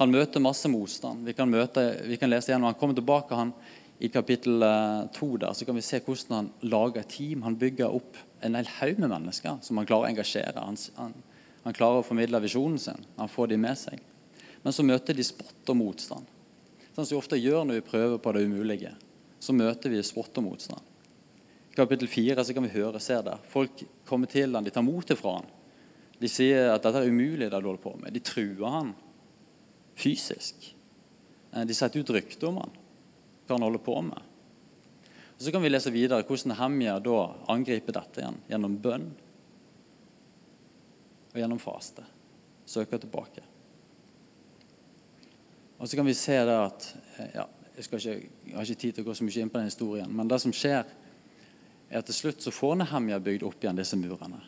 Han 0.00 0.12
møter 0.12 0.42
masse 0.42 0.68
motstand. 0.72 1.24
Vi 1.28 1.34
kan, 1.36 1.48
møte, 1.50 1.82
vi 2.08 2.16
kan 2.20 2.30
lese 2.30 2.50
igjen, 2.50 2.64
Han 2.64 2.76
kommer 2.80 2.96
tilbake 2.96 3.36
han, 3.36 3.52
i 4.00 4.08
kapittel 4.08 4.62
eh, 4.64 5.08
to. 5.12 5.36
der, 5.36 5.52
så 5.52 5.66
kan 5.68 5.76
vi 5.76 5.84
se 5.84 6.00
hvordan 6.00 6.36
han 6.36 6.50
lager 6.62 7.02
et 7.02 7.10
team. 7.12 7.42
Han 7.42 7.58
bygger 7.60 7.92
opp 7.92 8.16
en 8.40 8.56
hel 8.56 8.68
haug 8.78 8.98
med 8.98 9.12
mennesker 9.12 9.58
som 9.60 9.76
han 9.76 9.88
klarer 9.88 10.08
å 10.08 10.12
engasjere. 10.14 10.56
Han, 10.56 10.78
han, 10.96 11.12
han 11.66 11.76
klarer 11.76 12.00
å 12.00 12.06
formidle 12.06 12.40
visjonen 12.40 12.80
sin. 12.80 13.04
Han 13.18 13.28
får 13.28 13.52
de 13.52 13.60
med 13.60 13.76
seg. 13.76 14.00
Men 14.64 14.72
så 14.72 14.86
møter 14.88 15.16
de 15.16 15.26
spott 15.26 15.72
og 15.72 15.76
motstand. 15.76 16.32
Sånn 16.94 17.06
som 17.06 17.14
vi 17.14 17.20
ofte 17.20 17.38
gjør 17.38 17.66
når 17.66 17.80
vi 17.80 17.88
prøver 17.90 18.18
på 18.22 18.32
det 18.34 18.44
umulige. 18.46 18.94
Så 19.40 19.54
møter 19.56 19.92
vi 19.92 20.02
spott 20.04 20.36
og 20.40 20.46
motstand. 20.48 20.86
I 21.70 21.78
kapittel 21.78 22.10
4 22.10 22.44
så 22.44 22.54
kan 22.56 22.66
vi 22.66 22.74
høre 22.74 23.00
se 23.02 23.16
det. 23.24 23.36
Folk 23.48 23.84
kommer 24.08 24.30
til 24.30 24.54
han, 24.54 24.66
de 24.66 24.74
tar 24.74 24.84
motet 24.84 25.20
fra 25.20 25.38
han. 25.38 25.48
De 26.20 26.28
sier 26.28 26.68
at 26.74 26.82
dette 26.84 27.00
er 27.00 27.08
umulig, 27.08 27.46
det 27.48 27.54
du 27.54 27.70
holder 27.70 27.80
på 27.80 27.94
med. 27.96 28.12
De 28.12 28.20
truer 28.24 28.74
han 28.74 28.90
fysisk. 29.96 30.74
Eh, 31.52 31.64
de 31.64 31.76
setter 31.76 32.02
ut 32.02 32.12
rykte 32.16 32.48
om 32.48 32.60
han, 32.60 32.74
hva 33.46 33.56
han 33.56 33.64
holder 33.64 33.84
på 33.86 33.96
med. 34.04 34.26
Og 35.38 35.44
Så 35.46 35.52
kan 35.54 35.62
vi 35.64 35.70
lese 35.70 35.92
videre 35.94 36.26
hvordan 36.28 36.58
Hemja 36.58 36.98
da 37.00 37.20
angriper 37.48 37.96
dette 37.96 38.20
igjen 38.20 38.42
gjennom 38.50 38.76
bønn 38.82 39.06
og 41.30 41.38
gjennom 41.38 41.62
faste. 41.62 42.04
Søker 42.68 43.00
tilbake. 43.00 43.46
Og 45.80 45.88
så 45.88 45.96
kan 45.96 46.06
vi 46.06 46.14
se 46.16 46.36
det 46.36 46.56
at 46.60 46.88
eh, 47.16 47.30
ja, 47.38 47.46
jeg, 47.74 47.86
ikke, 47.86 48.00
jeg, 48.04 48.54
har 48.54 48.66
ikke 48.66 48.80
tid 48.82 48.96
til 48.96 49.04
å 49.04 49.08
gå 49.08 49.16
så 49.16 49.26
mye 49.26 49.44
inn 49.44 49.52
på 49.52 49.60
den 49.60 49.70
historien, 49.70 50.10
men 50.12 50.28
det 50.28 50.40
som 50.42 50.52
skjer, 50.54 50.88
er 51.90 52.02
at 52.02 52.06
til 52.06 52.18
slutt 52.18 52.44
så 52.44 52.52
får 52.54 52.76
Nehemja 52.82 53.18
bygd 53.24 53.46
opp 53.48 53.64
igjen 53.64 53.80
disse 53.80 53.98
murene. 53.98 54.42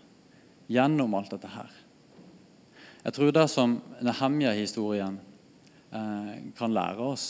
Gjennom 0.70 1.16
alt 1.16 1.32
dette 1.32 1.48
her. 1.50 1.72
Jeg 3.02 3.16
tror 3.16 3.32
det 3.34 3.46
som 3.50 3.78
Nehemja-historien 4.04 5.16
eh, 5.90 6.34
kan 6.58 6.76
lære 6.76 7.08
oss, 7.14 7.26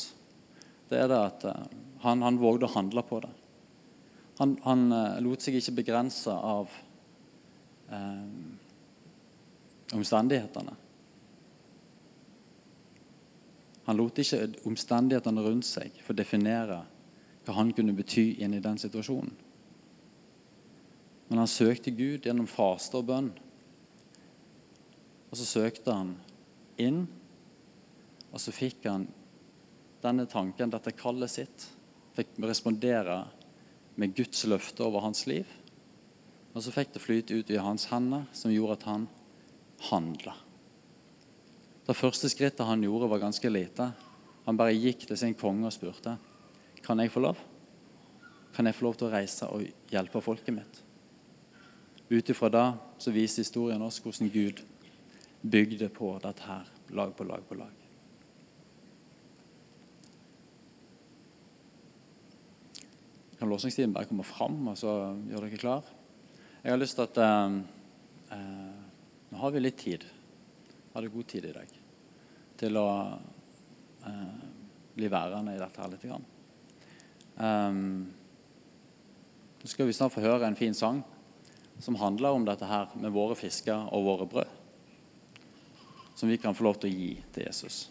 det 0.91 0.99
er 1.01 1.09
det 1.09 1.21
at 1.31 1.47
eh, 1.49 1.63
han, 2.03 2.27
han 2.27 2.41
vågde 2.43 2.69
å 2.69 2.75
handle 2.75 3.07
på 3.07 3.23
det. 3.23 3.31
Han, 4.43 4.57
han 4.67 4.89
eh, 4.93 5.21
lot 5.25 5.45
seg 5.45 5.57
ikke 5.61 5.79
begrense 5.79 6.35
av 6.35 6.75
eh, 7.95 8.27
omstendighetene. 9.95 10.75
Han 13.87 13.99
lot 13.99 14.19
ikke 14.23 14.47
omstendighetene 14.69 15.43
rundt 15.43 15.67
seg 15.67 15.97
få 16.05 16.15
definere 16.15 16.83
hva 17.43 17.57
han 17.57 17.73
kunne 17.75 17.95
bety 17.97 18.37
inn 18.45 18.55
i 18.55 18.63
den 18.63 18.79
situasjonen. 18.79 19.33
Men 21.29 21.41
han 21.43 21.51
søkte 21.51 21.91
Gud 21.97 22.27
gjennom 22.27 22.47
faste 22.51 22.99
og 22.99 23.09
bønn. 23.09 23.31
Og 25.33 25.39
så 25.41 25.47
søkte 25.49 25.95
han 25.97 26.13
inn, 26.83 27.07
og 28.31 28.41
så 28.41 28.53
fikk 28.55 28.85
han 28.85 29.07
denne 30.03 30.27
tanken, 30.29 30.71
dette 30.71 30.93
kallet 30.93 31.33
sitt. 31.33 31.67
Fikk 32.13 32.37
respondere 32.45 33.23
med 33.97 34.15
Guds 34.17 34.45
løfte 34.45 34.85
over 34.85 35.07
hans 35.07 35.25
liv. 35.27 35.49
Og 36.53 36.65
så 36.65 36.73
fikk 36.75 36.93
det 36.93 37.03
flyte 37.03 37.39
ut 37.41 37.51
i 37.51 37.61
hans 37.61 37.89
hender, 37.89 38.27
som 38.37 38.53
gjorde 38.53 38.77
at 38.81 38.89
han 38.91 39.09
handla. 39.89 40.37
Det 41.87 41.97
første 41.99 42.31
skrittet 42.31 42.67
han 42.67 42.83
gjorde, 42.85 43.11
var 43.11 43.25
ganske 43.25 43.51
lite. 43.51 43.89
Han 44.47 44.59
bare 44.59 44.75
gikk 44.75 45.07
til 45.09 45.19
sin 45.19 45.35
konge 45.39 45.67
og 45.67 45.75
spurte 45.75 46.19
kan 46.83 46.99
jeg 46.99 47.13
få 47.15 47.21
lov. 47.23 47.39
Kan 48.55 48.67
jeg 48.67 48.75
få 48.75 48.89
lov 48.89 48.97
til 48.99 49.07
å 49.07 49.13
reise 49.13 49.49
og 49.55 49.63
hjelpe 49.93 50.21
folket 50.21 50.57
mitt? 50.57 50.81
Ut 52.11 52.33
ifra 52.35 52.51
det 52.53 52.67
så 53.01 53.13
viser 53.15 53.47
historien 53.47 53.83
oss 53.87 54.01
hvordan 54.03 54.33
Gud 54.33 54.61
bygde 55.43 55.89
på 55.95 56.11
dette 56.23 56.45
her, 56.45 56.67
lag 56.91 57.15
på 57.17 57.25
lag 57.25 57.47
på 57.49 57.57
lag. 57.57 57.79
Kan 63.39 63.51
låsingstiden 63.51 63.95
bare 63.95 64.07
komme 64.07 64.27
fram, 64.27 64.61
og 64.71 64.77
så 64.79 64.93
gjør 65.31 65.47
dere 65.47 65.59
klar? 65.59 65.87
Jeg 66.63 66.71
har 66.71 66.79
lyst 66.79 66.99
til 66.99 67.09
at 67.09 67.17
eh, 67.19 67.57
eh, 68.37 68.81
Nå 69.33 69.41
har 69.41 69.55
vi 69.55 69.63
litt 69.65 69.79
tid. 69.81 70.05
Har 70.93 71.03
det 71.03 71.13
god 71.13 71.27
tid 71.27 71.45
i 71.49 71.55
dag 71.57 71.79
til 72.63 72.77
å 72.79 72.89
eh, 74.07 74.43
bli 74.95 75.09
værende 75.09 75.55
i 75.57 75.61
dette 75.61 75.81
her 75.81 75.93
litt. 75.93 76.05
Grann. 76.05 76.27
Um, 77.37 77.79
nå 79.63 79.71
skal 79.71 79.89
vi 79.89 79.97
snart 79.97 80.13
få 80.13 80.25
høre 80.25 80.47
en 80.47 80.59
fin 80.59 80.77
sang 80.77 81.01
som 81.83 81.97
handler 81.99 82.37
om 82.37 82.45
dette 82.47 82.69
her 82.69 82.93
med 83.01 83.15
våre 83.15 83.35
fisker 83.39 83.89
og 83.95 84.05
våre 84.07 84.29
brød. 84.29 84.61
Som 86.15 86.31
vi 86.31 86.39
kan 86.39 86.55
få 86.55 86.69
lov 86.69 86.79
til 86.83 86.93
å 86.93 86.95
gi 86.95 87.13
til 87.35 87.47
Jesus. 87.49 87.87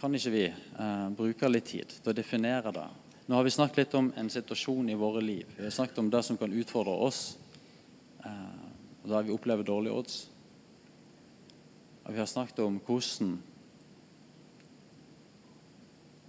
Kan 0.00 0.14
ikke 0.14 0.32
vi 0.32 0.44
eh, 0.46 1.08
bruke 1.16 1.48
litt 1.48 1.68
tid 1.72 1.92
til 1.96 2.12
å 2.12 2.16
definere 2.16 2.72
det? 2.76 2.86
Nå 3.24 3.38
har 3.38 3.46
vi 3.46 3.52
snakket 3.54 3.78
litt 3.82 3.96
om 3.96 4.10
en 4.20 4.28
situasjon 4.28 4.90
i 4.92 4.96
våre 5.00 5.22
liv. 5.24 5.48
Vi 5.56 5.64
har 5.64 5.72
snakket 5.72 6.00
om 6.02 6.10
det 6.12 6.20
som 6.26 6.36
kan 6.36 6.52
utfordre 6.52 6.92
oss, 7.06 7.38
eh, 8.20 8.63
og 9.04 9.10
der 9.12 9.26
vi 9.26 9.34
opplever 9.34 9.66
dårlige 9.68 9.92
odds. 9.92 10.18
Og 12.04 12.12
vi 12.12 12.20
har 12.20 12.28
snakket 12.28 12.64
om 12.64 12.80
hvordan 12.84 13.34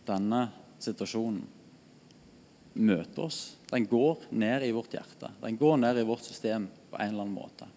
denne 0.06 0.42
situasjonen 0.84 1.44
møter 2.76 3.24
oss. 3.26 3.40
Den 3.72 3.88
går 3.88 4.28
ned 4.36 4.68
i 4.68 4.74
vårt 4.76 4.94
hjerte. 4.94 5.32
Den 5.42 5.58
går 5.58 5.80
ned 5.80 6.00
i 6.00 6.08
vårt 6.08 6.28
system 6.28 6.68
på 6.92 7.00
en 7.00 7.14
eller 7.14 7.24
annen 7.24 7.36
måte. 7.36 7.68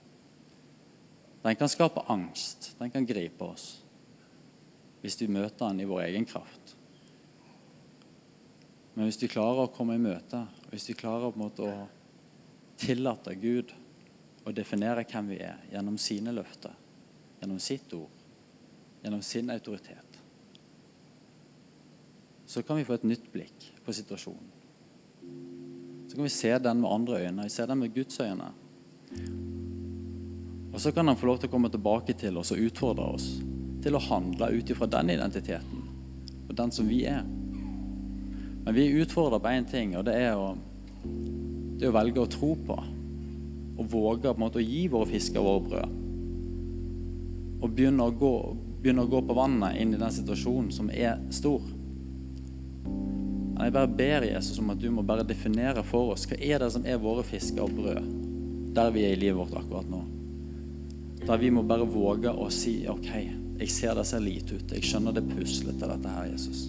Den 1.44 1.56
kan 1.56 1.70
skape 1.70 2.02
angst. 2.10 2.72
Den 2.78 2.90
kan 2.90 3.06
gripe 3.06 3.52
oss 3.54 3.76
hvis 4.98 5.14
vi 5.20 5.28
møter 5.30 5.68
den 5.70 5.84
i 5.84 5.86
vår 5.86 6.08
egen 6.08 6.24
kraft. 6.26 6.72
Men 8.96 9.06
hvis 9.06 9.20
vi 9.22 9.28
klarer 9.30 9.68
å 9.68 9.70
komme 9.70 9.94
i 9.94 10.02
møte, 10.02 10.40
hvis 10.72 10.88
vi 10.90 10.96
klarer 10.98 11.30
å 11.30 11.68
tillate 12.82 13.36
Gud 13.38 13.70
å 14.48 14.54
definere 14.56 15.06
hvem 15.08 15.32
vi 15.32 15.40
er 15.44 15.64
gjennom 15.72 15.98
sine 16.00 16.34
løfter, 16.34 16.74
gjennom 17.40 17.58
sitt 17.62 17.92
ord, 17.96 18.22
gjennom 19.02 19.22
sin 19.22 19.50
autoritet, 19.54 20.20
så 22.48 22.62
kan 22.64 22.78
vi 22.78 22.86
få 22.88 22.96
et 22.96 23.10
nytt 23.10 23.28
blikk 23.32 23.72
på 23.84 23.92
situasjonen 23.92 24.58
så 26.08 26.16
kan 26.16 26.24
vi 26.24 26.30
se 26.30 26.58
den 26.58 26.80
med 26.80 26.92
andre 26.92 27.20
øyne. 27.26 27.42
Vi 27.42 27.48
ser 27.48 27.66
den 27.66 27.78
med 27.78 27.94
Guds 27.94 28.20
øyne. 28.20 28.48
Og 30.72 30.80
så 30.80 30.92
kan 30.92 31.06
han 31.08 31.16
få 31.16 31.26
lov 31.26 31.38
til 31.38 31.50
å 31.50 31.52
komme 31.52 31.68
tilbake 31.68 32.14
til 32.16 32.38
oss 32.40 32.52
og 32.54 32.62
utfordre 32.64 33.08
oss 33.18 33.26
til 33.84 33.96
å 33.96 34.00
handle 34.02 34.48
ut 34.56 34.70
ifra 34.70 34.88
den 34.88 35.10
identiteten 35.10 35.84
og 36.48 36.56
den 36.56 36.72
som 36.72 36.88
vi 36.88 37.02
er. 37.04 37.20
Men 38.64 38.74
vi 38.74 38.86
er 38.86 39.02
utfordra 39.02 39.38
på 39.38 39.52
én 39.52 39.68
ting, 39.68 39.96
og 39.96 40.06
det 40.08 40.14
er, 40.16 40.32
å, 40.36 40.54
det 41.04 41.84
er, 41.84 41.90
å, 41.90 41.96
velge 41.96 42.24
å 42.24 42.30
tro 42.32 42.54
på. 42.56 42.78
Og 43.78 43.88
våge 43.92 44.34
måte 44.38 44.60
å 44.60 44.64
gi 44.64 44.86
våre 44.90 45.08
fisker 45.10 45.44
våre 45.44 45.64
brød. 45.68 45.96
Og 47.58 47.74
begynne 47.74 48.06
å, 48.06 48.14
gå, 48.14 48.32
begynne 48.82 49.04
å 49.06 49.10
gå 49.10 49.22
på 49.26 49.36
vannet 49.38 49.78
inn 49.82 49.94
i 49.94 50.00
den 50.00 50.14
situasjonen 50.14 50.70
som 50.74 50.90
er 50.94 51.18
stor. 51.34 51.62
Men 52.84 53.64
Jeg 53.66 53.74
bare 53.74 53.90
ber 53.90 54.26
Jesus 54.28 54.58
om 54.62 54.70
at 54.70 54.78
du 54.78 54.90
må 54.94 55.02
bare 55.02 55.26
definere 55.26 55.82
for 55.86 56.14
oss 56.14 56.26
hva 56.30 56.38
er 56.38 56.62
det 56.62 56.70
som 56.74 56.86
er 56.86 57.02
våre 57.02 57.24
fisker 57.26 57.64
og 57.64 57.74
brød 57.74 58.12
der 58.78 58.92
vi 58.94 59.02
er 59.02 59.16
i 59.16 59.18
livet 59.18 59.38
vårt 59.40 59.56
akkurat 59.58 59.88
nå. 59.90 60.04
Der 61.26 61.40
vi 61.40 61.50
må 61.50 61.64
bare 61.66 61.86
våge 61.88 62.30
å 62.30 62.46
si 62.54 62.80
OK, 62.88 63.08
jeg 63.58 63.72
ser 63.74 63.98
det 63.98 64.06
ser 64.06 64.22
lite 64.22 64.58
ut. 64.58 64.74
Jeg 64.74 64.86
skjønner 64.86 65.16
det 65.16 65.26
puslete, 65.32 65.88
dette 65.88 66.12
her, 66.14 66.28
Jesus. 66.30 66.68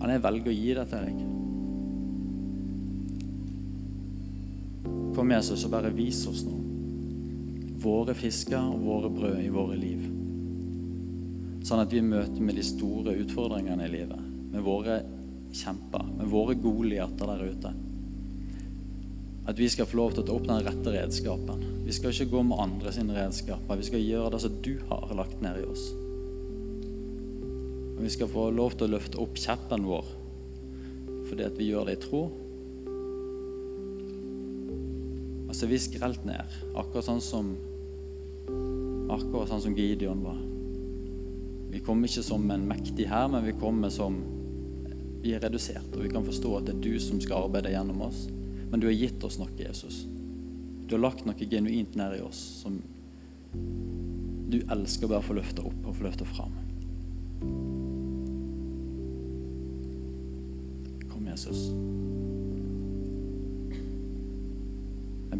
Men 0.00 0.14
jeg 0.14 0.24
velger 0.24 0.52
å 0.52 0.56
gi 0.56 0.72
det 0.78 0.86
til 0.88 1.10
deg. 1.10 1.39
Kom, 5.30 5.36
Jesus, 5.36 5.62
og 5.62 5.70
bare 5.70 5.92
vis 5.94 6.24
oss 6.26 6.40
nå 6.42 6.56
våre 7.80 8.16
fisker 8.18 8.58
og 8.58 8.80
våre 8.82 9.10
brød 9.14 9.36
i 9.44 9.52
våre 9.54 9.76
liv. 9.78 10.00
Sånn 11.62 11.82
at 11.84 11.94
vi 11.94 12.00
møter 12.02 12.42
med 12.42 12.58
de 12.58 12.64
store 12.66 13.14
utfordringene 13.22 13.86
i 13.86 13.92
livet, 13.92 14.24
med 14.50 14.64
våre 14.66 14.96
kjemper, 15.54 16.02
med 16.18 16.32
våre 16.32 16.56
Goliater 16.58 17.30
der 17.30 17.46
ute. 17.46 17.72
At 19.46 19.62
vi 19.62 19.70
skal 19.70 19.86
få 19.86 20.00
lov 20.00 20.16
til 20.16 20.24
å 20.24 20.26
ta 20.26 20.34
opp 20.34 20.50
den 20.50 20.66
rette 20.66 20.96
redskapen. 20.96 21.62
Vi 21.86 21.94
skal 21.94 22.10
ikke 22.10 22.32
gå 22.34 22.44
med 22.50 22.66
andre 22.66 22.96
sine 22.98 23.14
redskaper. 23.14 23.78
Vi 23.78 23.86
skal 23.86 24.02
gjøre 24.02 24.34
det 24.34 24.42
som 24.48 24.60
du 24.66 24.74
har 24.90 25.16
lagt 25.22 25.40
ned 25.46 25.62
i 25.62 25.66
oss. 25.70 25.86
Og 27.94 28.02
vi 28.02 28.12
skal 28.18 28.34
få 28.34 28.50
lov 28.58 28.74
til 28.74 28.90
å 28.90 28.96
løfte 28.98 29.22
opp 29.22 29.38
kjeppen 29.38 29.86
vår 29.86 30.16
fordi 31.30 31.46
at 31.46 31.54
vi 31.54 31.70
gjør 31.70 31.86
det 31.86 32.00
i 32.00 32.06
tro. 32.10 32.26
Altså, 35.60 35.74
vi 35.74 35.78
skrelt 35.84 36.22
ned, 36.24 36.54
akkurat 36.72 37.04
sånn 37.04 37.18
som 37.20 37.48
akkurat 39.12 39.50
sånn 39.50 39.60
som 39.60 39.74
Gideon 39.76 40.22
var. 40.24 40.38
Vi 41.68 41.82
kommer 41.84 42.08
ikke 42.08 42.24
som 42.24 42.46
en 42.48 42.64
mektig 42.64 43.04
her, 43.10 43.26
men 43.28 43.44
vi 43.44 43.52
kommer 43.60 43.92
som 43.92 44.16
vi 45.20 45.34
er 45.36 45.44
redusert, 45.44 45.90
og 45.92 46.06
vi 46.06 46.14
kan 46.14 46.24
forstå 46.24 46.54
at 46.56 46.70
det 46.70 46.78
er 46.78 46.80
du 46.86 46.96
som 47.04 47.20
skal 47.20 47.44
arbeide 47.50 47.74
gjennom 47.74 48.00
oss. 48.08 48.22
Men 48.70 48.80
du 48.80 48.88
har 48.88 48.96
gitt 48.96 49.20
oss 49.28 49.36
noe, 49.36 49.52
Jesus. 49.60 50.06
Du 50.88 50.96
har 50.96 51.04
lagt 51.04 51.28
noe 51.28 51.52
genuint 51.52 51.92
ned 51.92 52.16
i 52.16 52.24
oss 52.24 52.40
som 52.62 52.80
du 54.48 54.62
elsker 54.64 55.12
bare 55.12 55.20
å 55.20 55.28
få 55.28 55.36
løfte 55.42 55.68
opp 55.68 55.84
og 55.84 56.00
få 56.00 56.08
løfte 56.08 56.30
fram. 56.32 56.56
Kom, 61.12 61.28
Jesus. 61.28 61.68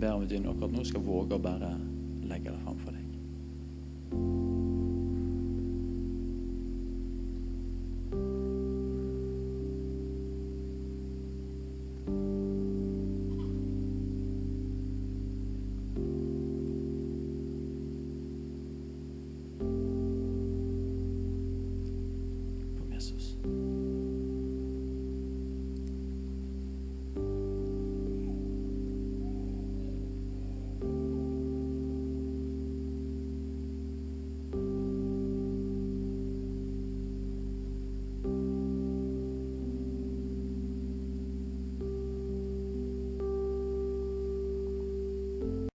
Jeg 0.00 0.08
ber 0.08 0.14
om 0.16 0.22
at 0.24 0.30
vi 0.32 0.38
akkurat 0.48 0.72
nå 0.72 0.82
skal 0.88 1.02
våge 1.04 1.36
å 1.36 1.42
bare. 1.44 1.74